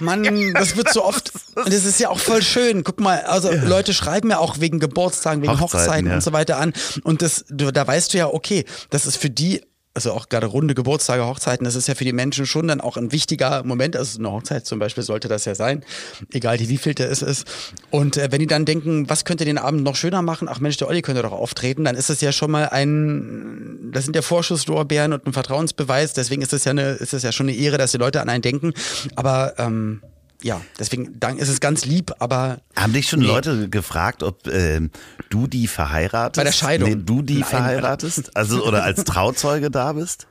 Mann, 0.00 0.52
das 0.54 0.76
wird 0.76 0.92
so 0.92 1.04
oft. 1.04 1.32
Und 1.54 1.66
das 1.66 1.84
ist 1.84 2.00
ja 2.00 2.08
auch 2.08 2.18
voll 2.18 2.42
schön. 2.42 2.84
Guck 2.84 3.00
mal, 3.00 3.20
also 3.22 3.52
Leute 3.52 3.94
schreiben 3.94 4.30
ja 4.30 4.38
auch 4.38 4.60
wegen 4.60 4.80
Geburtstagen, 4.80 5.42
wegen 5.42 5.60
Hochzeiten, 5.60 5.86
Hochzeiten, 5.86 6.06
ja. 6.08 6.14
und 6.14 6.22
so 6.22 6.32
weiter 6.32 6.58
an. 6.58 6.72
Und 7.02 7.22
das, 7.22 7.44
da 7.48 7.86
weißt 7.86 8.14
du 8.14 8.18
ja, 8.18 8.26
okay, 8.26 8.64
das 8.90 9.06
ist 9.06 9.16
für 9.16 9.30
die. 9.30 9.62
Also 9.96 10.12
auch 10.12 10.28
gerade 10.28 10.46
runde 10.46 10.74
Geburtstage, 10.74 11.24
Hochzeiten, 11.24 11.64
das 11.64 11.76
ist 11.76 11.86
ja 11.86 11.94
für 11.94 12.04
die 12.04 12.12
Menschen 12.12 12.46
schon 12.46 12.66
dann 12.66 12.80
auch 12.80 12.96
ein 12.96 13.12
wichtiger 13.12 13.62
Moment. 13.62 13.94
Also 13.96 14.18
eine 14.18 14.32
Hochzeit 14.32 14.66
zum 14.66 14.80
Beispiel 14.80 15.04
sollte 15.04 15.28
das 15.28 15.44
ja 15.44 15.54
sein, 15.54 15.84
egal 16.32 16.58
die 16.58 16.68
wievielte 16.68 17.04
es 17.04 17.22
ist. 17.22 17.46
Und 17.90 18.16
äh, 18.16 18.32
wenn 18.32 18.40
die 18.40 18.48
dann 18.48 18.64
denken, 18.64 19.08
was 19.08 19.24
könnte 19.24 19.44
den 19.44 19.56
Abend 19.56 19.84
noch 19.84 19.94
schöner 19.94 20.20
machen? 20.20 20.48
Ach 20.50 20.58
Mensch, 20.58 20.78
der 20.78 20.88
Olli 20.88 21.00
könnte 21.00 21.22
doch 21.22 21.30
auftreten, 21.30 21.84
dann 21.84 21.94
ist 21.94 22.10
es 22.10 22.20
ja 22.20 22.32
schon 22.32 22.50
mal 22.50 22.70
ein, 22.70 23.90
das 23.92 24.04
sind 24.04 24.16
ja 24.16 24.22
Vorschusslorbeeren 24.22 25.12
und 25.12 25.26
ein 25.26 25.32
Vertrauensbeweis. 25.32 26.12
Deswegen 26.12 26.42
ist 26.42 26.52
es 26.52 26.64
ja 26.64 26.72
eine, 26.72 26.94
ist 26.94 27.14
es 27.14 27.22
ja 27.22 27.30
schon 27.30 27.48
eine 27.48 27.56
Ehre, 27.56 27.78
dass 27.78 27.92
die 27.92 27.98
Leute 27.98 28.20
an 28.20 28.28
einen 28.28 28.42
denken. 28.42 28.74
Aber 29.14 29.54
ähm, 29.58 30.02
ja, 30.44 30.60
deswegen 30.78 31.18
dann 31.18 31.38
ist 31.38 31.48
es 31.48 31.58
ganz 31.58 31.86
lieb, 31.86 32.12
aber 32.18 32.60
Haben 32.76 32.92
dich 32.92 33.08
schon 33.08 33.20
Nee. 33.20 33.26
Leute 33.26 33.70
gefragt, 33.70 34.22
ob 34.22 34.46
ähm, 34.46 34.90
du 35.30 35.46
die 35.46 35.66
verheiratest? 35.66 36.36
Bei 36.36 36.44
der 36.44 36.52
Scheidung. 36.52 36.90
Nee, 36.90 36.96
du 37.02 37.22
die 37.22 37.38
Nein. 37.38 37.44
verheiratest? 37.44 38.36
Also 38.36 38.62
oder 38.66 38.84
als 38.84 39.04
Trauzeuge 39.04 39.70
da 39.70 39.94
bist? 39.94 40.26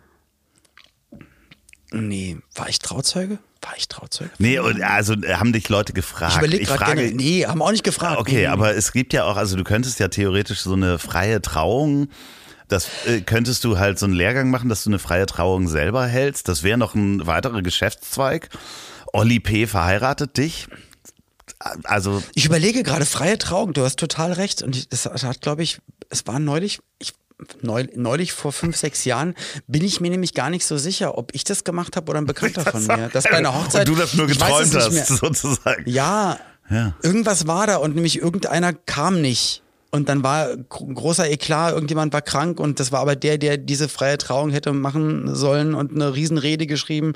nee, 1.91 2.37
war 2.55 2.69
ich 2.69 2.79
Trauzeuge? 2.79 3.39
War 3.61 3.73
ich 3.77 3.87
Trauzeuge? 3.87 4.31
Nee, 4.37 4.59
und 4.59 4.81
also 4.83 5.13
äh, 5.13 5.35
haben 5.35 5.51
dich 5.53 5.67
Leute 5.69 5.93
gefragt. 5.93 6.33
Ich 6.33 6.37
überlege 6.37 6.65
gerade 6.65 6.79
frage, 6.85 7.01
gerne. 7.01 7.15
Nee, 7.15 7.45
haben 7.45 7.61
auch 7.61 7.71
nicht 7.71 7.83
gefragt. 7.83 8.19
Okay, 8.19 8.41
Nee, 8.41 8.47
aber 8.47 8.75
es 8.75 8.91
gibt 8.91 9.13
ja 9.13 9.23
auch, 9.25 9.37
also 9.37 9.55
du 9.55 9.63
könntest 9.63 9.99
ja 9.99 10.09
theoretisch 10.09 10.61
so 10.61 10.73
eine 10.73 10.99
freie 10.99 11.41
Trauung, 11.41 12.07
das 12.67 12.87
äh, 13.05 13.21
könntest 13.21 13.63
du 13.63 13.77
halt 13.77 13.99
so 13.99 14.05
einen 14.05 14.15
Lehrgang 14.15 14.49
machen, 14.49 14.69
dass 14.69 14.83
du 14.83 14.89
eine 14.89 14.99
freie 14.99 15.25
Trauung 15.25 15.67
selber 15.67 16.05
hältst. 16.05 16.47
Das 16.47 16.63
wäre 16.63 16.77
noch 16.77 16.95
ein 16.95 17.25
weiterer 17.25 17.61
Geschäftszweig. 17.61 18.49
Olli 19.13 19.39
P. 19.39 19.67
verheiratet 19.67 20.37
dich. 20.37 20.67
Also, 21.83 22.21
Ich 22.35 22.45
überlege 22.45 22.83
gerade, 22.83 23.05
freie 23.05 23.37
Trauung, 23.37 23.73
du 23.73 23.83
hast 23.83 23.97
total 23.97 24.33
recht. 24.33 24.61
Und 24.61 24.91
das 24.91 25.05
hat, 25.05 25.39
glaube 25.41 25.63
ich, 25.63 25.79
es 26.09 26.27
war 26.27 26.39
neulich, 26.39 26.79
ich, 26.99 27.13
neu, 27.61 27.87
neulich 27.95 28.33
vor 28.33 28.51
fünf, 28.51 28.75
sechs 28.75 29.05
Jahren, 29.05 29.33
bin 29.67 29.83
ich 29.85 30.01
mir 30.01 30.09
nämlich 30.09 30.33
gar 30.33 30.49
nicht 30.49 30.65
so 30.65 30.77
sicher, 30.77 31.17
ob 31.17 31.33
ich 31.33 31.43
das 31.45 31.63
gemacht 31.63 31.95
habe 31.95 32.09
oder 32.09 32.19
ein 32.19 32.25
Bekannter 32.25 32.63
von 32.71 32.85
mir. 32.85 33.09
Das 33.13 33.23
bei 33.23 33.31
einer 33.31 33.53
Hochzeit. 33.57 33.87
und 33.87 33.95
du 33.95 34.01
das 34.01 34.13
nur 34.13 34.25
es 34.27 34.33
geträumt 34.33 34.75
hast, 34.75 35.07
sozusagen. 35.07 35.83
Ja, 35.89 36.39
Ja. 36.69 36.93
irgendwas 37.01 37.47
war 37.47 37.67
da 37.67 37.77
und 37.77 37.95
nämlich 37.95 38.19
irgendeiner 38.19 38.73
kam 38.73 39.21
nicht. 39.21 39.62
Und 39.93 40.09
dann 40.09 40.23
war 40.23 40.57
gro- 40.57 40.87
großer 40.87 41.29
Eklat, 41.29 41.73
irgendjemand 41.73 42.13
war 42.13 42.23
krank 42.23 42.59
und 42.59 42.79
das 42.79 42.91
war 42.91 43.01
aber 43.01 43.15
der, 43.15 43.37
der 43.37 43.57
diese 43.57 43.87
freie 43.87 44.17
Trauung 44.17 44.49
hätte 44.49 44.73
machen 44.73 45.35
sollen 45.35 45.75
und 45.75 45.91
eine 45.91 46.15
Riesenrede 46.15 46.65
geschrieben. 46.65 47.13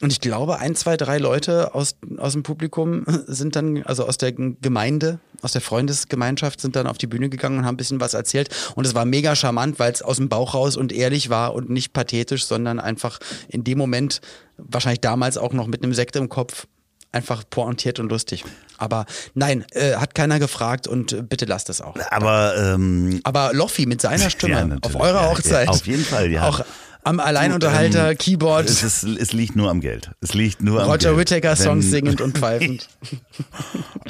Und 0.00 0.10
ich 0.10 0.22
glaube, 0.22 0.58
ein, 0.58 0.74
zwei, 0.74 0.96
drei 0.96 1.18
Leute 1.18 1.74
aus, 1.74 1.96
aus 2.16 2.32
dem 2.32 2.42
Publikum 2.42 3.04
sind 3.26 3.56
dann, 3.56 3.82
also 3.82 4.06
aus 4.06 4.16
der 4.16 4.32
Gemeinde, 4.32 5.18
aus 5.42 5.52
der 5.52 5.60
Freundesgemeinschaft, 5.60 6.62
sind 6.62 6.76
dann 6.76 6.86
auf 6.86 6.96
die 6.96 7.06
Bühne 7.06 7.28
gegangen 7.28 7.58
und 7.58 7.66
haben 7.66 7.74
ein 7.74 7.76
bisschen 7.76 8.00
was 8.00 8.14
erzählt. 8.14 8.48
Und 8.74 8.86
es 8.86 8.94
war 8.94 9.04
mega 9.04 9.36
charmant, 9.36 9.78
weil 9.78 9.92
es 9.92 10.00
aus 10.00 10.16
dem 10.16 10.30
Bauch 10.30 10.54
raus 10.54 10.78
und 10.78 10.92
ehrlich 10.92 11.28
war 11.28 11.52
und 11.52 11.68
nicht 11.68 11.92
pathetisch, 11.92 12.46
sondern 12.46 12.80
einfach 12.80 13.18
in 13.48 13.64
dem 13.64 13.76
Moment, 13.76 14.22
wahrscheinlich 14.56 15.02
damals 15.02 15.36
auch 15.36 15.52
noch 15.52 15.66
mit 15.66 15.82
einem 15.82 15.92
Sekt 15.92 16.16
im 16.16 16.30
Kopf, 16.30 16.66
einfach 17.12 17.44
pointiert 17.48 18.00
und 18.00 18.10
lustig. 18.10 18.44
Aber 18.78 19.06
nein, 19.34 19.64
äh, 19.72 19.94
hat 19.96 20.14
keiner 20.14 20.38
gefragt 20.38 20.86
und 20.88 21.12
äh, 21.12 21.22
bitte 21.22 21.44
lasst 21.44 21.68
es 21.70 21.80
auch. 21.80 21.96
Aber 22.10 22.54
ähm, 22.56 23.20
Aber 23.24 23.50
Loffi 23.52 23.86
mit 23.86 24.00
seiner 24.00 24.30
Stimme 24.30 24.52
Ja, 24.70 24.76
auf 24.82 24.94
eurer 24.96 25.22
Ja, 25.22 25.28
Hochzeit. 25.30 25.66
ja, 25.66 25.70
auf 25.72 25.86
jeden 25.86 26.04
Fall, 26.04 26.30
ja. 26.30 26.48
Auch 26.48 26.64
am 27.06 27.20
Alleinunterhalter, 27.20 28.12
ähm, 28.12 28.18
Keyboard, 28.18 28.66
Es, 28.66 28.82
ist, 28.82 29.02
es 29.04 29.32
liegt 29.34 29.56
nur 29.56 29.68
am 29.70 29.82
Geld. 29.82 30.10
Es 30.22 30.32
liegt 30.32 30.62
nur 30.62 30.82
am 30.82 30.88
Roger. 30.90 31.16
Whittaker 31.18 31.54
Songs 31.54 31.90
singend 31.90 32.22
und 32.22 32.38
pfeifend. 32.38 32.88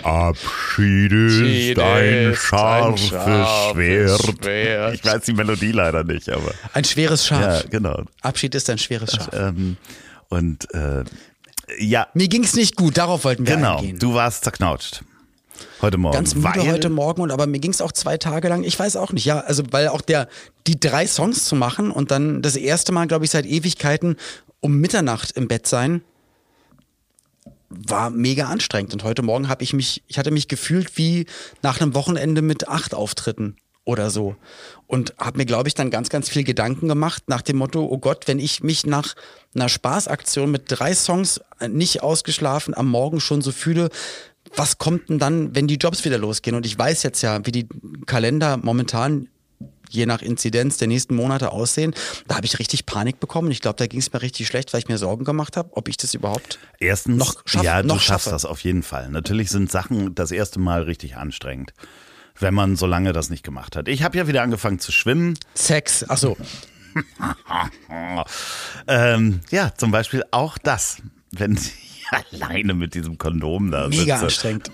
Abschied 0.02 1.12
ist 1.12 1.78
ein 1.78 2.34
scharfes 2.36 3.08
Schwert. 3.08 4.20
Schwert. 4.22 4.94
Ich 4.94 5.04
weiß 5.04 5.22
die 5.22 5.32
Melodie 5.32 5.72
leider 5.72 6.04
nicht, 6.04 6.28
aber 6.28 6.52
Ein 6.72 6.84
schweres 6.84 7.28
ja, 7.28 7.36
Schaf. 7.40 7.64
genau. 7.70 8.04
Abschied 8.22 8.54
ist 8.54 8.68
ein 8.70 8.78
schweres 8.78 9.12
Schaf. 9.12 9.28
Ähm, 9.32 9.76
und 10.28 10.72
äh, 10.74 11.04
ja, 11.78 12.08
Mir 12.14 12.28
ging's 12.28 12.54
nicht 12.54 12.76
gut, 12.76 12.98
darauf 12.98 13.24
wollten 13.24 13.46
wir 13.46 13.56
genau. 13.56 13.78
eingehen. 13.78 13.98
Du 13.98 14.14
warst 14.14 14.44
zerknautscht 14.44 15.02
heute 15.84 15.98
Morgen. 15.98 16.14
Ganz 16.14 16.34
müde 16.34 16.48
weil, 16.48 16.72
heute 16.72 16.90
Morgen 16.90 17.22
und 17.22 17.30
aber 17.30 17.46
mir 17.46 17.60
ging's 17.60 17.80
auch 17.80 17.92
zwei 17.92 18.16
Tage 18.16 18.48
lang, 18.48 18.64
ich 18.64 18.78
weiß 18.78 18.96
auch 18.96 19.12
nicht, 19.12 19.24
ja, 19.24 19.40
also 19.40 19.62
weil 19.70 19.88
auch 19.88 20.00
der, 20.00 20.28
die 20.66 20.78
drei 20.78 21.06
Songs 21.06 21.44
zu 21.44 21.56
machen 21.56 21.90
und 21.90 22.10
dann 22.10 22.42
das 22.42 22.56
erste 22.56 22.92
Mal, 22.92 23.06
glaube 23.06 23.24
ich, 23.24 23.30
seit 23.30 23.46
Ewigkeiten 23.46 24.16
um 24.60 24.78
Mitternacht 24.78 25.32
im 25.32 25.46
Bett 25.48 25.66
sein, 25.66 26.02
war 27.68 28.10
mega 28.10 28.46
anstrengend. 28.46 28.92
Und 28.92 29.04
heute 29.04 29.22
Morgen 29.22 29.48
habe 29.48 29.62
ich 29.62 29.72
mich, 29.72 30.02
ich 30.06 30.18
hatte 30.18 30.30
mich 30.30 30.48
gefühlt 30.48 30.96
wie 30.96 31.26
nach 31.62 31.80
einem 31.80 31.94
Wochenende 31.94 32.40
mit 32.40 32.68
acht 32.68 32.94
Auftritten 32.94 33.56
oder 33.84 34.10
so. 34.10 34.36
Und 34.86 35.14
habe 35.18 35.38
mir, 35.38 35.46
glaube 35.46 35.68
ich, 35.68 35.74
dann 35.74 35.90
ganz, 35.90 36.08
ganz 36.08 36.28
viel 36.28 36.44
Gedanken 36.44 36.88
gemacht 36.88 37.24
nach 37.26 37.42
dem 37.42 37.56
Motto, 37.56 37.84
oh 37.84 37.98
Gott, 37.98 38.26
wenn 38.28 38.38
ich 38.38 38.62
mich 38.62 38.86
nach 38.86 39.14
einer 39.54 39.68
Spaßaktion 39.68 40.50
mit 40.50 40.64
drei 40.68 40.94
Songs 40.94 41.40
äh, 41.60 41.68
nicht 41.68 42.02
ausgeschlafen 42.02 42.74
am 42.74 42.88
Morgen 42.88 43.20
schon 43.20 43.42
so 43.42 43.52
fühle, 43.52 43.90
was 44.56 44.78
kommt 44.78 45.08
denn 45.08 45.18
dann, 45.18 45.54
wenn 45.54 45.66
die 45.66 45.76
Jobs 45.76 46.04
wieder 46.04 46.18
losgehen? 46.18 46.56
Und 46.56 46.64
ich 46.66 46.78
weiß 46.78 47.02
jetzt 47.02 47.22
ja, 47.22 47.44
wie 47.44 47.52
die 47.52 47.68
Kalender 48.06 48.56
momentan 48.56 49.28
je 49.90 50.06
nach 50.06 50.22
Inzidenz 50.22 50.76
der 50.76 50.88
nächsten 50.88 51.14
Monate 51.14 51.52
aussehen. 51.52 51.94
Da 52.26 52.36
habe 52.36 52.46
ich 52.46 52.58
richtig 52.58 52.84
Panik 52.84 53.20
bekommen. 53.20 53.50
Ich 53.52 53.60
glaube, 53.60 53.76
da 53.76 53.86
ging 53.86 54.00
es 54.00 54.12
mir 54.12 54.22
richtig 54.22 54.46
schlecht, 54.48 54.72
weil 54.72 54.80
ich 54.80 54.88
mir 54.88 54.98
Sorgen 54.98 55.24
gemacht 55.24 55.56
habe, 55.56 55.70
ob 55.72 55.88
ich 55.88 55.96
das 55.96 56.14
überhaupt 56.14 56.58
Erstens, 56.80 57.16
noch 57.16 57.42
schaff- 57.44 57.62
ja, 57.62 57.80
du 57.82 57.88
noch 57.88 58.00
schaffst 58.00 58.24
schaffe. 58.24 58.30
das 58.30 58.44
auf 58.44 58.60
jeden 58.64 58.82
Fall. 58.82 59.08
Natürlich 59.10 59.50
sind 59.50 59.70
Sachen 59.70 60.14
das 60.14 60.30
erste 60.32 60.58
Mal 60.58 60.82
richtig 60.82 61.16
anstrengend, 61.16 61.74
wenn 62.38 62.54
man 62.54 62.76
so 62.76 62.86
lange 62.86 63.12
das 63.12 63.30
nicht 63.30 63.42
gemacht 63.44 63.76
hat. 63.76 63.88
Ich 63.88 64.02
habe 64.02 64.16
ja 64.18 64.26
wieder 64.26 64.42
angefangen 64.42 64.78
zu 64.78 64.92
schwimmen. 64.92 65.38
Sex. 65.54 66.04
Ach 66.08 66.18
so. 66.18 66.36
Ähm, 68.86 69.40
ja, 69.50 69.72
zum 69.76 69.90
Beispiel 69.90 70.22
auch 70.30 70.58
das, 70.58 70.98
wenn 71.32 71.56
sie 71.56 71.72
alleine 72.30 72.74
mit 72.74 72.94
diesem 72.94 73.18
Kondom 73.18 73.70
da 73.70 73.88
Mega 73.88 74.02
sitze. 74.18 74.24
anstrengend. 74.24 74.70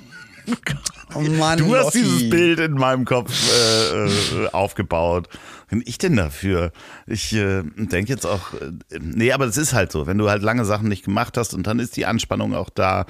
Oh 1.13 1.21
Mann, 1.23 1.59
Du 1.59 1.75
hast 1.75 1.87
Loffi. 1.87 2.03
dieses 2.03 2.31
Bild 2.31 2.61
in 2.61 2.75
meinem 2.75 3.05
Kopf 3.05 3.33
äh, 3.53 4.07
äh, 4.45 4.49
aufgebaut. 4.53 5.29
Bin 5.69 5.83
ich 5.85 5.99
denn 5.99 6.15
dafür? 6.15 6.71
Ich 7.07 7.33
äh, 7.35 7.65
denke 7.77 8.13
jetzt 8.13 8.25
auch, 8.25 8.55
äh, 8.55 8.71
nee, 9.01 9.33
aber 9.33 9.47
es 9.47 9.57
ist 9.57 9.73
halt 9.73 9.91
so, 9.91 10.07
wenn 10.07 10.19
du 10.19 10.31
halt 10.31 10.43
lange 10.45 10.65
Sachen 10.65 10.89
nicht 10.89 11.05
gemacht 11.05 11.37
hast 11.37 11.53
und 11.53 11.67
dann 11.67 11.81
ist 11.81 11.97
die 11.97 12.07
Anspannung 12.07 12.55
auch 12.55 12.71
da 12.71 13.07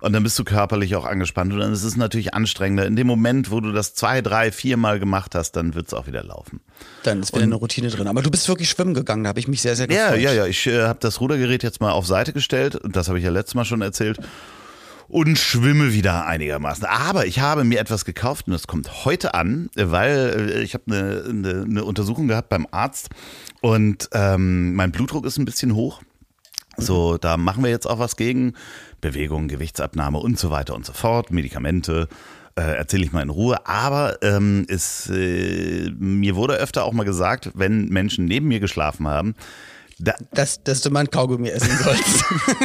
und 0.00 0.12
dann 0.12 0.22
bist 0.22 0.38
du 0.38 0.44
körperlich 0.44 0.96
auch 0.96 1.04
angespannt 1.04 1.52
und 1.52 1.60
dann 1.60 1.72
ist 1.72 1.84
es 1.84 1.96
natürlich 1.96 2.34
anstrengender. 2.34 2.86
In 2.86 2.96
dem 2.96 3.06
Moment, 3.06 3.50
wo 3.50 3.60
du 3.60 3.72
das 3.72 3.94
zwei, 3.94 4.22
drei, 4.22 4.50
viermal 4.52 4.98
gemacht 4.98 5.34
hast, 5.34 5.52
dann 5.52 5.74
wird 5.74 5.88
es 5.88 5.94
auch 5.94 6.06
wieder 6.06 6.22
laufen. 6.24 6.60
Dann 7.02 7.20
ist 7.20 7.32
wieder 7.34 7.44
eine 7.44 7.54
Routine 7.54 7.88
drin. 7.88 8.08
Aber 8.08 8.22
du 8.22 8.30
bist 8.30 8.48
wirklich 8.48 8.70
schwimmen 8.70 8.94
gegangen, 8.94 9.24
da 9.24 9.28
habe 9.28 9.40
ich 9.40 9.48
mich 9.48 9.60
sehr, 9.62 9.76
sehr 9.76 9.86
gefreut. 9.86 10.20
Ja, 10.20 10.32
ja, 10.32 10.32
ja. 10.32 10.46
Ich 10.46 10.66
äh, 10.66 10.82
habe 10.82 10.98
das 11.00 11.20
Rudergerät 11.20 11.62
jetzt 11.62 11.80
mal 11.80 11.92
auf 11.92 12.06
Seite 12.06 12.32
gestellt. 12.32 12.76
und 12.76 12.96
Das 12.96 13.08
habe 13.08 13.18
ich 13.18 13.24
ja 13.24 13.30
letztes 13.30 13.54
Mal 13.54 13.64
schon 13.64 13.82
erzählt. 13.82 14.18
Und 15.08 15.38
schwimme 15.38 15.92
wieder 15.92 16.24
einigermaßen. 16.26 16.84
Aber 16.84 17.26
ich 17.26 17.40
habe 17.40 17.64
mir 17.64 17.80
etwas 17.80 18.04
gekauft 18.04 18.46
und 18.46 18.52
das 18.52 18.68
kommt 18.68 19.04
heute 19.04 19.34
an, 19.34 19.68
weil 19.74 20.52
äh, 20.54 20.62
ich 20.62 20.74
habe 20.74 20.84
eine, 20.86 21.24
eine, 21.28 21.62
eine 21.62 21.84
Untersuchung 21.84 22.28
gehabt 22.28 22.48
beim 22.48 22.68
Arzt 22.70 23.08
und 23.60 24.08
ähm, 24.12 24.74
mein 24.74 24.92
Blutdruck 24.92 25.26
ist 25.26 25.36
ein 25.36 25.44
bisschen 25.44 25.74
hoch. 25.74 26.00
So, 26.80 27.18
da 27.18 27.36
machen 27.36 27.62
wir 27.62 27.70
jetzt 27.70 27.86
auch 27.86 27.98
was 27.98 28.16
gegen. 28.16 28.54
Bewegung, 29.00 29.48
Gewichtsabnahme 29.48 30.18
und 30.18 30.38
so 30.38 30.50
weiter 30.50 30.74
und 30.74 30.84
so 30.84 30.92
fort. 30.92 31.30
Medikamente 31.30 32.08
äh, 32.56 32.76
erzähle 32.76 33.04
ich 33.04 33.12
mal 33.12 33.22
in 33.22 33.30
Ruhe. 33.30 33.66
Aber 33.66 34.22
ähm, 34.22 34.66
es, 34.68 35.08
äh, 35.08 35.90
mir 35.98 36.36
wurde 36.36 36.54
öfter 36.54 36.84
auch 36.84 36.92
mal 36.92 37.04
gesagt, 37.04 37.50
wenn 37.54 37.88
Menschen 37.88 38.26
neben 38.26 38.48
mir 38.48 38.60
geschlafen 38.60 39.08
haben, 39.08 39.34
da, 40.02 40.14
Dass, 40.32 40.62
dass 40.64 40.80
du 40.80 40.90
mal 40.90 41.00
ein 41.00 41.10
Kaugummi 41.10 41.50
essen 41.50 41.76
sollst. 41.76 42.24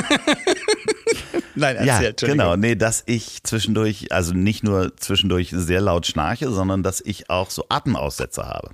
Nein, 1.55 1.75
erzähl, 1.75 2.15
ja, 2.17 2.27
genau. 2.27 2.55
Nee, 2.55 2.75
dass 2.75 3.03
ich 3.05 3.43
zwischendurch, 3.43 4.11
also 4.13 4.33
nicht 4.33 4.63
nur 4.63 4.95
zwischendurch 4.97 5.51
sehr 5.51 5.81
laut 5.81 6.07
schnarche, 6.07 6.49
sondern 6.49 6.81
dass 6.81 7.01
ich 7.01 7.29
auch 7.29 7.49
so 7.49 7.65
Atemaussetzer 7.67 8.47
habe. 8.47 8.71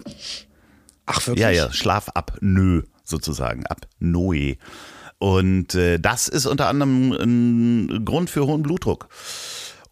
Ach, 1.07 1.25
wirklich? 1.25 1.41
Ja, 1.41 1.49
ja, 1.49 1.71
Schlafapnoe 1.71 2.83
sozusagen, 3.03 3.65
Apnoe. 3.65 4.57
Und 5.21 5.75
äh, 5.75 5.99
das 5.99 6.27
ist 6.27 6.47
unter 6.47 6.67
anderem 6.67 7.11
ein 7.11 8.05
Grund 8.05 8.31
für 8.31 8.47
hohen 8.47 8.63
Blutdruck. 8.63 9.07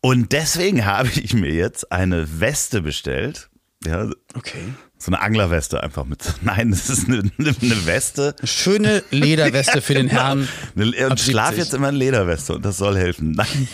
Und 0.01 0.31
deswegen 0.31 0.85
habe 0.87 1.09
ich 1.09 1.35
mir 1.35 1.51
jetzt 1.53 1.91
eine 1.91 2.39
Weste 2.39 2.81
bestellt. 2.81 3.49
Ja, 3.85 4.09
Okay. 4.35 4.73
So 5.01 5.11
eine 5.13 5.21
Anglerweste 5.21 5.81
einfach 5.81 6.03
mit. 6.03 6.19
Nein, 6.41 6.71
es 6.73 6.89
ist 6.89 7.07
eine, 7.07 7.19
eine 7.37 7.85
Weste. 7.85 8.35
Schöne 8.43 9.01
Lederweste 9.11 9.81
für 9.81 9.93
den 9.93 10.07
Herrn. 10.09 10.47
Eine, 10.75 11.09
und 11.09 11.19
schlaf 11.19 11.51
70. 11.51 11.63
jetzt 11.65 11.73
immer 11.73 11.89
in 11.89 11.95
Lederweste 11.95 12.55
und 12.55 12.65
das 12.65 12.77
soll 12.77 12.97
helfen. 12.97 13.31
Nein. 13.37 13.67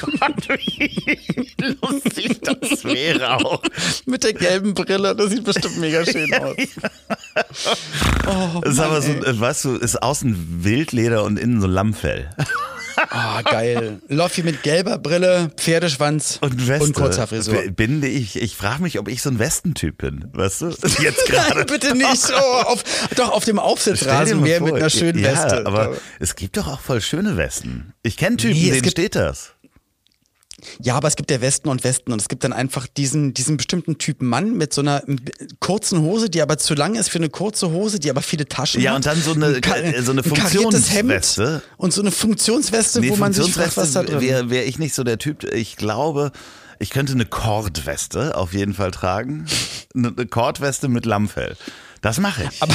Gott, 0.00 0.48
wie 0.48 1.54
lustig 1.80 2.40
das 2.42 2.84
wäre 2.84 3.36
auch. 3.36 3.62
Mit 4.06 4.24
der 4.24 4.32
gelben 4.32 4.74
Brille, 4.74 5.14
das 5.14 5.30
sieht 5.30 5.44
bestimmt 5.44 5.78
mega 5.78 6.04
schön 6.04 6.32
aus. 6.34 6.56
Oh, 8.26 8.60
Das 8.60 8.72
ist 8.72 8.78
Mann, 8.78 8.86
aber 8.86 9.02
so, 9.02 9.12
ey. 9.12 9.24
äh, 9.30 9.40
weißt 9.40 9.64
du, 9.64 9.74
ist 9.76 10.02
außen 10.02 10.64
Wildleder 10.64 11.24
und 11.24 11.38
innen 11.38 11.60
so 11.60 11.66
Lammfell. 11.66 12.30
Ah, 13.10 13.42
geil. 13.42 14.00
Loffi 14.08 14.42
mit 14.42 14.62
gelber 14.62 14.98
Brille, 14.98 15.50
Pferdeschwanz 15.56 16.38
Und 16.40 16.66
Weste. 16.66 16.84
und 16.84 16.94
kurzer 16.94 17.26
Frisur. 17.26 17.62
Bin 17.70 18.02
ich, 18.02 18.36
ich 18.40 18.56
frage 18.56 18.82
mich, 18.82 18.98
ob 18.98 19.08
ich 19.08 19.22
so 19.22 19.30
ein 19.30 19.38
Westentyp 19.38 19.98
bin, 19.98 20.26
weißt 20.32 20.62
du? 20.62 20.66
Jetzt 21.02 21.26
gerade. 21.26 21.56
Nein, 21.56 21.66
bitte 21.66 21.96
nicht. 21.96 22.32
Oh, 22.32 22.56
auf, 22.62 22.84
doch, 23.16 23.30
auf 23.30 23.44
dem 23.44 23.56
Stell 23.56 23.64
dir 23.66 23.70
Aufsitzrasen 23.72 24.40
mal 24.40 24.48
mehr 24.48 24.58
vor, 24.58 24.66
mit 24.68 24.76
einer 24.76 24.90
schönen 24.90 25.18
ja, 25.18 25.32
Weste. 25.32 25.66
aber 25.66 25.96
es 26.20 26.36
gibt 26.36 26.56
doch 26.56 26.68
auch 26.68 26.80
voll 26.80 27.00
schöne 27.00 27.36
Westen. 27.36 27.94
Ich 28.02 28.16
kenne 28.16 28.36
Typen, 28.36 28.54
Nee, 28.54 28.70
es 28.70 28.78
denen 28.80 28.90
steht 28.90 29.14
das. 29.16 29.53
Ja, 30.82 30.94
aber 30.96 31.08
es 31.08 31.16
gibt 31.16 31.30
ja 31.30 31.40
Westen 31.40 31.68
und 31.68 31.84
Westen 31.84 32.12
und 32.12 32.20
es 32.20 32.28
gibt 32.28 32.44
dann 32.44 32.52
einfach 32.52 32.86
diesen, 32.86 33.34
diesen 33.34 33.56
bestimmten 33.56 33.98
Typ 33.98 34.22
Mann 34.22 34.56
mit 34.56 34.72
so 34.72 34.80
einer 34.80 35.02
kurzen 35.60 36.00
Hose, 36.02 36.30
die 36.30 36.42
aber 36.42 36.58
zu 36.58 36.74
lang 36.74 36.94
ist 36.94 37.08
für 37.10 37.18
eine 37.18 37.28
kurze 37.28 37.70
Hose, 37.70 37.98
die 37.98 38.10
aber 38.10 38.22
viele 38.22 38.46
Taschen 38.46 38.80
Ja, 38.80 38.90
hat. 38.92 38.96
und 38.96 39.06
dann 39.06 39.20
so 39.20 39.32
eine- 39.32 39.60
Ein 39.72 40.04
so 40.04 40.12
eine 40.12 40.22
Funktionsweste. 40.22 41.62
Und 41.76 41.92
so 41.92 42.00
eine 42.00 42.10
Funktionsweste, 42.10 43.06
wo 43.08 43.16
man 43.16 43.32
sich 43.32 43.52
fragt, 43.52 43.76
was 43.76 43.92
da 43.92 44.02
drin 44.02 44.20
wäre 44.20 44.50
wär 44.50 44.66
ich 44.66 44.78
nicht 44.78 44.94
so 44.94 45.04
der 45.04 45.18
Typ. 45.18 45.44
Ich 45.52 45.76
glaube, 45.76 46.32
ich 46.78 46.90
könnte 46.90 47.12
eine 47.12 47.26
Kordweste 47.26 48.36
auf 48.36 48.52
jeden 48.52 48.74
Fall 48.74 48.90
tragen. 48.90 49.46
Eine 49.94 50.12
Kordweste 50.26 50.88
mit 50.88 51.06
Lammfell. 51.06 51.56
Das 52.04 52.20
mache 52.20 52.42
ich. 52.50 52.62
aber, 52.62 52.74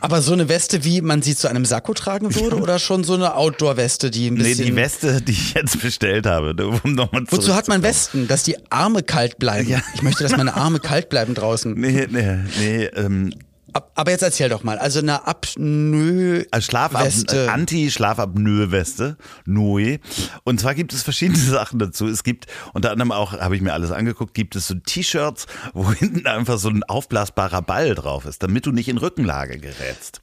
aber 0.00 0.22
so 0.22 0.32
eine 0.32 0.48
Weste, 0.48 0.82
wie 0.82 1.02
man 1.02 1.20
sie 1.20 1.36
zu 1.36 1.46
einem 1.46 1.66
Sakko 1.66 1.92
tragen 1.92 2.34
würde, 2.34 2.56
oder 2.56 2.78
schon 2.78 3.04
so 3.04 3.12
eine 3.12 3.34
Outdoor-Weste, 3.36 4.10
die 4.10 4.30
ein 4.30 4.34
nee, 4.34 4.44
bisschen. 4.44 4.64
die 4.64 4.76
Weste, 4.76 5.20
die 5.20 5.32
ich 5.32 5.52
jetzt 5.52 5.78
bestellt 5.82 6.24
habe, 6.24 6.54
um 6.82 6.96
Wozu 7.28 7.54
hat 7.54 7.68
man 7.68 7.82
Westen? 7.82 8.28
Dass 8.28 8.44
die 8.44 8.56
Arme 8.70 9.02
kalt 9.02 9.38
bleiben. 9.38 9.82
Ich 9.94 10.00
möchte, 10.00 10.22
dass 10.22 10.34
meine 10.34 10.54
Arme 10.54 10.80
kalt 10.80 11.10
bleiben 11.10 11.34
draußen. 11.34 11.74
Nee, 11.74 12.08
nee, 12.10 12.38
nee. 12.58 12.84
Ähm, 12.96 13.34
Aber 13.72 14.10
jetzt 14.10 14.22
erzähl 14.22 14.48
doch 14.48 14.62
mal. 14.62 14.78
Also 14.78 15.00
eine 15.00 15.26
Apnoe. 15.26 16.46
Also 16.50 16.64
Schlafab. 16.66 17.08
Anti-Schlafapnoe-Weste, 17.48 19.16
Noe. 19.46 19.98
Und 20.44 20.60
zwar 20.60 20.74
gibt 20.74 20.92
es 20.92 21.02
verschiedene 21.02 21.38
Sachen 21.42 21.78
dazu. 21.78 22.06
Es 22.06 22.24
gibt 22.24 22.46
unter 22.72 22.90
anderem 22.90 23.12
auch, 23.12 23.32
habe 23.32 23.56
ich 23.56 23.62
mir 23.62 23.72
alles 23.72 23.90
angeguckt, 23.90 24.34
gibt 24.34 24.56
es 24.56 24.68
so 24.68 24.74
T-Shirts, 24.74 25.46
wo 25.74 25.92
hinten 25.92 26.26
einfach 26.26 26.58
so 26.58 26.68
ein 26.68 26.82
aufblasbarer 26.84 27.62
Ball 27.62 27.94
drauf 27.94 28.24
ist, 28.24 28.42
damit 28.42 28.66
du 28.66 28.72
nicht 28.72 28.88
in 28.88 28.98
Rückenlage 28.98 29.58
gerätst. 29.58 30.20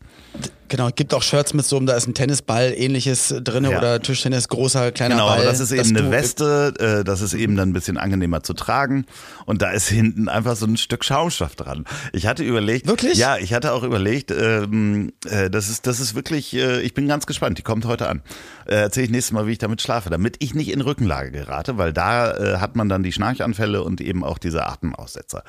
Genau, 0.69 0.89
gibt 0.95 1.13
auch 1.13 1.21
Shirts 1.23 1.53
mit 1.53 1.65
so 1.65 1.77
einem, 1.77 1.86
da 1.88 1.95
ist 1.95 2.08
ein 2.08 2.13
Tennisball, 2.13 2.73
ähnliches 2.75 3.34
drin 3.43 3.65
Ja. 3.65 3.77
oder 3.77 4.01
Tischtennis, 4.01 4.47
großer, 4.47 4.91
kleiner 4.91 5.15
Genau, 5.15 5.27
Ball. 5.27 5.39
aber 5.39 5.45
das 5.45 5.60
ist 5.60 5.71
eben 5.71 5.97
eine 5.97 6.12
Weste, 6.12 6.73
äh, 6.79 7.03
das 7.03 7.21
ist 7.21 7.34
eben 7.34 7.55
dann 7.55 7.69
ein 7.69 7.73
bisschen 7.73 7.97
angenehmer 7.97 8.43
zu 8.43 8.53
tragen 8.53 9.05
und 9.45 9.62
da 9.62 9.71
ist 9.71 9.88
hinten 9.89 10.29
einfach 10.29 10.55
so 10.55 10.65
ein 10.65 10.77
Stück 10.77 11.03
Schaumstoff 11.03 11.55
dran. 11.55 11.86
Ich 12.13 12.27
hatte 12.27 12.43
überlegt, 12.43 12.88
Wirklich? 12.88 13.17
Ja, 13.17 13.38
ich 13.38 13.53
hatte 13.53 13.73
auch 13.73 13.84
überlegt, 13.84 14.32
ähm, 14.32 15.12
äh, 15.27 15.49
das 15.49 15.69
ist 15.69 15.88
das 15.88 15.99
ist 15.99 16.15
wirklich, 16.15 16.53
äh, 16.53 16.82
ich 16.82 16.93
bin 16.93 17.08
ganz 17.08 17.25
gespannt. 17.25 17.58
Die 17.58 17.63
kommt 17.63 17.86
heute 17.86 18.08
an. 18.08 18.21
Äh, 18.67 18.75
Erzähle 18.75 19.05
ich 19.05 19.12
nächstes 19.12 19.34
Mal, 19.34 19.47
wie 19.47 19.53
ich 19.53 19.58
damit 19.58 19.82
schlafe, 19.82 20.10
damit 20.10 20.38
ich 20.39 20.53
nicht 20.53 20.69
in 20.71 20.82
Rückenlage 20.82 21.32
gerate, 21.32 21.77
weil 21.77 21.91
da 21.93 22.32
äh, 22.38 22.58
hat 22.58 22.75
man 22.75 22.88
dann 22.89 23.03
die 23.03 23.12
Schnarchanfälle 23.12 23.84
und 23.84 24.01
eben 24.01 24.23
auch 24.23 24.38
diese 24.38 24.65
Atemaussetzer. 24.67 25.43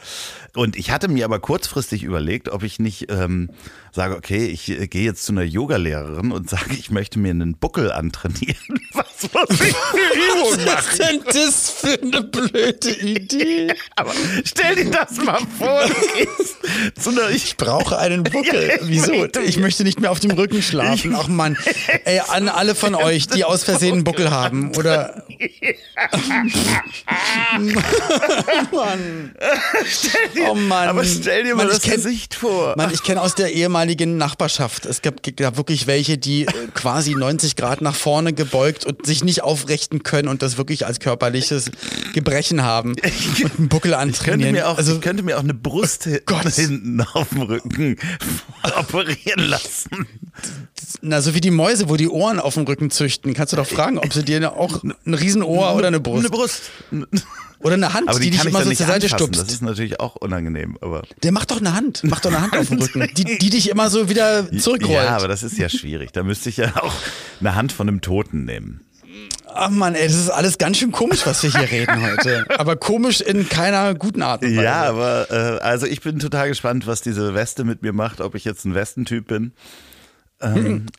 Und 0.57 0.77
ich 0.77 0.91
hatte 0.91 1.09
mir 1.09 1.25
aber 1.27 1.39
kurzfristig 1.39 2.03
überlegt, 2.03 2.49
ob 2.49 2.63
ich 2.63 2.79
nicht 2.79 3.11
ähm, 3.11 3.51
sage, 3.93 4.17
okay, 4.17 4.47
ich 4.47 4.71
äh, 4.71 4.87
gehe 4.87 5.10
jetzt 5.11 5.25
zu 5.25 5.33
einer 5.33 5.43
Yogalehrerin 5.43 6.33
und 6.33 6.49
sage, 6.49 6.75
ich 6.79 6.91
möchte 6.91 7.19
mir 7.19 7.31
einen 7.31 7.57
Buckel 7.57 7.91
antrainieren, 7.93 8.57
was 8.93 9.07
muss 9.33 9.61
ich 9.61 9.75
für 9.77 9.97
Übung 9.99 10.67
Was 10.67 10.87
ist 10.87 10.99
denn 10.99 11.21
das 11.27 11.71
für 11.71 12.01
eine 12.01 12.23
blöde 12.23 12.91
Idee? 13.01 13.73
Aber 13.97 14.13
stell 14.45 14.77
dir 14.77 14.91
das 14.91 15.17
mal 15.19 15.41
vor, 15.59 15.83
zu 17.01 17.11
einer, 17.11 17.31
ich 17.31 17.57
brauche 17.57 17.99
einen 17.99 18.23
Buckel. 18.31 18.79
Wieso? 18.83 19.27
Ich 19.45 19.59
möchte 19.59 19.85
nicht 19.85 20.01
mehr 20.01 20.11
auf 20.11 20.21
dem 20.21 20.31
Rücken 20.31 20.63
schlafen. 20.63 21.15
Ach 21.17 21.29
Mann. 21.29 21.57
Ey, 22.05 22.21
an 22.29 22.49
alle 22.49 22.75
von 22.75 22.95
euch, 22.95 23.27
die 23.27 23.45
aus 23.45 23.65
Versehen 23.65 23.95
einen 23.95 24.05
Buckel 24.05 24.31
haben 24.31 24.75
oder. 24.77 25.25
Mann. 28.73 29.35
Oh 30.49 30.55
Mann. 30.55 30.89
aber 30.89 31.05
stell 31.05 31.45
dir 31.45 31.55
mal 31.55 31.65
Mann, 31.65 31.73
das 31.75 31.83
kenn- 31.83 31.97
Gesicht 31.97 32.35
vor. 32.35 32.75
Mann, 32.77 32.91
ich 32.93 33.03
kenne 33.03 33.21
aus 33.21 33.35
der 33.35 33.53
ehemaligen 33.53 34.17
Nachbarschaft, 34.17 34.87
es 34.87 35.00
gab, 35.03 35.23
gab 35.37 35.57
wirklich 35.57 35.87
welche, 35.87 36.19
die 36.19 36.47
äh, 36.47 36.53
quasi 36.75 37.15
90 37.15 37.57
Grad 37.57 37.81
nach 37.81 37.95
vorne 37.95 38.33
gebeugt 38.33 38.85
und 38.85 39.05
sich 39.07 39.25
nicht 39.25 39.43
aufrichten 39.43 40.03
können 40.03 40.29
und 40.29 40.43
das 40.43 40.57
wirklich 40.59 40.87
als 40.87 41.01
körperliches 41.01 41.71
Gebrechen 42.15 42.63
haben 42.63 42.91
und 42.91 43.59
einen 43.59 43.69
Buckel 43.69 43.93
Ich 43.93 43.97
könnte, 43.97 43.99
antrainieren. 43.99 44.53
mir 44.53 44.69
auch, 44.69 44.79
also, 44.79 44.99
könnte 45.01 45.23
mir 45.23 45.37
auch 45.39 45.43
eine 45.43 45.55
Brust 45.55 46.09
Gott. 46.27 46.49
hinten 46.49 47.01
auf 47.01 47.31
dem 47.31 47.43
Rücken 47.43 47.97
operieren 48.79 49.49
lassen. 49.49 50.07
Na, 51.03 51.21
so 51.23 51.35
wie 51.35 51.41
die 51.41 51.51
Mäuse, 51.51 51.89
wo 51.89 51.97
die 51.97 52.09
Ohren 52.09 52.41
auf 52.41 52.55
dem 52.55 52.65
Rücken 52.65 52.91
züchten, 52.91 53.35
kannst 53.35 53.53
du 53.53 53.57
doch 53.57 53.67
fragen, 53.67 53.99
ob 53.99 54.13
sie 54.13 54.25
dir 54.25 54.53
auch 54.55 54.83
ein 54.83 55.15
Riesenohr 55.15 55.75
oder 55.75 55.89
eine 55.89 56.01
Brust 56.01 56.21
Eine 56.21 56.31
Brust. 56.31 56.63
oder 57.61 57.75
eine 57.75 57.93
Hand, 57.95 58.09
Aber 58.09 58.19
die, 58.19 58.31
die, 58.31 58.39
dich 58.39 58.47
immer 58.47 58.63
so 58.65 58.71
zur 58.73 58.87
Seite 58.87 59.07
anfassen. 59.07 59.11
Das 59.33 59.39
stupst. 59.39 59.53
ist 59.53 59.63
natürlich 59.63 60.01
auch 60.01 60.17
unangenehm. 60.17 60.77
Aber 60.81 61.03
Der 61.23 61.33
macht 61.33 61.51
doch 61.51 61.59
eine 61.61 61.75
Hand, 61.75 62.03
macht 62.05 62.25
doch 62.25 62.31
eine 62.31 62.41
Hand 62.43 62.57
auf 62.57 62.69
dem 62.69 62.79
Rücken, 62.79 63.09
die, 63.17 63.39
die 63.39 63.51
dich 63.51 63.71
immer 63.71 63.89
so 63.91 64.09
wieder 64.09 64.51
zurückrollt. 64.53 64.93
Ja, 65.05 65.17
aber 65.17 65.29
das 65.29 65.43
ist 65.43 65.59
ja 65.59 65.69
schwierig. 65.69 66.13
Da 66.13 66.23
müsste 66.23 66.49
ich 66.49 66.57
ja 66.59 66.75
auch 66.83 66.95
eine 67.41 67.55
Hand 67.55 67.73
von 67.73 67.89
einem 67.89 68.01
Toten 68.01 68.45
nehmen. 68.45 68.81
Ach 69.53 69.69
Mann, 69.71 69.97
ey, 69.97 70.07
das 70.07 70.17
ist 70.17 70.31
alles 70.31 70.59
ganz 70.59 70.79
schön 70.79 70.93
komisch, 70.93 71.27
was 71.27 71.43
wir 71.43 71.51
hier 71.51 71.69
reden 71.71 72.01
heute. 72.03 72.47
Aber 72.59 72.77
komisch 72.77 73.21
in 73.21 73.49
keiner 73.49 73.95
guten 73.95 74.23
Art 74.23 74.43
und 74.43 74.51
Weise. 74.51 74.63
Ja, 74.63 74.85
aber 74.85 75.27
äh, 75.31 75.61
also 75.61 75.87
ich 75.87 76.01
bin 76.03 76.21
total 76.21 76.49
gespannt, 76.49 76.87
was 76.87 77.01
diese 77.03 77.35
Weste 77.35 77.65
mit 77.65 77.83
mir 77.83 77.93
macht, 77.93 78.21
ob 78.21 78.37
ich 78.37 78.45
jetzt 78.45 78.65
ein 78.65 78.75
Westentyp 78.75 79.27
bin. 79.27 79.53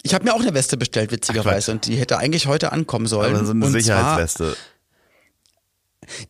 Ich 0.04 0.14
habe 0.14 0.26
mir 0.26 0.34
auch 0.34 0.42
eine 0.42 0.54
Weste 0.54 0.78
bestellt, 0.78 1.12
witzigerweise, 1.12 1.72
und 1.72 1.88
die 1.88 1.96
hätte 1.96 2.18
eigentlich 2.18 2.46
heute 2.48 2.72
ankommen 2.72 3.08
sollen. 3.08 3.36
Aber 3.36 3.46
so 3.46 3.52
eine 3.54 3.66
und 3.66 3.72
Sicherheitsweste. 3.72 4.56
Zwar, 4.56 4.56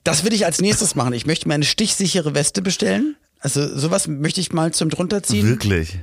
das 0.04 0.24
will 0.24 0.34
ich 0.34 0.46
als 0.46 0.62
nächstes 0.62 0.96
machen. 0.96 1.14
Ich 1.14 1.26
möchte 1.26 1.48
mir 1.48 1.54
eine 1.56 1.66
stichsichere 1.66 2.34
Weste 2.36 2.62
bestellen. 2.62 3.16
Also 3.40 3.76
sowas 3.78 4.08
möchte 4.08 4.40
ich 4.40 4.54
mal 4.54 4.72
zum 4.74 4.90
drunterziehen. 4.90 5.48
Wirklich. 5.48 6.00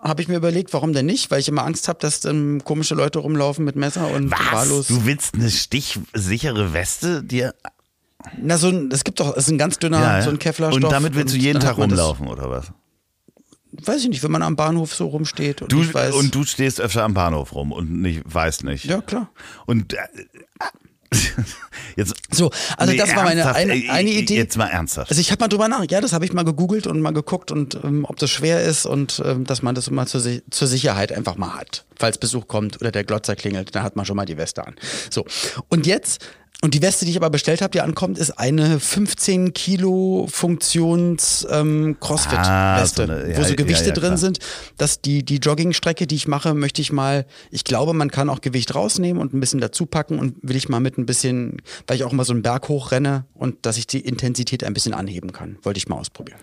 Habe 0.00 0.22
ich 0.22 0.28
mir 0.28 0.36
überlegt, 0.36 0.72
warum 0.72 0.92
denn 0.92 1.06
nicht? 1.06 1.30
Weil 1.30 1.40
ich 1.40 1.48
immer 1.48 1.64
Angst 1.64 1.86
habe, 1.88 1.98
dass 2.00 2.24
ähm, 2.24 2.62
komische 2.64 2.94
Leute 2.94 3.18
rumlaufen 3.18 3.64
mit 3.64 3.76
Messer 3.76 4.08
und 4.08 4.30
Was? 4.30 4.52
wahllos. 4.52 4.86
Du 4.88 5.04
willst 5.04 5.34
eine 5.34 5.50
stichsichere 5.50 6.72
Weste 6.72 7.22
dir? 7.22 7.54
Na, 8.40 8.58
so 8.58 8.68
ein, 8.68 8.90
es 8.92 9.04
gibt 9.04 9.20
doch, 9.20 9.36
es 9.36 9.44
ist 9.44 9.50
ein 9.50 9.58
ganz 9.58 9.78
dünner, 9.78 10.00
Ja, 10.00 10.18
ja. 10.18 10.22
so 10.22 10.30
ein 10.30 10.38
Kevlarstoff. 10.38 10.82
Und 10.82 10.90
damit 10.90 11.14
willst 11.14 11.34
du 11.34 11.38
jeden 11.38 11.60
Tag 11.60 11.76
rumlaufen 11.78 12.26
oder 12.28 12.50
was? 12.50 12.72
Weiß 13.86 14.02
ich 14.02 14.08
nicht, 14.08 14.22
wenn 14.22 14.30
man 14.30 14.42
am 14.42 14.56
Bahnhof 14.56 14.94
so 14.94 15.06
rumsteht 15.08 15.62
und 15.62 15.72
Du, 15.72 15.82
ich 15.82 15.92
weiß. 15.94 16.14
und 16.14 16.34
du 16.34 16.44
stehst 16.44 16.80
öfter 16.80 17.04
am 17.04 17.14
Bahnhof 17.14 17.54
rum 17.54 17.72
und 17.72 17.90
nicht, 18.00 18.22
weißt 18.24 18.64
nicht. 18.64 18.84
ja, 18.84 19.00
klar. 19.00 19.30
Und 19.66 19.94
äh, 19.94 19.98
jetzt. 21.96 22.14
So, 22.30 22.50
also 22.76 22.96
das 22.96 23.14
war 23.16 23.24
meine 23.24 23.52
eine, 23.54 23.72
eine 23.90 24.10
Idee. 24.10 24.36
Jetzt 24.36 24.56
mal 24.56 24.68
ernsthaft. 24.68 25.10
Also 25.10 25.20
ich 25.20 25.32
habe 25.32 25.40
mal 25.42 25.48
drüber 25.48 25.66
nach, 25.68 25.84
ja, 25.90 26.00
das 26.00 26.12
habe 26.12 26.24
ich 26.24 26.32
mal 26.32 26.44
gegoogelt 26.44 26.86
und 26.86 27.00
mal 27.00 27.10
geguckt 27.12 27.50
und 27.50 27.76
ähm, 27.82 28.04
ob 28.08 28.16
das 28.16 28.30
schwer 28.30 28.62
ist 28.62 28.86
und 28.86 29.20
ähm, 29.24 29.44
dass 29.44 29.62
man 29.62 29.74
das 29.74 29.88
immer 29.88 30.06
zur, 30.06 30.22
zur 30.50 30.68
Sicherheit 30.68 31.10
einfach 31.12 31.36
mal 31.36 31.54
hat. 31.54 31.84
Falls 31.96 32.18
Besuch 32.18 32.46
kommt 32.46 32.80
oder 32.80 32.92
der 32.92 33.02
Glotzer 33.04 33.34
klingelt, 33.34 33.74
dann 33.74 33.82
hat 33.82 33.96
man 33.96 34.06
schon 34.06 34.16
mal 34.16 34.24
die 34.26 34.36
Weste 34.36 34.64
an. 34.66 34.76
So, 35.10 35.24
und 35.68 35.86
jetzt, 35.86 36.24
und 36.62 36.74
die 36.74 36.82
Weste, 36.82 37.04
die 37.06 37.10
ich 37.12 37.16
aber 37.16 37.30
bestellt 37.30 37.62
habe, 37.62 37.70
die 37.70 37.80
ankommt, 37.80 38.18
ist 38.18 38.32
eine 38.38 38.78
15 38.80 39.54
Kilo 39.54 40.26
Funktions 40.30 41.46
ähm, 41.50 41.96
Crossfit-Weste, 42.00 42.50
Ah, 42.50 42.86
so 42.86 43.02
eine- 43.02 43.30
ja, 43.32 43.38
wo 43.38 43.42
so 43.42 43.48
ja, 43.50 43.54
Gewichte 43.54 43.86
ja, 43.88 43.92
drin 43.94 44.08
klar. 44.08 44.18
sind. 44.18 44.38
Dass 44.76 45.00
die, 45.00 45.24
die 45.24 45.36
Joggingstrecke, 45.36 46.06
die 46.06 46.14
ich 46.16 46.28
mache, 46.28 46.54
möchte 46.54 46.82
ich 46.82 46.92
mal, 46.92 47.26
ich 47.50 47.64
glaube, 47.64 47.92
man 47.94 48.10
kann 48.10 48.28
auch 48.28 48.40
Gewicht 48.40 48.74
rausnehmen 48.74 49.20
und 49.20 49.32
ein 49.34 49.40
bisschen 49.40 49.60
dazu 49.60 49.86
packen 49.86 50.18
und 50.18 50.36
will 50.42 50.56
ich 50.56 50.68
mal 50.68 50.80
mit 50.80 50.98
ein 50.98 51.06
bisschen, 51.06 51.62
weil 51.86 51.96
ich 51.96 52.04
auch 52.04 52.12
mal 52.12 52.24
so 52.24 52.32
einen 52.32 52.42
Berg 52.42 52.68
hochrenne 52.68 53.24
und 53.34 53.64
dass 53.64 53.76
ich 53.78 53.86
die 53.86 54.00
Intensität 54.00 54.62
ein 54.64 54.74
bisschen 54.74 54.92
anheben 54.94 55.32
kann. 55.32 55.56
Wollte 55.62 55.78
ich 55.78 55.88
mal 55.88 55.96
ausprobieren. 55.96 56.38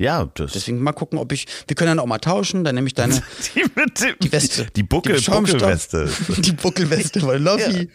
Ja, 0.00 0.24
das. 0.34 0.52
Deswegen 0.52 0.78
mal 0.82 0.92
gucken, 0.92 1.18
ob 1.18 1.30
ich, 1.30 1.46
wir 1.68 1.76
können 1.76 1.88
dann 1.88 1.98
auch 1.98 2.06
mal 2.06 2.18
tauschen, 2.18 2.64
dann 2.64 2.74
nehme 2.74 2.86
ich 2.86 2.94
deine, 2.94 3.14
die, 3.54 3.62
mit 3.62 4.00
dem, 4.00 4.14
die 4.22 4.32
Weste. 4.32 4.66
Die, 4.74 4.82
Buckel, 4.82 5.20
Die 5.20 5.30
Buckelweste. 5.30 6.08
Die 6.38 6.52
Buckelweste 6.52 7.20
von 7.20 7.42
Loffi. 7.42 7.90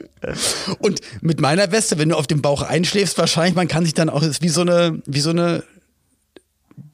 Und 0.78 1.01
mit 1.22 1.41
meiner 1.41 1.72
Weste, 1.72 1.97
wenn 1.97 2.10
du 2.10 2.16
auf 2.16 2.28
dem 2.28 2.43
Bauch 2.43 2.62
einschläfst, 2.62 3.18
wahrscheinlich, 3.18 3.56
man 3.56 3.68
kann 3.68 3.86
sich 3.86 3.95
dann 3.95 4.10
auch, 4.10 4.22
ist 4.22 4.43
wie 4.43 4.49
so 4.49 4.62
eine, 4.62 5.01
wie 5.08 5.20
so 5.20 5.32
eine, 5.32 5.64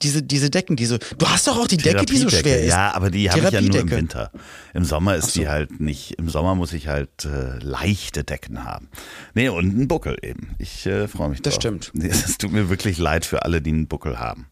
diese, 0.02 0.22
diese 0.22 0.48
Decken, 0.48 0.76
diese, 0.76 0.98
du 0.98 1.26
hast 1.26 1.46
doch 1.46 1.58
auch 1.58 1.66
die 1.66 1.76
Decke, 1.76 2.06
die 2.06 2.16
so 2.16 2.30
schwer 2.30 2.60
ist. 2.62 2.68
Ja, 2.70 2.94
aber 2.94 3.10
die 3.10 3.30
habe 3.30 3.40
ich 3.40 3.50
ja 3.50 3.60
nur 3.60 3.80
im. 3.80 3.90
Winter. 3.90 4.30
Im 4.72 4.84
Sommer 4.84 5.16
ist 5.16 5.36
die 5.36 5.48
halt 5.48 5.78
nicht. 5.78 6.12
Im 6.12 6.30
Sommer 6.30 6.54
muss 6.54 6.72
ich 6.72 6.88
halt 6.88 7.26
äh, 7.26 7.58
leichte 7.58 8.24
Decken 8.24 8.64
haben. 8.64 8.88
Nee, 9.34 9.50
und 9.50 9.70
einen 9.70 9.88
Buckel 9.88 10.16
eben. 10.22 10.54
Ich 10.58 10.86
äh, 10.86 11.06
freue 11.06 11.28
mich 11.28 11.42
Das 11.42 11.54
drauf. 11.54 11.62
stimmt. 11.62 11.92
Es 12.02 12.38
tut 12.38 12.52
mir 12.52 12.70
wirklich 12.70 12.96
leid 12.98 13.26
für 13.26 13.42
alle, 13.44 13.60
die 13.60 13.70
einen 13.70 13.88
Buckel 13.88 14.18
haben. 14.18 14.46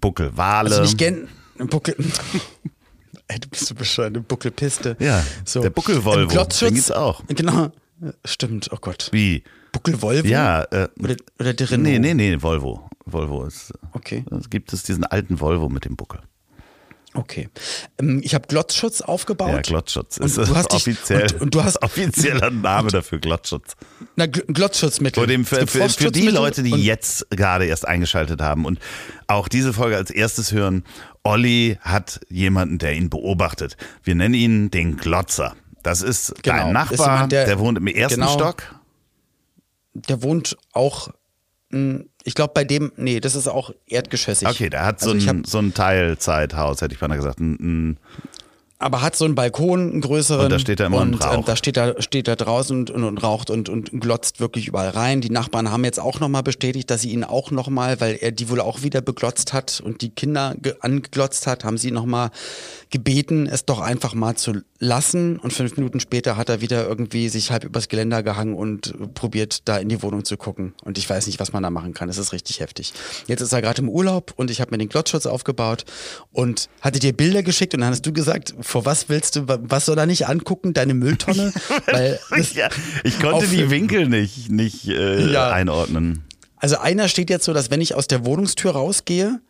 Buckel, 0.00 0.36
Wale. 0.36 0.70
Also 0.70 0.82
nicht 0.82 0.98
gern, 0.98 1.28
Buckel. 1.58 1.96
Ey, 3.28 3.40
du 3.40 3.48
bist 3.48 3.66
so 3.66 3.74
bescheuert, 3.74 4.14
eine 4.14 4.20
Buckelpiste. 4.20 4.96
Ja, 5.00 5.24
der 5.54 5.70
Buckel-Volvo, 5.70 6.28
den 6.44 6.74
gibt's 6.74 6.92
auch. 6.92 7.22
Genau. 7.26 7.72
Stimmt, 8.24 8.70
oh 8.72 8.76
Gott. 8.80 9.08
Wie? 9.10 9.42
Buckel-Volvo? 9.72 10.26
Ja, 10.28 10.62
äh, 10.64 10.88
Oder, 11.00 11.16
oder 11.40 11.52
der 11.54 11.70
Renault? 11.70 11.82
nee, 11.88 11.98
nee, 11.98 12.14
nee, 12.14 12.36
Volvo. 12.40 12.88
Volvo 13.04 13.44
ist. 13.44 13.72
Okay. 13.92 14.24
Es 14.38 14.50
gibt 14.50 14.72
es 14.72 14.82
diesen 14.82 15.04
alten 15.04 15.40
Volvo 15.40 15.68
mit 15.68 15.84
dem 15.84 15.96
Buckel. 15.96 16.20
Okay. 17.16 17.48
Ähm, 17.98 18.20
ich 18.22 18.34
habe 18.34 18.46
Glotzschutz 18.48 19.00
aufgebaut. 19.00 19.50
Ja, 19.52 19.60
Glotzschutz. 19.62 20.18
Und 20.18 20.26
ist 20.26 20.36
du 20.36 20.54
hast 20.54 20.72
dich- 20.72 20.76
offiziell, 20.76 21.22
und- 21.32 21.40
und 21.42 21.54
du 21.54 21.64
hast- 21.64 21.82
offizieller 21.82 22.50
Name 22.50 22.90
dafür, 22.90 23.18
Glotzschutz. 23.18 23.74
Na, 24.16 24.24
Gl- 24.24 24.52
Glotzschutzmittel. 24.52 25.20
Vor 25.20 25.26
dem, 25.26 25.44
für, 25.44 25.66
für, 25.66 25.88
für 25.88 26.10
die 26.12 26.28
Leute, 26.28 26.62
die 26.62 26.72
und- 26.72 26.80
jetzt 26.82 27.26
gerade 27.30 27.66
erst 27.66 27.86
eingeschaltet 27.88 28.40
haben 28.40 28.64
und 28.64 28.78
auch 29.26 29.48
diese 29.48 29.72
Folge 29.72 29.96
als 29.96 30.10
erstes 30.10 30.52
hören, 30.52 30.84
Olli 31.24 31.78
hat 31.80 32.20
jemanden, 32.28 32.78
der 32.78 32.92
ihn 32.94 33.10
beobachtet. 33.10 33.76
Wir 34.04 34.14
nennen 34.14 34.34
ihn 34.34 34.70
den 34.70 34.96
Glotzer. 34.96 35.56
Das 35.82 36.02
ist 36.02 36.34
Genau, 36.42 36.56
dein 36.56 36.66
ist 36.68 36.72
Nachbar, 36.72 37.14
jemand, 37.14 37.32
der, 37.32 37.44
der- 37.46 37.58
wohnt 37.58 37.78
im 37.78 37.86
ersten 37.86 38.20
genau. 38.20 38.32
Stock. 38.34 38.62
Der 39.94 40.22
wohnt 40.22 40.56
auch, 40.72 41.08
mh, 41.70 42.00
ich 42.26 42.34
glaube 42.34 42.52
bei 42.54 42.64
dem, 42.64 42.92
nee, 42.96 43.20
das 43.20 43.34
ist 43.36 43.46
auch 43.48 43.70
erdgeschossig. 43.86 44.48
Okay, 44.48 44.68
der 44.68 44.84
hat 44.84 45.00
so, 45.00 45.10
Also 45.10 45.18
ich 45.18 45.28
ein, 45.30 45.38
hab- 45.38 45.46
so 45.46 45.58
ein 45.58 45.72
Teilzeithaus, 45.72 46.80
hätte 46.82 46.92
ich 46.94 47.00
beinahe 47.00 47.16
gesagt. 47.16 47.38
Ein, 47.40 47.54
ein, 47.60 47.96
aber 48.78 49.00
hat 49.00 49.16
so 49.16 49.24
einen 49.24 49.34
Balkon, 49.34 49.90
einen 49.90 50.00
größeren. 50.00 50.44
Und 50.44 50.50
da 50.52 50.58
steht 50.58 50.80
er 50.80 50.86
immer 50.86 50.98
und 51.00 51.14
und, 51.14 51.24
raucht. 51.24 51.34
ähm, 51.38 51.44
da 51.46 51.56
steht 51.56 51.76
er, 51.76 52.00
steht 52.02 52.28
er 52.28 52.36
draußen 52.36 52.78
und, 52.78 52.90
und, 52.90 53.04
und 53.04 53.18
raucht 53.22 53.48
und, 53.50 53.68
und 53.68 53.90
glotzt 54.00 54.38
wirklich 54.38 54.68
überall 54.68 54.90
rein. 54.90 55.20
Die 55.20 55.30
Nachbarn 55.30 55.70
haben 55.70 55.84
jetzt 55.84 55.98
auch 55.98 56.20
nochmal 56.20 56.42
bestätigt, 56.42 56.90
dass 56.90 57.00
sie 57.02 57.10
ihn 57.10 57.24
auch 57.24 57.50
nochmal, 57.50 58.00
weil 58.00 58.18
er 58.20 58.32
die 58.32 58.50
wohl 58.50 58.60
auch 58.60 58.82
wieder 58.82 59.00
beglotzt 59.00 59.52
hat 59.52 59.80
und 59.84 60.02
die 60.02 60.10
Kinder 60.10 60.54
ge- 60.60 60.74
angeglotzt 60.80 61.46
hat, 61.46 61.64
haben 61.64 61.78
sie 61.78 61.90
nochmal 61.90 62.30
gebeten, 62.90 63.46
es 63.46 63.64
doch 63.64 63.80
einfach 63.80 64.14
mal 64.14 64.36
zu 64.36 64.60
lassen. 64.78 65.38
Und 65.38 65.52
fünf 65.52 65.76
Minuten 65.76 66.00
später 66.00 66.36
hat 66.36 66.48
er 66.48 66.60
wieder 66.60 66.86
irgendwie 66.86 67.28
sich 67.28 67.50
halb 67.50 67.64
übers 67.64 67.88
Geländer 67.88 68.22
gehangen 68.22 68.54
und 68.54 69.14
probiert, 69.14 69.62
da 69.68 69.78
in 69.78 69.88
die 69.88 70.02
Wohnung 70.02 70.24
zu 70.24 70.36
gucken. 70.36 70.74
Und 70.84 70.98
ich 70.98 71.08
weiß 71.08 71.26
nicht, 71.26 71.40
was 71.40 71.52
man 71.52 71.62
da 71.62 71.70
machen 71.70 71.94
kann. 71.94 72.08
Das 72.08 72.18
ist 72.18 72.32
richtig 72.32 72.60
heftig. 72.60 72.92
Jetzt 73.26 73.40
ist 73.40 73.52
er 73.52 73.62
gerade 73.62 73.80
im 73.80 73.88
Urlaub 73.88 74.34
und 74.36 74.50
ich 74.50 74.60
habe 74.60 74.70
mir 74.72 74.78
den 74.78 74.88
Glotzschutz 74.88 75.26
aufgebaut 75.26 75.84
und 76.32 76.68
hatte 76.82 76.98
dir 76.98 77.12
Bilder 77.14 77.42
geschickt 77.42 77.72
und 77.74 77.80
dann 77.80 77.90
hast 77.90 78.04
du 78.04 78.12
gesagt, 78.12 78.54
vor 78.66 78.84
was 78.84 79.08
willst 79.08 79.36
du, 79.36 79.48
wa- 79.48 79.58
was 79.62 79.86
soll 79.86 79.96
er 79.98 80.06
nicht 80.06 80.26
angucken? 80.28 80.72
Deine 80.74 80.94
Mülltonne? 80.94 81.52
Ja, 82.54 82.68
ich 83.04 83.18
konnte 83.20 83.46
die 83.46 83.70
Winkel 83.70 84.08
nicht, 84.08 84.50
nicht 84.50 84.88
äh, 84.88 85.30
Ja. 85.32 85.50
einordnen. 85.50 86.24
Also 86.56 86.78
einer 86.78 87.08
steht 87.08 87.30
jetzt 87.30 87.44
so, 87.44 87.52
dass 87.52 87.70
wenn 87.70 87.80
ich 87.80 87.94
aus 87.94 88.06
der 88.08 88.24
Wohnungstür 88.24 88.72
rausgehe, 88.72 89.40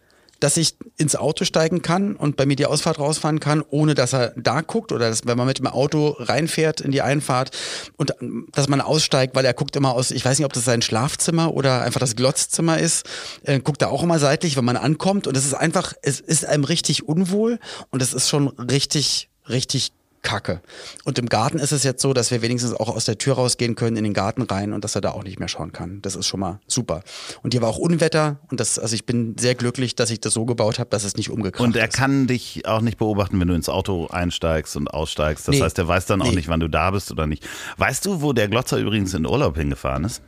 dass 0.41 0.57
ich 0.57 0.77
ins 0.97 1.17
Auto 1.17 1.45
steigen 1.45 1.83
kann 1.83 2.17
und 2.17 2.37
bei 2.37 2.47
mir 2.47 2.57
die 2.57 2.67
Ausfahrt 2.67 2.99
rausfahren 2.99 3.41
kann, 3.41 3.63
ohne 3.69 3.95
dass 3.95 4.13
er 4.13 4.33
da 4.37 4.61
guckt 4.61 4.93
oder 4.93 5.09
dass, 5.09 5.27
wenn 5.27 5.37
man 5.37 5.47
mit 5.47 5.59
dem 5.59 5.67
Auto 5.67 6.17
reinfährt 6.19 6.81
in 6.81 6.91
die 6.91 7.03
Einfahrt 7.03 7.51
und 7.97 8.13
ähm, 8.21 8.49
dass 8.53 8.69
man 8.69 8.81
aussteigt, 8.81 9.35
weil 9.35 9.45
er 9.45 9.55
guckt 9.55 9.77
immer 9.77 9.93
aus, 9.93 10.11
ich 10.11 10.25
weiß 10.25 10.39
nicht, 10.39 10.47
ob 10.47 10.53
das 10.53 10.65
sein 10.65 10.83
Schlafzimmer 10.83 11.55
oder 11.55 11.83
einfach 11.83 12.01
das 12.01 12.17
Glotzzimmer 12.17 12.79
ist, 12.79 13.07
äh, 13.43 13.61
guckt 13.61 13.83
er 13.83 13.91
auch 13.91 14.03
immer 14.03 14.19
seitlich, 14.19 14.57
wenn 14.57 14.65
man 14.65 14.77
ankommt. 14.77 15.27
Und 15.27 15.37
es 15.37 15.45
ist 15.45 15.55
einfach, 15.55 15.93
es 16.03 16.21
ist 16.21 16.45
einem 16.45 16.65
richtig 16.65 17.09
unwohl 17.09 17.59
und 17.91 18.03
es 18.03 18.13
ist 18.13 18.29
schon 18.29 18.49
richtig, 18.49 19.29
richtig 19.49 19.93
kacke. 20.27 20.61
Und 21.05 21.19
im 21.19 21.29
Garten 21.29 21.59
ist 21.59 21.73
es 21.73 21.85
jetzt 21.85 22.03
so, 22.03 22.13
dass 22.13 22.31
wir 22.31 22.43
wenigstens 22.43 22.73
auch 22.75 22.89
aus 22.89 23.05
der 23.07 23.17
Tür 23.17 23.35
rausgehen 23.35 23.77
können 23.77 23.97
in 23.97 24.05
den 24.05 24.13
Garten 24.13 24.43
rein 24.43 24.73
und 24.73 24.83
dass 24.85 24.95
er 24.95 25.01
da 25.01 25.13
auch 25.13 25.23
nicht 25.25 25.39
mehr 25.39 25.49
schauen 25.49 25.73
kann. 25.73 26.03
Das 26.03 26.17
ist 26.17 26.27
schon 26.27 26.41
mal 26.41 26.61
super. 26.67 27.03
Und 27.43 27.55
hier 27.55 27.63
war 27.63 27.69
auch 27.69 27.79
Unwetter 27.79 28.41
und 28.51 28.59
das, 28.61 28.79
also 28.79 28.95
ich 28.95 29.07
bin 29.07 29.37
sehr 29.39 29.55
glücklich, 29.55 29.95
dass 29.95 30.11
ich 30.11 30.21
das 30.21 30.35
so 30.35 30.45
gebaut 30.45 30.79
habe, 30.79 30.91
dass 30.91 31.05
es 31.05 31.17
nicht 31.17 31.31
umgekracht 31.31 31.65
Und 31.65 31.77
er 31.77 31.89
ist. 31.89 31.97
kann 31.97 32.27
dich 32.27 32.67
auch 32.67 32.81
nicht 32.81 32.99
beobachten, 32.99 33.39
wenn 33.41 33.49
du 33.49 33.55
ins 33.55 33.69
Auto 33.69 34.09
einsteigst 34.09 34.77
und 34.77 34.89
aussteigst. 34.89 35.47
Das 35.49 35.55
Nee. 35.55 35.63
heißt, 35.63 35.79
er 35.79 35.87
weiß 35.89 36.07
dann 36.07 36.21
auch 36.23 36.29
Nee. 36.31 36.35
nicht, 36.37 36.49
wann 36.49 36.61
du 36.61 36.69
da 36.69 36.91
bist 36.91 37.11
oder 37.13 37.27
nicht. 37.27 37.47
Weißt 37.77 38.05
du, 38.05 38.21
wo 38.21 38.33
der 38.33 38.49
Glotzer 38.49 38.79
übrigens 38.79 39.15
in 39.15 39.25
Urlaub 39.27 39.57
hingefahren 39.57 40.05
ist? 40.05 40.23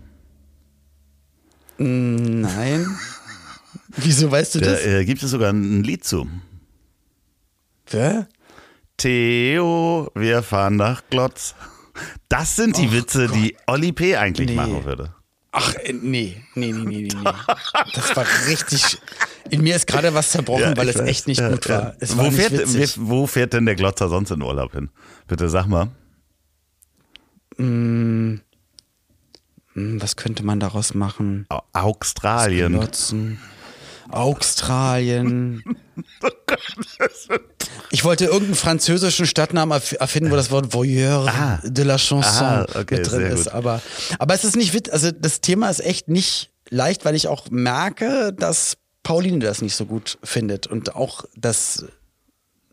Nein. 1.79 2.87
Wieso 3.97 4.31
weißt 4.31 4.55
du 4.57 4.61
Da 4.61 4.73
das? 4.73 4.85
äh, 4.85 5.05
gibt 5.05 5.23
es 5.23 5.31
sogar 5.31 5.51
ein 5.53 5.83
Lied 5.83 6.05
zu. 6.05 6.29
Wer? 7.91 8.29
Theo, 8.99 10.11
wir 10.15 10.43
fahren 10.43 10.77
nach 10.77 11.03
Glotz. 11.09 11.55
Das 12.29 12.57
sind 12.57 12.77
die 12.77 12.89
Och 12.89 12.93
Witze, 12.93 13.29
die 13.29 13.57
Olli 13.67 13.93
P. 13.93 14.17
eigentlich 14.17 14.49
Nee. 14.51 14.55
machen 14.57 14.85
würde. 14.85 15.15
Ach, 15.53 15.75
äh, 15.77 15.93
nee, 15.95 16.43
nee, 16.55 16.73
nee, 16.73 16.85
nee, 16.85 17.09
nee. 17.15 17.31
Das 17.95 18.15
war 18.15 18.27
richtig. 18.49 18.99
In 19.51 19.63
mir 19.63 19.77
ist 19.77 19.87
gerade 19.87 20.13
was 20.15 20.31
zerbrochen, 20.33 20.77
weil 20.77 20.89
ich 20.91 20.97
es 20.97 21.01
weiß. 21.03 21.09
echt 21.09 21.27
nicht 21.27 21.41
Ja, 21.41 21.49
gut 21.49 21.67
ja. 21.67 21.79
war. 21.79 21.95
Es 22.01 22.13
wo, 22.15 22.19
war 22.19 22.25
nicht 22.27 22.37
fährt, 22.37 22.53
witzig. 22.53 22.97
wo 23.01 23.27
fährt 23.27 23.53
denn 23.55 23.65
der 23.67 23.75
Glotzer 23.77 24.09
sonst 24.09 24.31
in 24.31 24.43
Urlaub 24.43 24.73
hin? 24.73 24.91
Bitte 25.27 25.49
sag 25.49 25.67
mal. 25.67 25.89
Hm, 27.57 28.41
Was 29.75 30.17
könnte 30.17 30.45
man 30.45 30.61
daraus 30.61 30.95
machen? 30.95 31.47
Au- 31.49 31.63
Australien. 31.73 32.73
Glotzen. 32.75 33.39
Australien. 34.11 35.63
Ich 37.91 38.05
wollte 38.05 38.25
irgendeinen 38.27 38.55
französischen 38.55 39.27
Stadtnamen 39.27 39.79
erf- 39.79 39.97
erfinden, 39.97 40.31
wo 40.31 40.37
das 40.37 40.51
Wort 40.51 40.73
Voyeur 40.75 41.27
Ah. 41.29 41.61
de 41.65 41.85
la 41.85 41.97
Chanson 41.97 42.45
Ah, 42.47 42.67
okay, 42.75 42.97
mit 42.99 43.11
drin 43.11 43.23
ist. 43.23 43.45
gut. 43.45 43.53
Aber, 43.55 43.81
aber 44.19 44.35
es 44.35 44.45
ist 44.45 44.57
nicht 44.57 44.75
wit, 44.75 44.91
also 44.91 45.11
das 45.11 45.41
Thema 45.41 45.71
ist 45.71 45.81
echt 45.81 46.09
nicht 46.09 46.51
leicht, 46.71 47.05
weil 47.05 47.15
ich 47.15 47.29
auch 47.29 47.49
merke, 47.51 48.33
dass 48.33 48.77
Pauline 49.03 49.39
das 49.39 49.63
nicht 49.63 49.75
so 49.75 49.87
gut 49.87 50.19
findet 50.23 50.67
und 50.67 50.95
auch, 50.95 51.25
dass, 51.37 51.87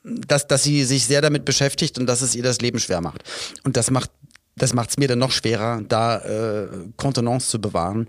dass, 0.03 0.47
dass 0.47 0.63
sie 0.63 0.83
sich 0.83 1.05
sehr 1.05 1.21
damit 1.21 1.45
beschäftigt 1.45 1.97
und 1.97 2.05
dass 2.07 2.21
es 2.21 2.36
ihr 2.36 2.43
das 2.43 2.59
Leben 2.61 2.79
schwer 2.79 3.01
macht. 3.01 3.23
Und 3.63 3.77
das 3.77 3.91
macht 3.91 4.11
das 4.57 4.73
macht 4.73 4.89
es 4.91 4.97
mir 4.97 5.09
dann 5.09 5.19
noch 5.19 5.31
schwerer, 5.31 5.81
da 5.86 6.17
äh, 6.19 6.67
Kontenance 6.95 7.49
zu 7.49 7.59
bewahren. 7.59 8.07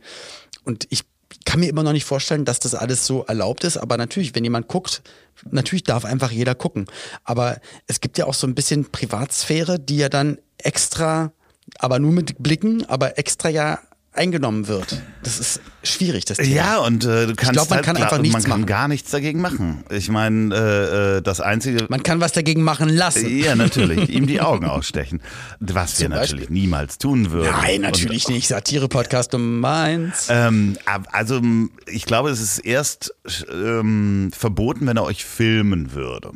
Und 0.63 0.87
ich 0.91 1.03
kann 1.47 1.61
mir 1.61 1.71
immer 1.71 1.83
noch 1.83 1.93
nicht 1.93 2.05
vorstellen, 2.05 2.45
dass 2.45 2.59
das 2.59 2.75
alles 2.75 3.07
so 3.07 3.25
erlaubt 3.25 3.65
ist. 3.65 3.79
Aber 3.79 3.97
natürlich, 3.97 4.35
wenn 4.35 4.45
jemand 4.45 4.69
guckt, 4.69 5.03
natürlich 5.51 5.85
darf 5.85 6.05
einfach 6.05 6.31
jeder 6.31 6.55
gucken. 6.55 6.87
Aber 7.25 7.59
es 7.87 8.01
gibt 8.01 8.19
ja 8.19 8.27
auch 8.27 8.35
so 8.35 8.47
ein 8.47 8.55
bisschen 8.55 8.91
Privatsphäre, 8.91 9.79
die 9.79 9.97
ja 9.97 10.11
dann 10.11 10.39
extra, 10.59 11.33
aber 11.79 11.99
nur 11.99 12.13
mit 12.13 12.43
Blicken, 12.43 12.85
aber 12.87 13.19
extra 13.19 13.49
ja 13.49 13.79
eingenommen 14.17 14.69
wird. 14.69 15.03
Das 15.23 15.39
ist 15.39 15.61
schwierig, 15.83 16.25
das 16.25 16.39
Thema. 16.39 16.55
Ja, 16.55 16.79
und 16.79 17.05
äh, 17.05 17.27
du 17.27 17.35
kannst 17.35 17.53
glaub, 17.53 17.71
man 17.71 17.77
halt, 17.77 17.87
kann 17.87 17.97
einfach 17.97 18.19
nichts 18.19 18.33
man 18.33 18.43
kann 18.43 18.51
machen. 18.51 18.67
gar 18.67 18.89
nichts 18.89 19.11
dagegen 19.11 19.41
machen. 19.41 19.85
Ich 19.91 20.09
meine, 20.09 20.55
äh, 20.55 21.17
äh, 21.19 21.23
das 21.23 21.41
einzige 21.41 21.87
Man 21.89 22.03
kann 22.03 22.21
was 22.21 22.33
dagegen 22.33 22.63
machen 22.63 22.89
lassen. 22.89 23.39
Ja, 23.39 23.55
natürlich. 23.55 24.09
Ihm 24.11 24.27
die 24.27 24.41
Augen 24.41 24.67
ausstechen. 24.67 25.23
Was 25.61 25.99
wir 26.01 26.07
Zum 26.07 26.15
natürlich 26.15 26.41
Beispiel. 26.47 26.55
niemals 26.55 26.99
tun 26.99 27.31
würden. 27.31 27.51
Nein, 27.51 27.81
natürlich 27.83 28.29
nicht. 28.29 28.49
Satire-Podcast 28.49 29.33
Nummer 29.33 29.81
eins. 29.81 30.29
Ähm, 30.31 30.79
also 31.13 31.41
ich 31.87 32.07
glaube, 32.07 32.31
es 32.31 32.41
ist 32.41 32.59
erst 32.61 33.15
ähm, 33.53 34.31
verboten, 34.37 34.87
wenn 34.87 34.97
er 34.97 35.05
euch 35.05 35.25
filmen 35.25 35.93
würde. 35.93 36.33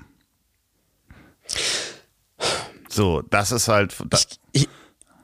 So, 2.88 3.22
das 3.22 3.52
ist 3.52 3.68
halt. 3.68 3.94
Da, 4.08 4.18
ich, 4.52 4.68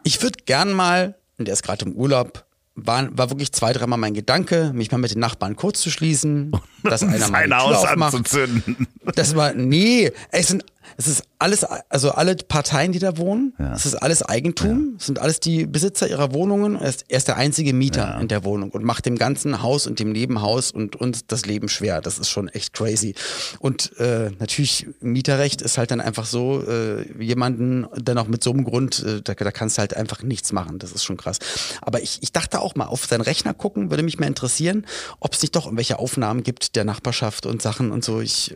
ich 0.04 0.22
würde 0.22 0.38
gern 0.46 0.72
mal, 0.72 1.16
und 1.38 1.48
der 1.48 1.52
ist 1.52 1.62
gerade 1.62 1.84
im 1.84 1.92
Urlaub, 1.92 2.45
war, 2.76 3.08
war 3.16 3.30
wirklich 3.30 3.52
zwei, 3.52 3.72
dreimal 3.72 3.98
mein 3.98 4.14
Gedanke, 4.14 4.70
mich 4.74 4.92
mal 4.92 4.98
mit 4.98 5.10
den 5.10 5.20
Nachbarn 5.20 5.56
kurz 5.56 5.80
zu 5.80 5.90
schließen, 5.90 6.52
dass 6.84 7.02
einer 7.02 7.28
mal 7.28 7.46
Tür 7.46 7.58
Haus 7.58 7.84
anzuzünden. 7.84 8.86
Das 9.14 9.34
war, 9.34 9.54
nee, 9.54 10.12
es 10.30 10.48
sind, 10.48 10.64
es 10.97 11.07
ist 11.09 11.22
alles, 11.39 11.64
also 11.64 12.12
alle 12.12 12.34
Parteien, 12.37 12.93
die 12.93 12.99
da 12.99 13.18
wohnen, 13.18 13.53
Ja. 13.59 13.72
es 13.74 13.84
ist 13.87 13.95
alles 13.95 14.22
Eigentum, 14.22 14.97
es 14.99 15.07
sind 15.07 15.18
alles 15.18 15.41
die 15.41 15.66
Besitzer 15.66 16.09
ihrer 16.09 16.32
Wohnungen, 16.32 16.76
er 16.76 16.89
ist, 16.89 17.05
er 17.09 17.18
ist 17.18 17.28
der 17.28 17.37
einzige 17.37 17.72
Mieter 17.74 18.18
in 18.20 18.28
der 18.28 18.45
Wohnung 18.45 18.70
und 18.70 18.84
macht 18.84 19.05
dem 19.07 19.18
ganzen 19.18 19.62
Haus 19.62 19.87
und 19.87 19.99
dem 19.99 20.12
Nebenhaus 20.12 20.70
und 20.70 20.97
uns 20.97 21.26
das 21.26 21.45
Leben 21.47 21.68
schwer. 21.68 22.01
Das 22.01 22.18
ist 22.18 22.30
schon 22.30 22.49
echt 22.49 22.72
crazy. 22.72 23.14
Und 23.59 23.93
äh, 23.99 24.30
natürlich, 24.39 24.87
Mieterrecht 25.01 25.61
ist 25.62 25.76
halt 25.78 25.91
dann 25.91 26.01
einfach 26.01 26.24
so, 26.26 26.62
äh, 26.66 27.07
jemanden 27.22 27.87
dann 28.03 28.16
auch 28.18 28.28
mit 28.28 28.43
so 28.43 28.53
einem 28.53 28.64
Grund, 28.64 29.03
äh, 29.05 29.20
da, 29.22 29.34
da 29.34 29.51
kannst 29.51 29.76
du 29.76 29.80
halt 29.80 29.95
einfach 29.95 30.22
nichts 30.22 30.53
machen. 30.53 30.78
Das 30.78 30.93
ist 30.93 31.05
schon 31.05 31.16
krass. 31.16 31.39
Aber 31.82 32.01
ich, 32.03 32.18
ich 32.22 32.32
dachte 32.32 32.61
auch 32.61 32.74
mal, 32.76 32.87
auf 32.87 33.05
seinen 33.07 33.20
Rechner 33.20 33.53
gucken, 33.55 33.91
würde 33.91 34.03
mich 34.03 34.18
mal 34.18 34.26
interessieren, 34.26 34.87
ob 35.20 35.34
es 35.34 35.43
nicht 35.43 35.55
doch 35.57 35.66
irgendwelche 35.66 35.99
Aufnahmen 35.99 36.43
gibt 36.43 36.76
der 36.76 36.84
Nachbarschaft 36.84 37.45
und 37.47 37.61
Sachen 37.61 37.91
und 37.93 38.05
so. 38.05 38.20
Ich 38.20 38.55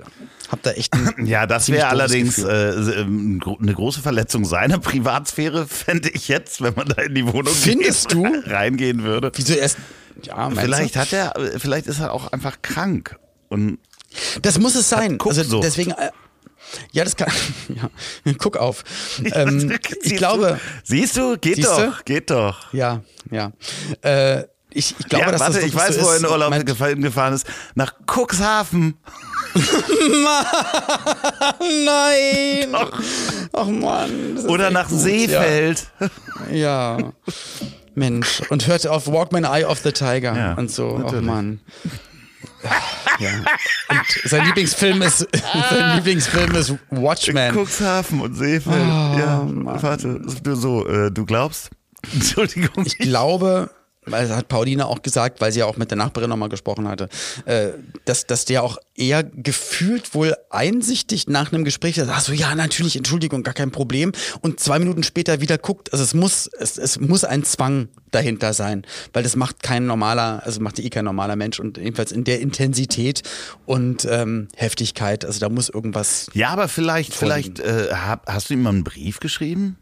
habe 0.48 0.60
da 0.62 0.70
echt 0.72 0.94
ein 1.18 1.26
Ja, 1.26 1.46
das 1.46 1.68
wäre 1.68 1.88
allerdings 1.88 2.19
Gefühl. 2.26 2.48
äh, 2.96 3.00
ähm, 3.00 3.40
eine 3.60 3.74
große 3.74 4.00
Verletzung 4.00 4.44
seiner 4.44 4.78
Privatsphäre, 4.78 5.66
fände 5.66 6.08
ich 6.10 6.28
jetzt, 6.28 6.62
wenn 6.62 6.74
man 6.74 6.88
da 6.88 7.02
in 7.02 7.14
die 7.14 7.26
Wohnung 7.26 7.52
Findest 7.54 8.12
du? 8.12 8.24
reingehen 8.46 9.02
würde. 9.02 9.30
Wieso 9.34 9.54
erst? 9.54 9.78
Ja, 10.22 10.50
Vielleicht 10.50 10.96
du? 10.96 11.00
hat 11.00 11.12
er, 11.12 11.36
äh, 11.36 11.58
vielleicht 11.58 11.86
ist 11.86 12.00
er 12.00 12.12
auch 12.12 12.32
einfach 12.32 12.60
krank. 12.62 13.18
Und 13.48 13.78
Das 14.42 14.58
muss 14.58 14.74
es 14.74 14.88
sein. 14.88 15.18
Also 15.24 15.60
deswegen. 15.60 15.92
Äh, 15.92 16.10
ja, 16.92 17.04
das 17.04 17.16
kann. 17.16 17.32
Ja, 17.68 17.90
guck 18.38 18.56
auf. 18.56 18.84
Ähm, 19.32 19.72
ich 20.02 20.16
glaube. 20.16 20.58
Du? 20.84 20.94
Siehst 20.94 21.16
du? 21.16 21.36
Geht 21.38 21.56
Siehst 21.56 21.68
du? 21.70 21.86
doch, 21.86 22.04
geht 22.04 22.30
doch. 22.30 22.72
Ja, 22.72 23.02
ja. 23.30 23.52
Äh, 24.02 24.44
ich, 24.72 24.94
ich 24.98 25.08
glaube, 25.08 25.24
ja, 25.24 25.32
dass 25.32 25.40
warte, 25.40 25.54
das 25.54 25.64
ich 25.64 25.74
weiß, 25.74 25.96
so 25.96 26.02
wo 26.02 26.10
er 26.10 26.16
in 26.18 26.26
Urlaub 26.26 26.64
gefahren 26.66 27.34
ist. 27.34 27.46
Nach 27.74 27.92
Cuxhaven. 28.06 28.94
Nein! 31.60 32.74
Ach 33.52 33.66
Mann. 33.66 34.34
das 34.34 34.44
ist 34.44 34.50
Oder 34.50 34.70
nach 34.70 34.88
gut, 34.88 34.98
Seefeld. 34.98 35.86
Ja. 36.50 36.98
ja. 36.98 37.12
Mensch. 37.94 38.42
Und 38.50 38.66
hörte 38.66 38.92
auf 38.92 39.06
Walkman 39.06 39.44
Eye 39.44 39.64
of 39.64 39.78
the 39.80 39.92
Tiger 39.92 40.36
Ja, 40.36 40.54
und 40.54 40.70
so. 40.70 40.96
Ach 40.98 41.04
natürlich. 41.04 41.26
Mann. 41.26 41.60
Ja. 43.18 43.30
Und 43.88 44.30
sein 44.30 44.46
Lieblingsfilm 44.46 45.02
ist 45.02 45.26
sein 45.70 45.96
Lieblingsfilm 45.96 46.54
ist 46.54 46.74
Watchmen. 46.90 47.54
Cuxhaven 47.54 48.20
und 48.20 48.34
Seefeld. 48.34 48.76
Oh, 48.76 49.18
ja, 49.18 49.42
warte. 49.46 50.20
Du, 50.42 50.54
so, 50.54 50.86
äh, 50.86 51.10
du 51.10 51.26
glaubst? 51.26 51.70
Entschuldigung. 52.14 52.84
Ich 52.86 52.98
glaube, 52.98 53.70
weil 54.06 54.26
das 54.26 54.36
hat 54.36 54.48
Pauline 54.48 54.86
auch 54.86 55.02
gesagt, 55.02 55.40
weil 55.40 55.52
sie 55.52 55.60
ja 55.60 55.66
auch 55.66 55.76
mit 55.76 55.90
der 55.90 55.98
Nachbarin 55.98 56.30
nochmal 56.30 56.48
gesprochen 56.48 56.88
hatte, 56.88 57.08
äh, 57.44 57.68
dass, 58.06 58.26
dass 58.26 58.46
der 58.46 58.62
auch 58.62 58.78
eher 58.94 59.22
gefühlt 59.22 60.14
wohl 60.14 60.34
einsichtig 60.48 61.28
nach 61.28 61.52
einem 61.52 61.64
Gespräch 61.64 61.96
sagt, 61.96 62.10
ach 62.10 62.20
so, 62.20 62.32
ja, 62.32 62.54
natürlich, 62.54 62.96
Entschuldigung, 62.96 63.42
gar 63.42 63.52
kein 63.54 63.70
Problem. 63.70 64.12
Und 64.40 64.58
zwei 64.58 64.78
Minuten 64.78 65.02
später 65.02 65.40
wieder 65.40 65.58
guckt, 65.58 65.92
also 65.92 66.02
es 66.02 66.14
muss, 66.14 66.48
es, 66.58 66.78
es 66.78 66.98
muss 66.98 67.24
ein 67.24 67.44
Zwang 67.44 67.88
dahinter 68.10 68.54
sein, 68.54 68.86
weil 69.12 69.22
das 69.22 69.36
macht 69.36 69.62
kein 69.62 69.84
normaler, 69.86 70.42
also 70.44 70.60
macht 70.60 70.78
eh 70.78 70.88
kein 70.88 71.04
normaler 71.04 71.36
Mensch 71.36 71.60
und 71.60 71.76
jedenfalls 71.76 72.10
in 72.10 72.24
der 72.24 72.40
Intensität 72.40 73.22
und 73.66 74.06
ähm, 74.10 74.48
Heftigkeit, 74.56 75.24
also 75.24 75.40
da 75.40 75.48
muss 75.48 75.68
irgendwas 75.68 76.30
Ja, 76.32 76.48
aber 76.48 76.68
vielleicht, 76.68 77.14
Vorliegen. 77.14 77.56
vielleicht 77.56 77.90
äh, 77.90 77.94
hast 78.26 78.48
du 78.48 78.54
ihm 78.54 78.62
mal 78.62 78.70
einen 78.70 78.84
Brief 78.84 79.20
geschrieben? 79.20 79.76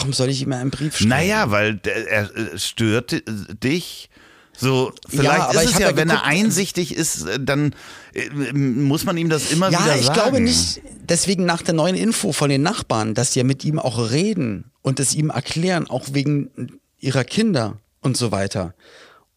Warum 0.00 0.12
soll 0.14 0.30
ich 0.30 0.40
ihm 0.42 0.52
einen 0.52 0.70
Brief 0.70 0.96
schreiben? 0.96 1.10
Naja, 1.10 1.50
weil 1.50 1.78
er 1.84 2.34
äh, 2.34 2.58
stört 2.58 3.12
äh, 3.12 3.22
dich. 3.62 4.08
So, 4.56 4.92
vielleicht 5.08 5.40
aber 5.40 5.62
ist 5.62 5.70
ich 5.70 5.72
es 5.74 5.78
ja, 5.78 5.90
ja 5.90 5.96
wenn 5.96 6.08
er 6.10 6.16
geguckt, 6.16 6.30
einsichtig 6.32 6.94
ist, 6.94 7.26
äh, 7.26 7.38
dann 7.40 7.74
äh, 8.14 8.52
muss 8.52 9.04
man 9.04 9.16
ihm 9.16 9.28
das 9.28 9.52
immer 9.52 9.70
Ja, 9.70 9.84
wieder 9.84 9.96
ich 9.96 10.06
sagen. 10.06 10.18
glaube 10.20 10.40
nicht. 10.40 10.80
Deswegen 11.08 11.44
nach 11.44 11.62
der 11.62 11.74
neuen 11.74 11.96
Info 11.96 12.32
von 12.32 12.50
den 12.50 12.62
Nachbarn, 12.62 13.14
dass 13.14 13.32
sie 13.32 13.40
ja 13.40 13.44
mit 13.44 13.64
ihm 13.64 13.78
auch 13.78 14.10
reden 14.10 14.70
und 14.82 15.00
es 15.00 15.14
ihm 15.14 15.30
erklären, 15.30 15.88
auch 15.88 16.08
wegen 16.12 16.80
ihrer 16.98 17.24
Kinder 17.24 17.78
und 18.00 18.16
so 18.16 18.32
weiter. 18.32 18.74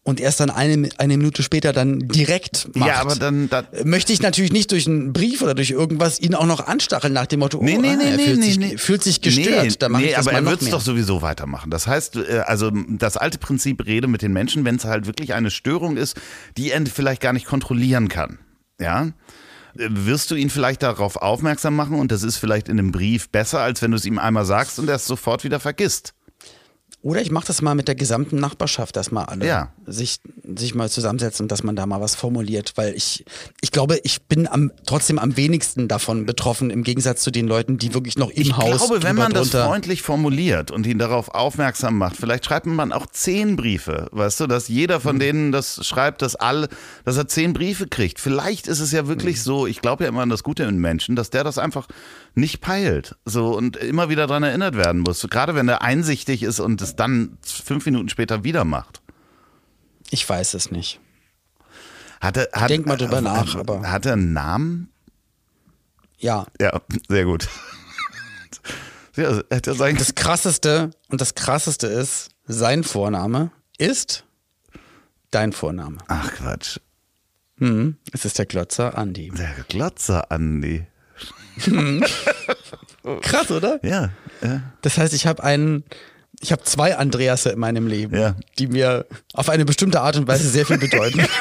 Und 0.06 0.20
erst 0.20 0.38
dann 0.40 0.50
eine, 0.50 0.90
eine 0.98 1.16
Minute 1.16 1.42
später 1.42 1.72
dann 1.72 1.98
direkt 2.08 2.68
macht. 2.76 2.88
Ja, 2.88 3.00
aber 3.00 3.16
dann, 3.16 3.48
dann 3.48 3.64
Möchte 3.84 4.12
ich 4.12 4.20
natürlich 4.20 4.52
nicht 4.52 4.70
durch 4.70 4.86
einen 4.86 5.14
Brief 5.14 5.40
oder 5.40 5.54
durch 5.54 5.70
irgendwas 5.70 6.20
ihn 6.20 6.34
auch 6.34 6.44
noch 6.44 6.66
anstacheln 6.66 7.14
nach 7.14 7.24
dem 7.24 7.40
Motto, 7.40 7.62
Nee, 7.62 7.76
oh, 7.78 7.80
nee, 7.80 7.88
ah, 7.88 7.96
nee, 7.96 8.10
er 8.10 8.16
nee, 8.18 8.24
fühlt, 8.26 8.38
nee, 8.38 8.44
sich, 8.44 8.58
nee. 8.58 8.76
fühlt 8.76 9.02
sich 9.02 9.22
gestört. 9.22 9.64
Nee, 9.64 9.72
da 9.78 9.88
nee, 9.88 10.04
ich 10.04 10.14
das 10.14 10.28
aber 10.28 10.36
er 10.36 10.44
wird 10.44 10.60
es 10.60 10.68
doch 10.68 10.82
sowieso 10.82 11.22
weitermachen. 11.22 11.70
Das 11.70 11.86
heißt, 11.86 12.16
äh, 12.16 12.42
also 12.44 12.70
das 12.70 13.16
alte 13.16 13.38
Prinzip 13.38 13.86
Rede 13.86 14.06
mit 14.06 14.20
den 14.20 14.34
Menschen, 14.34 14.66
wenn 14.66 14.76
es 14.76 14.84
halt 14.84 15.06
wirklich 15.06 15.32
eine 15.32 15.50
Störung 15.50 15.96
ist, 15.96 16.20
die 16.58 16.70
er 16.70 16.84
vielleicht 16.84 17.22
gar 17.22 17.32
nicht 17.32 17.46
kontrollieren 17.46 18.08
kann. 18.08 18.38
Ja? 18.78 19.06
Äh, 19.78 19.88
Wirst 19.88 20.30
du 20.30 20.34
ihn 20.34 20.50
vielleicht 20.50 20.82
darauf 20.82 21.16
aufmerksam 21.16 21.76
machen 21.76 21.98
und 21.98 22.12
das 22.12 22.22
ist 22.22 22.36
vielleicht 22.36 22.68
in 22.68 22.78
einem 22.78 22.92
Brief 22.92 23.30
besser, 23.30 23.60
als 23.60 23.80
wenn 23.82 23.90
du 23.90 23.96
es 23.96 24.04
ihm 24.04 24.18
einmal 24.18 24.44
sagst 24.44 24.78
und 24.78 24.88
er 24.88 24.96
es 24.96 25.06
sofort 25.06 25.44
wieder 25.44 25.60
vergisst. 25.60 26.13
Oder 27.04 27.20
ich 27.20 27.30
mache 27.30 27.46
das 27.46 27.60
mal 27.60 27.74
mit 27.74 27.86
der 27.86 27.94
gesamten 27.96 28.36
Nachbarschaft, 28.36 28.96
dass 28.96 29.10
mal 29.12 29.24
alle 29.24 29.46
Ja. 29.46 29.72
sich, 29.86 30.20
sich 30.56 30.74
mal 30.74 30.88
zusammensetzen 30.88 31.44
und 31.44 31.52
dass 31.52 31.62
man 31.62 31.76
da 31.76 31.84
mal 31.84 32.00
was 32.00 32.14
formuliert. 32.14 32.72
Weil 32.76 32.94
ich, 32.94 33.26
ich 33.60 33.70
glaube, 33.72 34.00
ich 34.04 34.22
bin 34.22 34.48
am, 34.48 34.72
trotzdem 34.86 35.18
am 35.18 35.36
wenigsten 35.36 35.86
davon 35.86 36.24
betroffen, 36.24 36.70
im 36.70 36.82
Gegensatz 36.82 37.20
zu 37.22 37.30
den 37.30 37.46
Leuten, 37.46 37.76
die 37.76 37.92
wirklich 37.92 38.16
noch 38.16 38.30
im 38.30 38.40
Ich 38.40 38.56
Haus 38.56 38.78
glaube, 38.86 39.02
wenn 39.02 39.16
man 39.16 39.34
das 39.34 39.50
drunter- 39.50 39.66
freundlich 39.66 40.00
formuliert 40.00 40.70
und 40.70 40.86
ihn 40.86 40.98
darauf 40.98 41.28
aufmerksam 41.28 41.98
macht, 41.98 42.16
vielleicht 42.16 42.46
schreibt 42.46 42.64
man 42.64 42.90
auch 42.90 43.04
zehn 43.06 43.56
Briefe, 43.56 44.08
weißt 44.12 44.40
du, 44.40 44.46
dass 44.46 44.68
jeder 44.68 45.00
Mhm. 45.00 45.02
von 45.02 45.18
denen 45.18 45.52
das 45.52 45.86
schreibt, 45.86 46.22
dass 46.22 46.34
alle, 46.36 46.68
dass 47.04 47.18
er 47.18 47.28
zehn 47.28 47.52
Briefe 47.52 47.86
kriegt. 47.86 48.18
Vielleicht 48.18 48.66
ist 48.66 48.80
es 48.80 48.92
ja 48.92 49.06
wirklich 49.06 49.36
Mhm. 49.36 49.40
so, 49.42 49.66
ich 49.66 49.82
glaube 49.82 50.04
ja 50.04 50.08
immer 50.08 50.22
an 50.22 50.30
das 50.30 50.42
Gute 50.42 50.62
in 50.62 50.78
Menschen, 50.78 51.16
dass 51.16 51.28
der 51.28 51.44
das 51.44 51.58
einfach 51.58 51.86
nicht 52.34 52.60
peilt, 52.60 53.16
so 53.24 53.56
und 53.56 53.76
immer 53.76 54.08
wieder 54.08 54.26
dran 54.26 54.42
erinnert 54.42 54.74
werden 54.76 55.00
muss. 55.02 55.26
Gerade 55.30 55.54
wenn 55.54 55.68
er 55.68 55.82
einsichtig 55.82 56.42
ist 56.42 56.60
und 56.60 56.80
es 56.82 56.96
dann 56.96 57.38
fünf 57.42 57.86
Minuten 57.86 58.08
später 58.08 58.42
wieder 58.44 58.64
macht. 58.64 59.00
Ich 60.10 60.28
weiß 60.28 60.54
es 60.54 60.70
nicht. 60.70 61.00
Hat 62.20 62.36
er, 62.36 62.48
hat, 62.52 62.70
denk 62.70 62.86
mal 62.86 62.96
drüber 62.96 63.18
äh, 63.18 63.22
nach, 63.22 63.54
aber- 63.56 63.82
Hat 63.90 64.06
er 64.06 64.14
einen 64.14 64.32
Namen? 64.32 64.88
Ja. 66.18 66.46
Ja, 66.60 66.80
sehr 67.08 67.24
gut. 67.24 67.48
Ja, 69.16 69.42
hätte 69.48 69.74
sagen 69.74 69.96
Das 69.96 70.16
krasseste 70.16 70.90
und 71.08 71.20
das 71.20 71.36
krasseste 71.36 71.86
ist, 71.86 72.30
sein 72.46 72.82
Vorname 72.82 73.52
ist 73.78 74.24
dein 75.30 75.52
Vorname. 75.52 75.98
Ach 76.08 76.32
Quatsch. 76.32 76.80
Hm, 77.58 77.96
es 78.12 78.24
ist 78.24 78.40
der 78.40 78.46
Glotzer 78.46 78.98
Andi. 78.98 79.30
Der 79.30 79.54
Glotzer 79.68 80.32
Andi. 80.32 80.84
Krass, 83.22 83.50
oder? 83.50 83.78
Ja, 83.82 84.10
ja. 84.42 84.62
Das 84.82 84.98
heißt, 84.98 85.12
ich 85.14 85.26
habe 85.26 85.42
einen, 85.44 85.84
ich 86.40 86.52
habe 86.52 86.62
zwei 86.64 86.96
Andreasse 86.96 87.50
in 87.50 87.58
meinem 87.58 87.86
Leben, 87.86 88.16
Ja. 88.18 88.34
die 88.58 88.66
mir 88.66 89.06
auf 89.34 89.48
eine 89.48 89.64
bestimmte 89.64 90.00
Art 90.00 90.16
und 90.16 90.26
Weise 90.26 90.48
sehr 90.48 90.66
viel 90.66 90.78
bedeuten. 90.78 91.26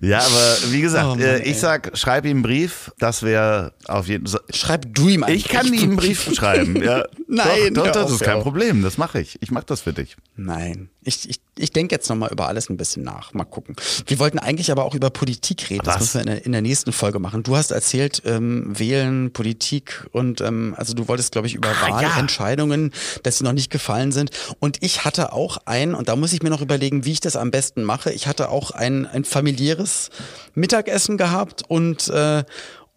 Ja, 0.00 0.20
aber 0.20 0.56
wie 0.70 0.80
gesagt, 0.80 1.04
Oh 1.04 1.10
Mann, 1.10 1.20
äh, 1.20 1.42
ich 1.42 1.58
sag, 1.58 1.90
schreib 1.96 2.24
ihm 2.24 2.38
einen 2.38 2.42
Brief, 2.42 2.90
das 2.98 3.22
wäre 3.22 3.74
auf 3.86 4.08
jeden 4.08 4.26
Fall. 4.26 4.40
Schreib 4.52 4.86
du 4.94 5.08
ihm 5.08 5.22
einen 5.24 5.36
Ich 5.36 5.46
kann 5.48 5.66
ihm 5.72 5.82
einen 5.90 5.96
Brief 5.96 6.32
schreiben, 6.34 6.82
ja. 6.82 7.04
Nein, 7.28 7.74
doch, 7.74 7.84
doch, 7.84 7.92
das 7.92 8.04
auf, 8.04 8.12
ist 8.12 8.20
kein 8.22 8.36
auf. 8.38 8.42
Problem, 8.42 8.82
das 8.82 8.96
mache 8.96 9.20
ich. 9.20 9.36
Ich 9.42 9.50
mache 9.50 9.66
das 9.66 9.82
für 9.82 9.92
dich. 9.92 10.16
Nein, 10.36 10.88
ich, 11.02 11.28
ich, 11.30 11.40
ich 11.56 11.72
denke 11.72 11.94
jetzt 11.94 12.08
nochmal 12.10 12.30
über 12.30 12.46
alles 12.46 12.68
ein 12.68 12.76
bisschen 12.76 13.02
nach. 13.02 13.32
Mal 13.32 13.44
gucken. 13.44 13.74
Wir 14.06 14.18
wollten 14.18 14.38
eigentlich 14.38 14.70
aber 14.70 14.84
auch 14.84 14.94
über 14.94 15.08
Politik 15.10 15.70
reden. 15.70 15.82
Das 15.84 15.94
Was? 15.94 16.00
müssen 16.00 16.14
wir 16.14 16.20
in 16.20 16.26
der, 16.26 16.46
in 16.46 16.52
der 16.52 16.62
nächsten 16.62 16.92
Folge 16.92 17.18
machen. 17.18 17.42
Du 17.42 17.56
hast 17.56 17.70
erzählt, 17.70 18.22
ähm, 18.26 18.78
Wählen, 18.78 19.32
Politik 19.32 20.06
und 20.12 20.40
ähm, 20.42 20.74
also 20.76 20.92
du 20.94 21.08
wolltest, 21.08 21.32
glaube 21.32 21.46
ich, 21.46 21.54
über 21.54 21.70
Ah, 21.70 22.02
ja. 22.02 22.10
Wahlentscheidungen, 22.10 22.92
dass 23.22 23.38
sie 23.38 23.44
noch 23.44 23.52
nicht 23.52 23.70
gefallen 23.70 24.12
sind. 24.12 24.30
Und 24.58 24.82
ich 24.82 25.04
hatte 25.04 25.32
auch 25.32 25.58
ein, 25.64 25.94
und 25.94 26.08
da 26.08 26.16
muss 26.16 26.32
ich 26.32 26.42
mir 26.42 26.50
noch 26.50 26.60
überlegen, 26.60 27.04
wie 27.04 27.12
ich 27.12 27.20
das 27.20 27.36
am 27.36 27.50
besten 27.50 27.82
mache. 27.82 28.12
Ich 28.12 28.26
hatte 28.26 28.50
auch 28.50 28.70
ein, 28.70 29.06
ein 29.06 29.24
familiäres 29.24 30.10
Mittagessen 30.54 31.16
gehabt 31.16 31.62
und, 31.68 32.08
äh, 32.08 32.44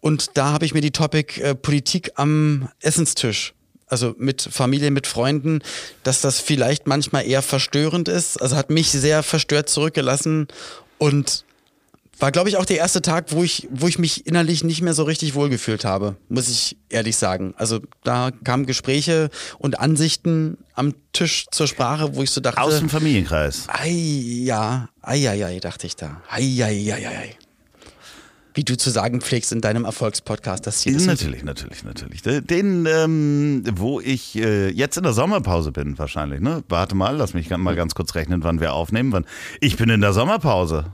und 0.00 0.36
da 0.36 0.52
habe 0.52 0.66
ich 0.66 0.74
mir 0.74 0.82
die 0.82 0.90
Topic 0.90 1.40
äh, 1.40 1.54
Politik 1.54 2.12
am 2.16 2.68
Essenstisch 2.80 3.53
also 3.86 4.14
mit 4.18 4.42
Familie, 4.42 4.90
mit 4.90 5.06
Freunden, 5.06 5.60
dass 6.02 6.20
das 6.20 6.40
vielleicht 6.40 6.86
manchmal 6.86 7.26
eher 7.26 7.42
verstörend 7.42 8.08
ist. 8.08 8.40
Also 8.40 8.56
hat 8.56 8.70
mich 8.70 8.90
sehr 8.90 9.22
verstört 9.22 9.68
zurückgelassen 9.68 10.48
und 10.98 11.44
war, 12.20 12.30
glaube 12.30 12.48
ich, 12.48 12.56
auch 12.56 12.64
der 12.64 12.78
erste 12.78 13.02
Tag, 13.02 13.26
wo 13.32 13.42
ich, 13.42 13.66
wo 13.72 13.88
ich 13.88 13.98
mich 13.98 14.26
innerlich 14.26 14.62
nicht 14.62 14.82
mehr 14.82 14.94
so 14.94 15.02
richtig 15.02 15.34
wohlgefühlt 15.34 15.84
habe, 15.84 16.16
muss 16.28 16.48
ich 16.48 16.76
ehrlich 16.88 17.16
sagen. 17.16 17.54
Also 17.56 17.80
da 18.04 18.30
kamen 18.44 18.66
Gespräche 18.66 19.30
und 19.58 19.80
Ansichten 19.80 20.56
am 20.74 20.94
Tisch 21.12 21.46
zur 21.50 21.66
Sprache, 21.66 22.14
wo 22.14 22.22
ich 22.22 22.30
so 22.30 22.40
dachte, 22.40 22.60
Aus 22.60 22.78
dem 22.78 22.88
Familienkreis. 22.88 23.64
ei, 23.66 23.90
ja, 23.90 24.88
ei, 25.02 25.28
ei, 25.28 25.44
ei, 25.44 25.58
dachte 25.60 25.88
ich 25.88 25.96
da. 25.96 26.22
Ei, 26.30 26.42
ei, 26.62 26.92
ei, 26.92 26.92
ei, 26.92 27.06
ei. 27.06 27.36
Wie 28.54 28.62
du 28.62 28.76
zu 28.76 28.90
sagen 28.90 29.20
pflegst 29.20 29.50
in 29.50 29.60
deinem 29.60 29.84
Erfolgspodcast, 29.84 30.64
das 30.64 30.78
Ziel 30.78 30.94
ist 30.94 31.06
Natürlich, 31.06 31.42
natürlich, 31.42 31.82
natürlich. 31.82 32.22
Den, 32.22 32.86
ähm, 32.86 33.64
wo 33.72 34.00
ich 34.00 34.36
äh, 34.36 34.70
jetzt 34.70 34.96
in 34.96 35.02
der 35.02 35.12
Sommerpause 35.12 35.72
bin, 35.72 35.98
wahrscheinlich, 35.98 36.40
ne? 36.40 36.62
Warte 36.68 36.94
mal, 36.94 37.16
lass 37.16 37.34
mich 37.34 37.50
mal 37.50 37.74
ganz 37.74 37.96
kurz 37.96 38.14
rechnen, 38.14 38.44
wann 38.44 38.60
wir 38.60 38.72
aufnehmen. 38.72 39.10
Wann. 39.10 39.26
Ich 39.60 39.76
bin 39.76 39.88
in 39.90 40.00
der 40.00 40.12
Sommerpause. 40.12 40.86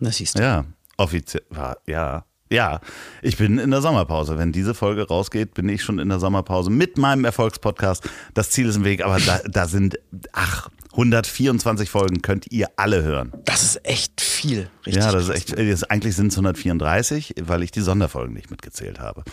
Das 0.00 0.16
siehst 0.16 0.36
du. 0.36 0.42
Ja, 0.42 0.64
offiziell. 0.96 1.44
Ja. 1.86 2.24
Ja, 2.50 2.80
ich 3.22 3.38
bin 3.38 3.58
in 3.58 3.70
der 3.70 3.80
Sommerpause. 3.80 4.36
Wenn 4.36 4.52
diese 4.52 4.74
Folge 4.74 5.08
rausgeht, 5.08 5.54
bin 5.54 5.70
ich 5.70 5.82
schon 5.82 5.98
in 5.98 6.10
der 6.10 6.18
Sommerpause 6.18 6.68
mit 6.68 6.98
meinem 6.98 7.24
Erfolgspodcast. 7.24 8.06
Das 8.34 8.50
Ziel 8.50 8.68
ist 8.68 8.76
im 8.76 8.84
Weg, 8.84 9.02
aber 9.02 9.18
da, 9.20 9.40
da 9.48 9.66
sind, 9.66 9.98
ach, 10.32 10.68
124 10.92 11.88
Folgen 11.90 12.22
könnt 12.22 12.50
ihr 12.52 12.68
alle 12.76 13.02
hören. 13.02 13.32
Das 13.44 13.62
ist 13.62 13.84
echt 13.86 14.20
viel, 14.20 14.68
richtig. 14.86 15.02
Ja, 15.02 15.10
das 15.12 15.24
ist 15.24 15.30
echt, 15.34 15.52
äh, 15.54 15.70
das- 15.70 15.84
eigentlich 15.84 16.14
sind 16.16 16.28
es 16.28 16.36
134, 16.36 17.34
weil 17.42 17.62
ich 17.62 17.70
die 17.70 17.80
Sonderfolgen 17.80 18.34
nicht 18.34 18.50
mitgezählt 18.50 19.00
habe. 19.00 19.24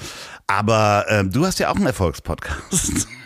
Aber 0.48 1.06
ähm, 1.10 1.32
du 1.32 1.46
hast 1.46 1.60
ja 1.60 1.70
auch 1.70 1.76
einen 1.76 1.86
Erfolgspodcast. 1.88 3.08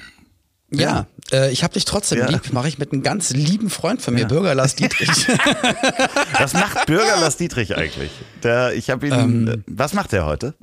Ja, 0.75 1.05
äh, 1.31 1.51
ich 1.51 1.63
habe 1.63 1.75
dich 1.75 1.85
trotzdem 1.85 2.17
Ja. 2.17 2.27
lieb. 2.29 2.51
Mache 2.51 2.67
ich 2.67 2.79
mit 2.79 2.91
einem 2.93 3.03
ganz 3.03 3.29
lieben 3.29 3.69
Freund 3.69 4.01
von 4.01 4.15
mir, 4.15 4.25
Bürger 4.25 4.55
Lars 4.55 4.73
Dietrich. 4.75 5.07
Was 6.39 6.53
macht 6.53 6.87
Bürger 6.87 7.19
Lars 7.21 7.37
Dietrich 7.37 7.77
eigentlich? 7.77 8.09
Der, 8.41 8.73
ich 8.73 8.89
habe 8.89 9.07
ihn. 9.07 9.47
äh, 9.47 9.57
was 9.67 9.93
macht 9.93 10.13
er 10.13 10.25
heute? 10.25 10.55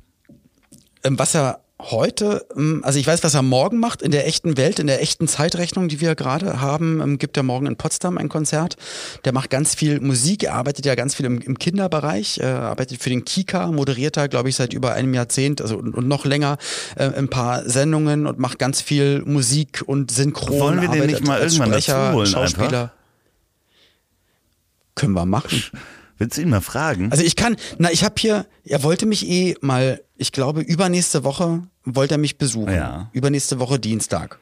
ähm, 1.04 1.16
was 1.16 1.36
er 1.36 1.60
heute, 1.90 2.46
ähm, 2.56 2.82
also 2.84 2.98
ich 2.98 3.06
weiß, 3.06 3.22
was 3.24 3.34
er 3.34 3.42
morgen 3.42 3.78
macht 3.78 4.02
in 4.02 4.10
der 4.10 4.26
echten 4.26 4.56
Welt, 4.56 4.78
in 4.78 4.86
der 4.86 5.02
echten 5.02 5.28
Zeitrechnung, 5.28 5.88
die 5.88 6.00
wir 6.00 6.14
gerade 6.14 6.60
haben, 6.60 7.00
ähm, 7.00 7.18
gibt 7.18 7.36
er 7.36 7.42
morgen 7.42 7.66
in 7.66 7.76
Potsdam 7.76 8.18
ein 8.18 8.28
Konzert. 8.28 8.76
Der 9.24 9.32
macht 9.32 9.50
ganz 9.50 9.74
viel 9.74 10.00
Musik, 10.00 10.44
er 10.44 10.54
arbeitet 10.54 10.86
ja 10.86 10.94
ganz 10.94 11.14
viel 11.14 11.26
im, 11.26 11.40
im 11.40 11.58
Kinderbereich, 11.58 12.38
äh, 12.40 12.46
arbeitet 12.46 13.02
für 13.02 13.10
den 13.10 13.24
Kika, 13.24 13.68
moderiert 13.68 14.16
da, 14.16 14.26
glaube 14.26 14.48
ich, 14.48 14.56
seit 14.56 14.72
über 14.72 14.94
einem 14.94 15.14
Jahrzehnt, 15.14 15.60
also 15.60 15.76
und, 15.78 15.94
und 15.94 16.08
noch 16.08 16.24
länger 16.24 16.58
äh, 16.96 17.04
ein 17.04 17.28
paar 17.28 17.68
Sendungen 17.68 18.26
und 18.26 18.38
macht 18.38 18.58
ganz 18.58 18.80
viel 18.80 19.22
Musik 19.24 19.82
und 19.86 20.10
Synchron. 20.10 20.58
Wollen 20.58 20.80
wir 20.80 20.88
den 20.88 21.06
nicht 21.06 21.26
mal 21.26 21.40
irgendwann 21.40 21.70
Sprecher, 21.70 22.12
holen 22.12 22.26
Schauspieler. 22.26 22.66
einfach? 22.66 22.90
Können 24.94 25.14
wir 25.14 25.26
machen. 25.26 25.62
Willst 26.18 26.36
du 26.36 26.42
ihn 26.42 26.50
mal 26.50 26.60
fragen? 26.60 27.10
Also 27.10 27.24
ich 27.24 27.34
kann, 27.34 27.56
na, 27.78 27.90
ich 27.90 28.04
habe 28.04 28.16
hier, 28.18 28.44
er 28.64 28.82
wollte 28.82 29.06
mich 29.06 29.26
eh 29.26 29.56
mal, 29.62 30.02
ich 30.18 30.32
glaube, 30.32 30.60
übernächste 30.60 31.24
Woche 31.24 31.62
wollte 31.84 32.14
er 32.14 32.18
mich 32.18 32.38
besuchen. 32.38 32.74
Ja. 32.74 33.08
Übernächste 33.12 33.58
Woche 33.58 33.78
Dienstag. 33.78 34.38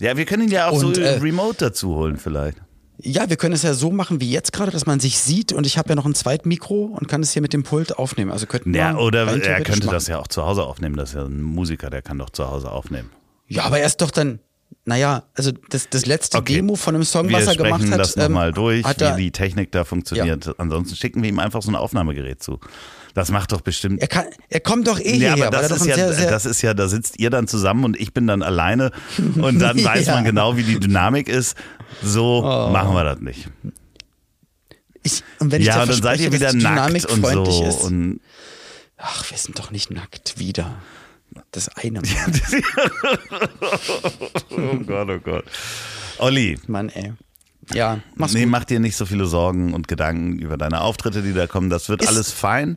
ja, 0.00 0.16
wir 0.16 0.24
können 0.24 0.44
ihn 0.44 0.50
ja 0.50 0.68
auch 0.68 0.82
Und, 0.82 0.96
so 0.96 1.00
äh, 1.02 1.18
remote 1.18 1.56
dazu 1.58 1.94
holen 1.94 2.16
vielleicht. 2.16 2.58
Ja, 3.02 3.30
wir 3.30 3.36
können 3.36 3.54
es 3.54 3.62
ja 3.62 3.72
so 3.72 3.90
machen 3.90 4.20
wie 4.20 4.30
jetzt 4.30 4.52
gerade, 4.52 4.70
dass 4.70 4.84
man 4.84 5.00
sich 5.00 5.18
sieht 5.18 5.54
und 5.54 5.66
ich 5.66 5.78
habe 5.78 5.88
ja 5.88 5.94
noch 5.94 6.04
ein 6.04 6.14
Zweitmikro 6.14 6.84
und 6.84 7.08
kann 7.08 7.22
es 7.22 7.32
hier 7.32 7.40
mit 7.40 7.54
dem 7.54 7.62
Pult 7.62 7.98
aufnehmen. 7.98 8.30
Also 8.30 8.44
könnten 8.46 8.74
Ja, 8.74 8.94
oder 8.96 9.26
er 9.26 9.62
könnte 9.62 9.86
machen. 9.86 9.94
das 9.94 10.06
ja 10.06 10.18
auch 10.18 10.28
zu 10.28 10.44
Hause 10.44 10.64
aufnehmen. 10.64 10.96
Das 10.96 11.10
ist 11.10 11.14
ja 11.14 11.24
ein 11.24 11.40
Musiker, 11.40 11.88
der 11.88 12.02
kann 12.02 12.18
doch 12.18 12.28
zu 12.28 12.46
Hause 12.50 12.70
aufnehmen. 12.70 13.08
Ja, 13.46 13.62
aber 13.64 13.78
er 13.78 13.86
ist 13.86 14.02
doch 14.02 14.10
dann, 14.10 14.38
naja, 14.84 15.22
also 15.34 15.50
das, 15.70 15.88
das 15.88 16.04
letzte 16.04 16.36
Okay. 16.38 16.56
Demo 16.56 16.76
von 16.76 16.94
einem 16.94 17.04
Song, 17.04 17.28
Wir 17.30 17.38
was 17.38 17.46
er 17.46 17.56
gemacht 17.56 17.80
sprechen 17.80 17.92
hat, 17.94 18.00
das 18.00 18.16
nochmal 18.16 18.48
ähm, 18.48 18.54
durch, 18.54 18.84
hat 18.84 19.00
wie 19.16 19.22
die 19.22 19.30
Technik 19.32 19.72
da 19.72 19.84
funktioniert. 19.84 20.54
Ansonsten 20.58 20.94
schicken 20.94 21.22
wir 21.22 21.30
ihm 21.30 21.38
einfach 21.38 21.62
so 21.62 21.70
ein 21.70 21.76
Aufnahmegerät 21.76 22.42
zu. 22.42 22.60
Das 23.14 23.30
macht 23.30 23.52
doch 23.52 23.60
bestimmt. 23.60 24.00
er, 24.00 24.08
kann, 24.08 24.26
er 24.48 24.60
kommt 24.60 24.86
doch 24.86 24.98
eh 25.00 25.16
Ja, 25.16 25.34
hierher, 25.34 25.46
aber 25.48 25.56
er 25.62 25.68
das 25.68 25.80
ist 25.80 25.86
ja, 25.86 25.94
sehr, 25.96 26.12
sehr, 26.12 26.30
das 26.30 26.46
ist 26.46 26.62
ja, 26.62 26.74
da 26.74 26.88
sitzt 26.88 27.18
ihr 27.18 27.30
dann 27.30 27.48
zusammen 27.48 27.84
und 27.84 27.98
ich 27.98 28.12
bin 28.14 28.26
dann 28.26 28.42
alleine 28.42 28.92
und 29.36 29.58
dann 29.58 29.82
weiß 29.84 30.06
Ja. 30.06 30.14
man 30.16 30.24
genau, 30.24 30.56
wie 30.56 30.62
die 30.62 30.78
Dynamik 30.80 31.28
ist. 31.28 31.56
So 32.02 32.42
Oh. 32.44 32.70
machen 32.70 32.94
wir 32.94 33.04
das 33.04 33.20
nicht. 33.20 33.48
ich, 35.02 35.22
und 35.38 35.50
wenn 35.50 35.60
ich 35.60 35.66
ja, 35.66 35.82
und 35.82 35.90
dann 35.90 36.02
seid 36.02 36.20
ihr 36.20 36.32
wieder 36.32 36.52
nackt 36.52 37.04
und 37.06 37.26
so. 37.26 37.64
ist, 37.68 37.80
Und 37.84 38.20
ach, 38.96 39.30
wir 39.30 39.38
sind 39.38 39.58
doch 39.58 39.70
nicht 39.70 39.90
nackt 39.90 40.38
wieder. 40.38 40.76
Das 41.52 41.68
eine 41.76 42.00
Mal. 42.00 42.04
oh 44.50 44.76
Gott, 44.86 45.08
oh 45.10 45.18
Gott. 45.20 45.44
Olli, 46.18 46.58
Mann, 46.66 46.88
ey. 46.90 47.12
Ja, 47.72 48.00
mach's 48.16 48.32
nee, 48.32 48.42
gut. 48.42 48.50
mach 48.50 48.64
dir 48.64 48.80
nicht 48.80 48.96
so 48.96 49.06
viele 49.06 49.26
Sorgen 49.26 49.74
und 49.74 49.86
Gedanken 49.88 50.38
über 50.38 50.56
deine 50.56 50.80
Auftritte, 50.80 51.22
die 51.22 51.32
da 51.32 51.46
kommen. 51.46 51.70
Das 51.70 51.88
wird 51.88 52.02
Ist- 52.02 52.08
alles 52.08 52.30
fein. 52.32 52.76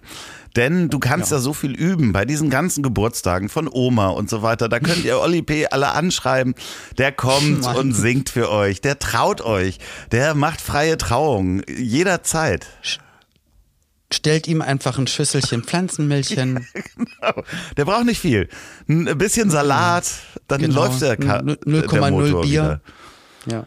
Denn 0.56 0.89
du 0.89 1.00
kannst 1.00 1.32
ja. 1.32 1.39
so 1.39 1.52
viel 1.54 1.72
üben 1.72 2.14
bei 2.14 2.26
diesen 2.26 2.52
ganzen 2.52 2.84
Geburtstagen 2.84 3.50
von 3.50 3.68
Oma 3.72 4.10
und 4.10 4.30
so 4.30 4.44
weiter. 4.44 4.70
Da 4.70 4.80
könnt 4.80 5.04
ihr 5.04 5.18
Olli 5.20 5.41
P. 5.41 5.66
alle 5.66 5.94
anschreiben. 5.94 6.54
Der 7.00 7.12
kommt 7.12 7.62
Mann. 7.64 7.76
und 7.76 7.94
singt 7.94 8.30
für 8.30 8.52
euch. 8.52 8.80
Der 8.80 9.00
traut 9.00 9.41
euch. 9.41 9.80
Der 10.12 10.36
macht 10.36 10.62
freie 10.62 10.98
Trauung. 11.00 11.64
Jederzeit. 11.68 12.68
Stellt 14.14 14.48
ihm 14.48 14.62
einfach 14.62 15.00
ein 15.00 15.08
Schüsselchen 15.08 15.64
Pflanzenmilchchen. 15.64 16.68
Der 17.78 17.86
braucht 17.86 18.06
nicht 18.06 18.20
viel. 18.22 18.48
Ein 18.88 19.18
bisschen 19.18 19.50
Salat, 19.50 20.06
dann 20.48 20.62
Genau. 20.62 20.86
läuft 20.86 21.02
der, 21.02 21.18
Ka 21.18 21.38
N- 21.38 21.58
der 21.66 21.84
0,0 21.88 22.12
Motor 22.12 22.41
Bier. 22.44 22.82
wieder. 23.48 23.56
Ja. 23.58 23.66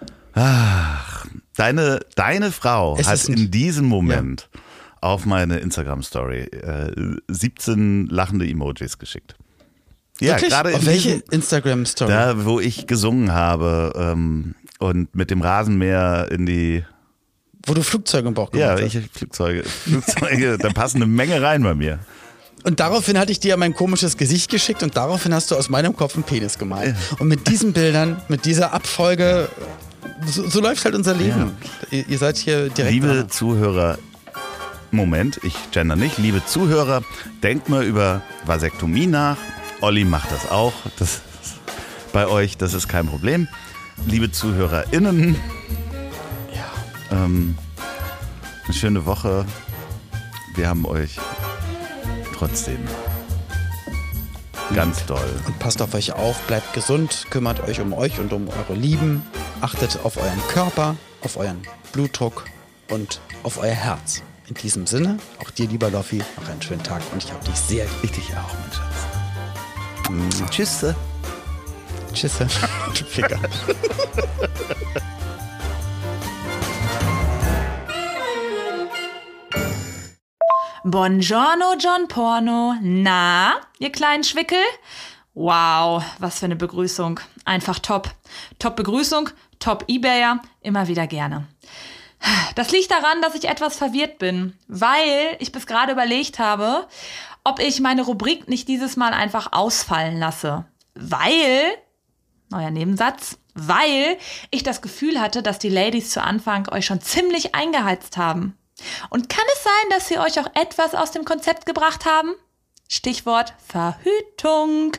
Deine, 1.57 2.01
deine 2.15 2.53
Frau 2.53 2.97
Es 2.99 3.07
hat 3.07 3.25
in 3.29 3.51
diesem 3.51 3.87
Moment 3.87 4.49
auf 5.01 5.25
meine 5.25 5.59
Instagram-Story 5.59 6.41
äh, 6.41 6.93
17 7.29 8.07
lachende 8.09 8.47
Emojis 8.47 8.99
geschickt. 8.99 9.37
Ja, 10.21 10.37
gerade 10.37 10.71
in 10.71 10.77
Auf 10.77 10.87
welche 10.87 11.23
Instagram-Story? 11.31 12.11
Da, 12.11 12.45
wo 12.45 12.61
ich 12.61 12.87
gesungen 12.87 13.33
habe 13.33 13.93
ähm, 13.97 14.55
und 14.79 15.15
mit 15.15 15.31
dem 15.31 15.41
Rasenmäher 15.43 16.29
in 16.31 16.47
die 16.47 16.85
Wo 17.65 17.75
du 17.75 17.83
Flugzeuge 17.83 18.29
im 18.29 18.35
Bauch 18.35 18.53
Ja, 18.55 18.75
gemacht 18.75 18.95
hast. 18.95 19.03
ich 19.05 19.11
Flugzeuge, 19.11 19.63
Flugzeuge, 19.65 20.59
da 20.59 20.71
passen 20.71 20.99
eine 20.99 21.07
Menge 21.07 21.41
rein 21.41 21.63
bei 21.63 21.75
mir. 21.75 21.99
Und 22.65 22.81
daraufhin 22.81 23.19
hatte 23.19 23.31
ich 23.31 23.41
dir 23.41 23.57
mein 23.57 23.75
komisches 23.75 24.17
Gesicht 24.17 24.51
geschickt 24.51 24.83
und 24.83 24.97
daraufhin 24.97 25.33
hast 25.33 25.51
du 25.51 25.55
aus 25.55 25.69
meinem 25.69 25.95
Kopf 25.97 26.15
einen 26.15 26.25
Penis 26.25 26.59
gemalt. 26.59 26.97
Und 27.21 27.29
mit 27.29 27.47
diesen 27.49 27.73
Bildern, 27.73 28.21
mit 28.29 28.45
dieser 28.45 28.73
Abfolge, 28.73 29.49
so, 30.27 30.49
so 30.49 30.61
läuft 30.61 30.85
halt 30.85 30.95
unser 30.95 31.15
Leben. 31.15 31.53
Ihr, 31.91 32.09
ihr 32.09 32.19
seid 32.19 32.37
hier 32.37 32.69
direkt 32.69 32.93
Liebe 32.93 33.09
dran. 33.09 33.29
Zuhörer, 33.31 33.99
Moment, 34.91 35.41
ich 35.43 35.55
gender 35.71 35.97
nicht. 35.97 36.19
Liebe 36.19 36.45
Zuhörer, 36.45 37.03
denkt 37.43 37.69
mal 37.69 37.85
über 37.85 38.23
Vasektomie 38.45 39.07
nach. 39.07 39.37
Olli 39.81 40.05
macht 40.05 40.31
das 40.33 40.51
auch. 40.51 40.73
Das 40.99 41.17
ist 41.17 41.23
bei 42.13 42.27
euch, 42.27 42.57
das 42.57 42.75
ist 42.75 42.89
kein 42.89 43.07
Problem. 43.07 43.49
Liebe 44.07 44.31
ZuhörerInnen, 44.31 45.37
ähm, 47.11 47.57
eine 48.65 48.75
schöne 48.75 49.07
Woche. 49.07 49.47
Wir 50.55 50.69
haben 50.69 50.87
euch 50.87 51.17
trotzdem 52.37 52.79
ganz 54.75 55.05
doll. 55.07 55.29
Und 55.47 55.59
passt 55.59 55.81
auf 55.83 55.95
euch 55.95 56.13
auf, 56.13 56.41
bleibt 56.47 56.73
gesund, 56.73 57.27
kümmert 57.31 57.61
euch 57.61 57.81
um 57.81 57.93
euch 57.93 58.19
und 58.19 58.33
um 58.33 58.49
eure 58.49 58.75
Lieben, 58.75 59.23
achtet 59.61 59.99
auf 60.05 60.17
euren 60.17 60.41
Körper, 60.49 60.97
auf 61.23 61.37
euren 61.37 61.63
Blutdruck 61.93 62.45
und 62.91 63.21
auf 63.43 63.59
euer 63.59 63.75
Herz. 63.75 64.23
In 64.49 64.55
diesem 64.55 64.87
Sinne, 64.87 65.19
auch 65.43 65.51
dir, 65.51 65.67
lieber 65.67 65.91
Loffi, 65.91 66.23
noch 66.41 66.49
einen 66.49 66.63
schönen 66.63 66.83
Tag 66.83 67.03
und 67.13 67.23
ich 67.25 67.33
hab 67.33 67.45
dich 67.45 67.57
sehr 67.57 67.85
lieb. 67.85 68.05
Ich 68.05 68.13
dich 68.13 68.31
auch, 68.37 68.55
mein 70.09 70.33
Schatz. 70.33 70.51
Tschüss. 70.51 70.85
Tschüss. 72.13 72.39
Du 72.39 73.05
Ficker. 73.05 73.41
Buongiorno, 80.89 81.75
John 81.81 82.07
Porno. 82.07 82.77
Na, 82.81 83.55
ihr 83.81 83.91
kleinen 83.91 84.23
Schwickel? 84.23 84.63
Wow, 85.35 86.05
was 86.21 86.39
für 86.39 86.45
eine 86.45 86.55
Begrüßung. 86.55 87.19
Einfach 87.45 87.81
top. 87.81 88.09
Top 88.61 88.77
Begrüßung, 88.77 89.31
top 89.59 89.83
Ebayer, 89.89 90.41
immer 90.61 90.87
wieder 90.87 91.09
gerne. 91.09 91.49
Das 92.55 92.71
liegt 92.71 92.93
daran, 92.93 93.21
dass 93.21 93.35
ich 93.35 93.49
etwas 93.49 93.77
verwirrt 93.77 94.21
bin, 94.21 94.57
weil 94.69 95.37
ich 95.41 95.51
bis 95.51 95.67
gerade 95.67 95.91
überlegt 95.91 96.39
habe, 96.39 96.87
ob 97.43 97.59
ich 97.59 97.81
meine 97.81 98.03
Rubrik 98.03 98.47
nicht 98.47 98.69
dieses 98.69 98.97
Mal 98.97 99.13
einfach 99.13 99.49
ausfallen 99.51 100.21
lasse. 100.21 100.67
Weil, 100.95 101.65
neuer 102.49 102.71
Nebensatz, 102.71 103.39
weil 103.55 104.19
ich 104.53 104.63
das 104.63 104.83
Gefühl 104.83 105.21
hatte, 105.21 105.43
dass 105.43 105.59
die 105.59 105.69
Ladies 105.69 106.11
zu 106.11 106.23
Anfang 106.23 106.69
euch 106.69 106.87
schon 106.87 107.01
ziemlich 107.01 107.57
eingeheizt 107.57 108.17
haben. 108.17 108.57
Und 109.11 109.29
kann 109.29 109.45
es 109.55 109.65
sein, 109.65 109.91
dass 109.91 110.09
sie 110.09 110.19
euch 110.19 110.39
auch 110.39 110.51
etwas 110.55 110.95
aus 110.95 111.11
dem 111.11 111.25
Konzept 111.25 111.67
gebracht 111.67 112.05
haben? 112.05 112.35
Stichwort 112.89 113.55
Verhütung. 113.67 114.93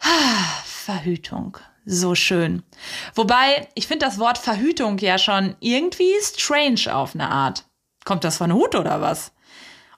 Ah, 0.00 0.62
Verhütung. 0.64 1.58
So 1.84 2.14
schön. 2.14 2.62
Wobei, 3.14 3.68
ich 3.74 3.86
finde 3.88 4.06
das 4.06 4.18
Wort 4.18 4.38
Verhütung 4.38 4.98
ja 4.98 5.18
schon 5.18 5.56
irgendwie 5.60 6.14
strange 6.22 6.94
auf 6.94 7.14
eine 7.14 7.28
Art. 7.28 7.64
Kommt 8.04 8.24
das 8.24 8.36
von 8.36 8.52
Hut 8.52 8.74
oder 8.74 9.00
was? 9.00 9.32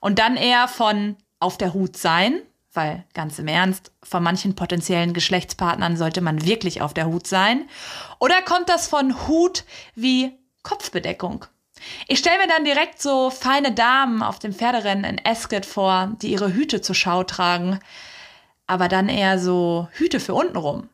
Und 0.01 0.19
dann 0.19 0.37
eher 0.37 0.69
von 0.69 1.17
auf 1.41 1.59
der 1.59 1.75
Hut 1.75 1.97
sein, 1.97 2.41
weil 2.73 3.05
ganz 3.13 3.39
im 3.39 3.49
Ernst, 3.49 3.93
von 4.03 4.23
manchen 4.23 4.55
potenziellen 4.55 5.13
Geschlechtspartnern 5.13 5.97
sollte 5.97 6.21
man 6.21 6.45
wirklich 6.45 6.81
auf 6.81 6.95
der 6.95 7.07
Hut 7.07 7.27
sein. 7.27 7.69
Oder 8.19 8.41
kommt 8.43 8.69
das 8.69 8.89
von 8.89 9.27
Hut 9.29 9.65
wie 9.95 10.33
Kopfbedeckung? 10.63 11.47
Ich 12.09 12.18
stelle 12.18 12.39
mir 12.39 12.49
dann 12.49 12.64
direkt 12.64 13.01
so 13.01 13.30
feine 13.30 13.72
Damen 13.72 14.22
auf 14.22 14.39
dem 14.39 14.53
Pferderennen 14.53 15.05
in 15.05 15.20
Ascot 15.24 15.66
vor, 15.66 16.12
die 16.20 16.32
ihre 16.32 16.53
Hüte 16.53 16.80
zur 16.80 16.95
Schau 16.95 17.24
tragen, 17.24 17.78
aber 18.66 18.89
dann 18.89 19.09
eher 19.09 19.39
so 19.39 19.89
Hüte 19.93 20.20
für 20.20 20.35
untenrum. 20.35 20.89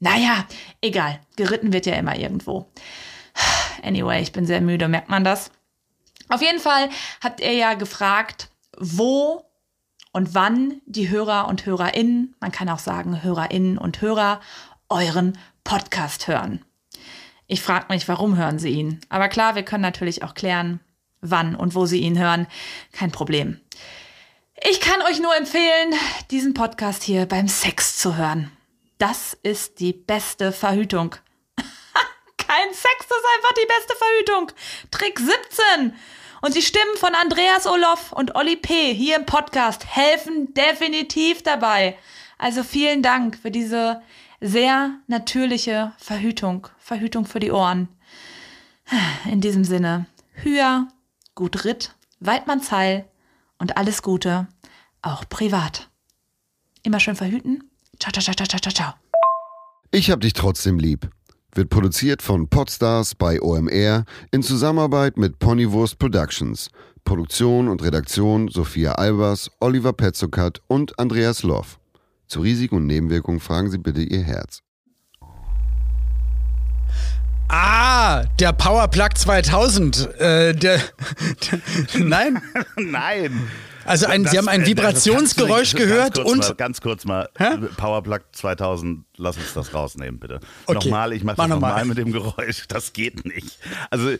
Naja, 0.00 0.44
egal, 0.80 1.20
geritten 1.36 1.72
wird 1.72 1.86
ja 1.86 1.94
immer 1.94 2.16
irgendwo. 2.16 2.70
Anyway, 3.82 4.22
ich 4.22 4.32
bin 4.32 4.46
sehr 4.46 4.62
müde, 4.62 4.88
merkt 4.88 5.10
man 5.10 5.24
das? 5.24 5.50
Auf 6.30 6.40
jeden 6.40 6.60
Fall 6.60 6.88
habt 7.22 7.40
ihr 7.40 7.52
ja 7.52 7.74
gefragt, 7.74 8.48
wo 8.78 9.44
und 10.12 10.34
wann 10.34 10.80
die 10.86 11.10
Hörer 11.10 11.48
und 11.48 11.66
Hörerinnen, 11.66 12.34
man 12.40 12.52
kann 12.52 12.68
auch 12.68 12.78
sagen 12.78 13.22
Hörerinnen 13.22 13.76
und 13.76 14.00
Hörer, 14.00 14.40
euren 14.88 15.36
Podcast 15.64 16.28
hören. 16.28 16.64
Ich 17.46 17.60
frage 17.60 17.86
mich, 17.90 18.08
warum 18.08 18.36
hören 18.36 18.58
sie 18.58 18.70
ihn? 18.70 19.00
Aber 19.10 19.28
klar, 19.28 19.54
wir 19.54 19.64
können 19.64 19.82
natürlich 19.82 20.22
auch 20.22 20.34
klären, 20.34 20.80
wann 21.20 21.54
und 21.54 21.74
wo 21.74 21.84
sie 21.84 22.00
ihn 22.00 22.18
hören. 22.18 22.46
Kein 22.92 23.10
Problem. 23.10 23.60
Ich 24.68 24.80
kann 24.80 25.02
euch 25.02 25.20
nur 25.20 25.36
empfehlen, 25.36 25.94
diesen 26.30 26.54
Podcast 26.54 27.02
hier 27.02 27.26
beim 27.26 27.48
Sex 27.48 27.98
zu 27.98 28.16
hören. 28.16 28.50
Das 28.98 29.36
ist 29.42 29.80
die 29.80 29.92
beste 29.92 30.52
Verhütung. 30.52 31.16
Kein 32.38 32.68
Sex 32.72 33.04
ist 33.04 33.26
einfach 33.36 33.52
die 33.60 33.66
beste 33.66 33.94
Verhütung. 33.96 34.52
Trick 34.90 35.18
17. 35.18 35.94
Und 36.40 36.54
die 36.54 36.62
Stimmen 36.62 36.96
von 36.96 37.14
Andreas 37.14 37.66
Olof 37.66 38.12
und 38.12 38.36
Olli 38.36 38.56
P. 38.56 38.94
hier 38.94 39.16
im 39.16 39.26
Podcast 39.26 39.84
helfen 39.86 40.54
definitiv 40.54 41.42
dabei. 41.42 41.98
Also 42.38 42.62
vielen 42.62 43.02
Dank 43.02 43.38
für 43.40 43.50
diese 43.50 44.02
sehr 44.44 44.98
natürliche 45.06 45.92
Verhütung. 45.96 46.68
Verhütung 46.78 47.24
für 47.24 47.40
die 47.40 47.50
Ohren. 47.50 47.88
In 49.30 49.40
diesem 49.40 49.64
Sinne, 49.64 50.06
Hüa, 50.34 50.88
gut 51.34 51.64
Ritt, 51.64 51.94
Weidmanns 52.20 52.70
Heil 52.70 53.06
und 53.58 53.78
alles 53.78 54.02
Gute, 54.02 54.46
auch 55.00 55.26
privat. 55.28 55.88
Immer 56.82 57.00
schön 57.00 57.16
verhüten. 57.16 57.70
Ciao, 57.98 58.12
ciao, 58.12 58.22
ciao, 58.22 58.46
ciao, 58.46 58.58
ciao, 58.60 58.72
ciao. 58.72 58.94
Ich 59.90 60.10
hab 60.10 60.20
dich 60.20 60.34
trotzdem 60.34 60.78
lieb. 60.78 61.08
Wird 61.54 61.70
produziert 61.70 62.20
von 62.20 62.48
Podstars 62.48 63.14
bei 63.14 63.40
OMR 63.40 64.04
in 64.30 64.42
Zusammenarbeit 64.42 65.16
mit 65.16 65.38
Ponywurst 65.38 65.98
Productions. 65.98 66.68
Produktion 67.04 67.68
und 67.68 67.82
Redaktion 67.82 68.48
Sophia 68.48 68.92
Albers, 68.92 69.50
Oliver 69.60 69.92
Petzokat 69.94 70.60
und 70.66 70.98
Andreas 70.98 71.42
Loff. 71.42 71.78
Zu 72.26 72.40
Risiken 72.40 72.76
und 72.76 72.86
Nebenwirkungen 72.86 73.40
fragen 73.40 73.70
Sie 73.70 73.78
bitte 73.78 74.02
Ihr 74.02 74.22
Herz. 74.22 74.60
Ah, 77.48 78.24
der 78.40 78.52
Powerplug 78.52 79.16
2000. 79.16 80.18
Äh, 80.18 80.54
der, 80.54 80.78
der, 81.52 82.04
nein, 82.04 82.40
Nein. 82.76 83.48
Also 83.84 84.06
ein, 84.06 84.22
Das- 84.22 84.32
Sie 84.32 84.38
haben 84.38 84.48
ein 84.48 84.62
äh, 84.62 84.66
Vibrationsgeräusch 84.66 85.72
ganz 85.74 85.82
kurz 85.82 85.88
gehört 85.88 86.16
Mal, 86.18 86.24
und 86.24 86.58
ganz 86.58 86.80
kurz 86.80 87.04
mal, 87.04 87.28
Hä? 87.38 87.56
Powerplug 87.76 88.22
2000, 88.32 89.04
lass 89.16 89.36
uns 89.36 89.54
das 89.54 89.74
rausnehmen, 89.74 90.18
bitte. 90.20 90.40
Okay. 90.66 90.74
Nochmal, 90.74 91.12
ich 91.12 91.24
mache 91.24 91.36
Mach 91.38 91.44
das 91.44 91.50
noch 91.50 91.60
mal. 91.60 91.68
nochmal 91.68 91.84
mit 91.86 91.98
dem 91.98 92.12
Geräusch, 92.12 92.66
das 92.68 92.92
geht 92.92 93.24
nicht. 93.24 93.58
Also, 93.90 94.10
äh, 94.10 94.18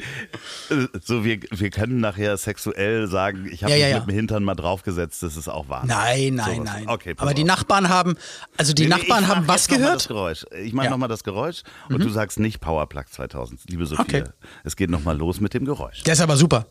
so 1.03 1.25
wir, 1.25 1.41
wir 1.51 1.71
können 1.71 2.01
nachher 2.01 2.37
sexuell 2.37 3.07
sagen, 3.09 3.49
ich 3.51 3.63
habe 3.63 3.71
Ja, 3.73 3.77
mich 3.77 3.83
ja, 3.83 3.89
ja. 3.89 3.99
mit 4.01 4.09
dem 4.09 4.15
Hintern 4.15 4.45
mal 4.45 4.55
draufgesetzt, 4.55 5.23
das 5.23 5.37
ist 5.37 5.49
auch 5.49 5.69
wahr. 5.69 5.85
Nein, 5.87 6.35
nein, 6.35 6.57
Sowas. 6.57 6.65
nein. 6.73 6.89
Okay, 6.89 7.15
Aber 7.19 7.35
die 7.35 7.43
auf. 7.43 7.49
Nachbarn 7.49 7.89
haben, 7.89 8.17
also 8.57 8.73
die 8.73 8.83
Nee, 8.85 8.89
Nachbarn 8.91 9.27
haben 9.29 9.47
was 9.49 9.69
noch 9.69 9.79
mal 9.79 9.85
Das 9.85 10.07
gehört? 10.07 10.09
Geräusch. 10.09 10.47
Ich 10.63 10.73
mache 10.73 10.85
Ja. 10.87 10.91
Mhm. 10.91 10.95
nochmal 10.95 11.09
das 11.09 11.25
Geräusch 11.25 11.63
und 11.89 12.03
du 12.03 12.09
sagst 12.09 12.39
nicht 12.39 12.61
Powerplug 12.61 13.09
2000, 13.11 13.63
liebe 13.71 13.87
Sophia. 13.87 14.05
Okay. 14.05 14.25
Es 14.65 14.77
geht 14.77 14.91
nochmal 14.91 15.17
los 15.17 15.41
mit 15.41 15.55
dem 15.55 15.65
Geräusch. 15.65 16.03
Der 16.05 16.13
ist 16.15 16.21
aber 16.21 16.37
super. 16.37 16.67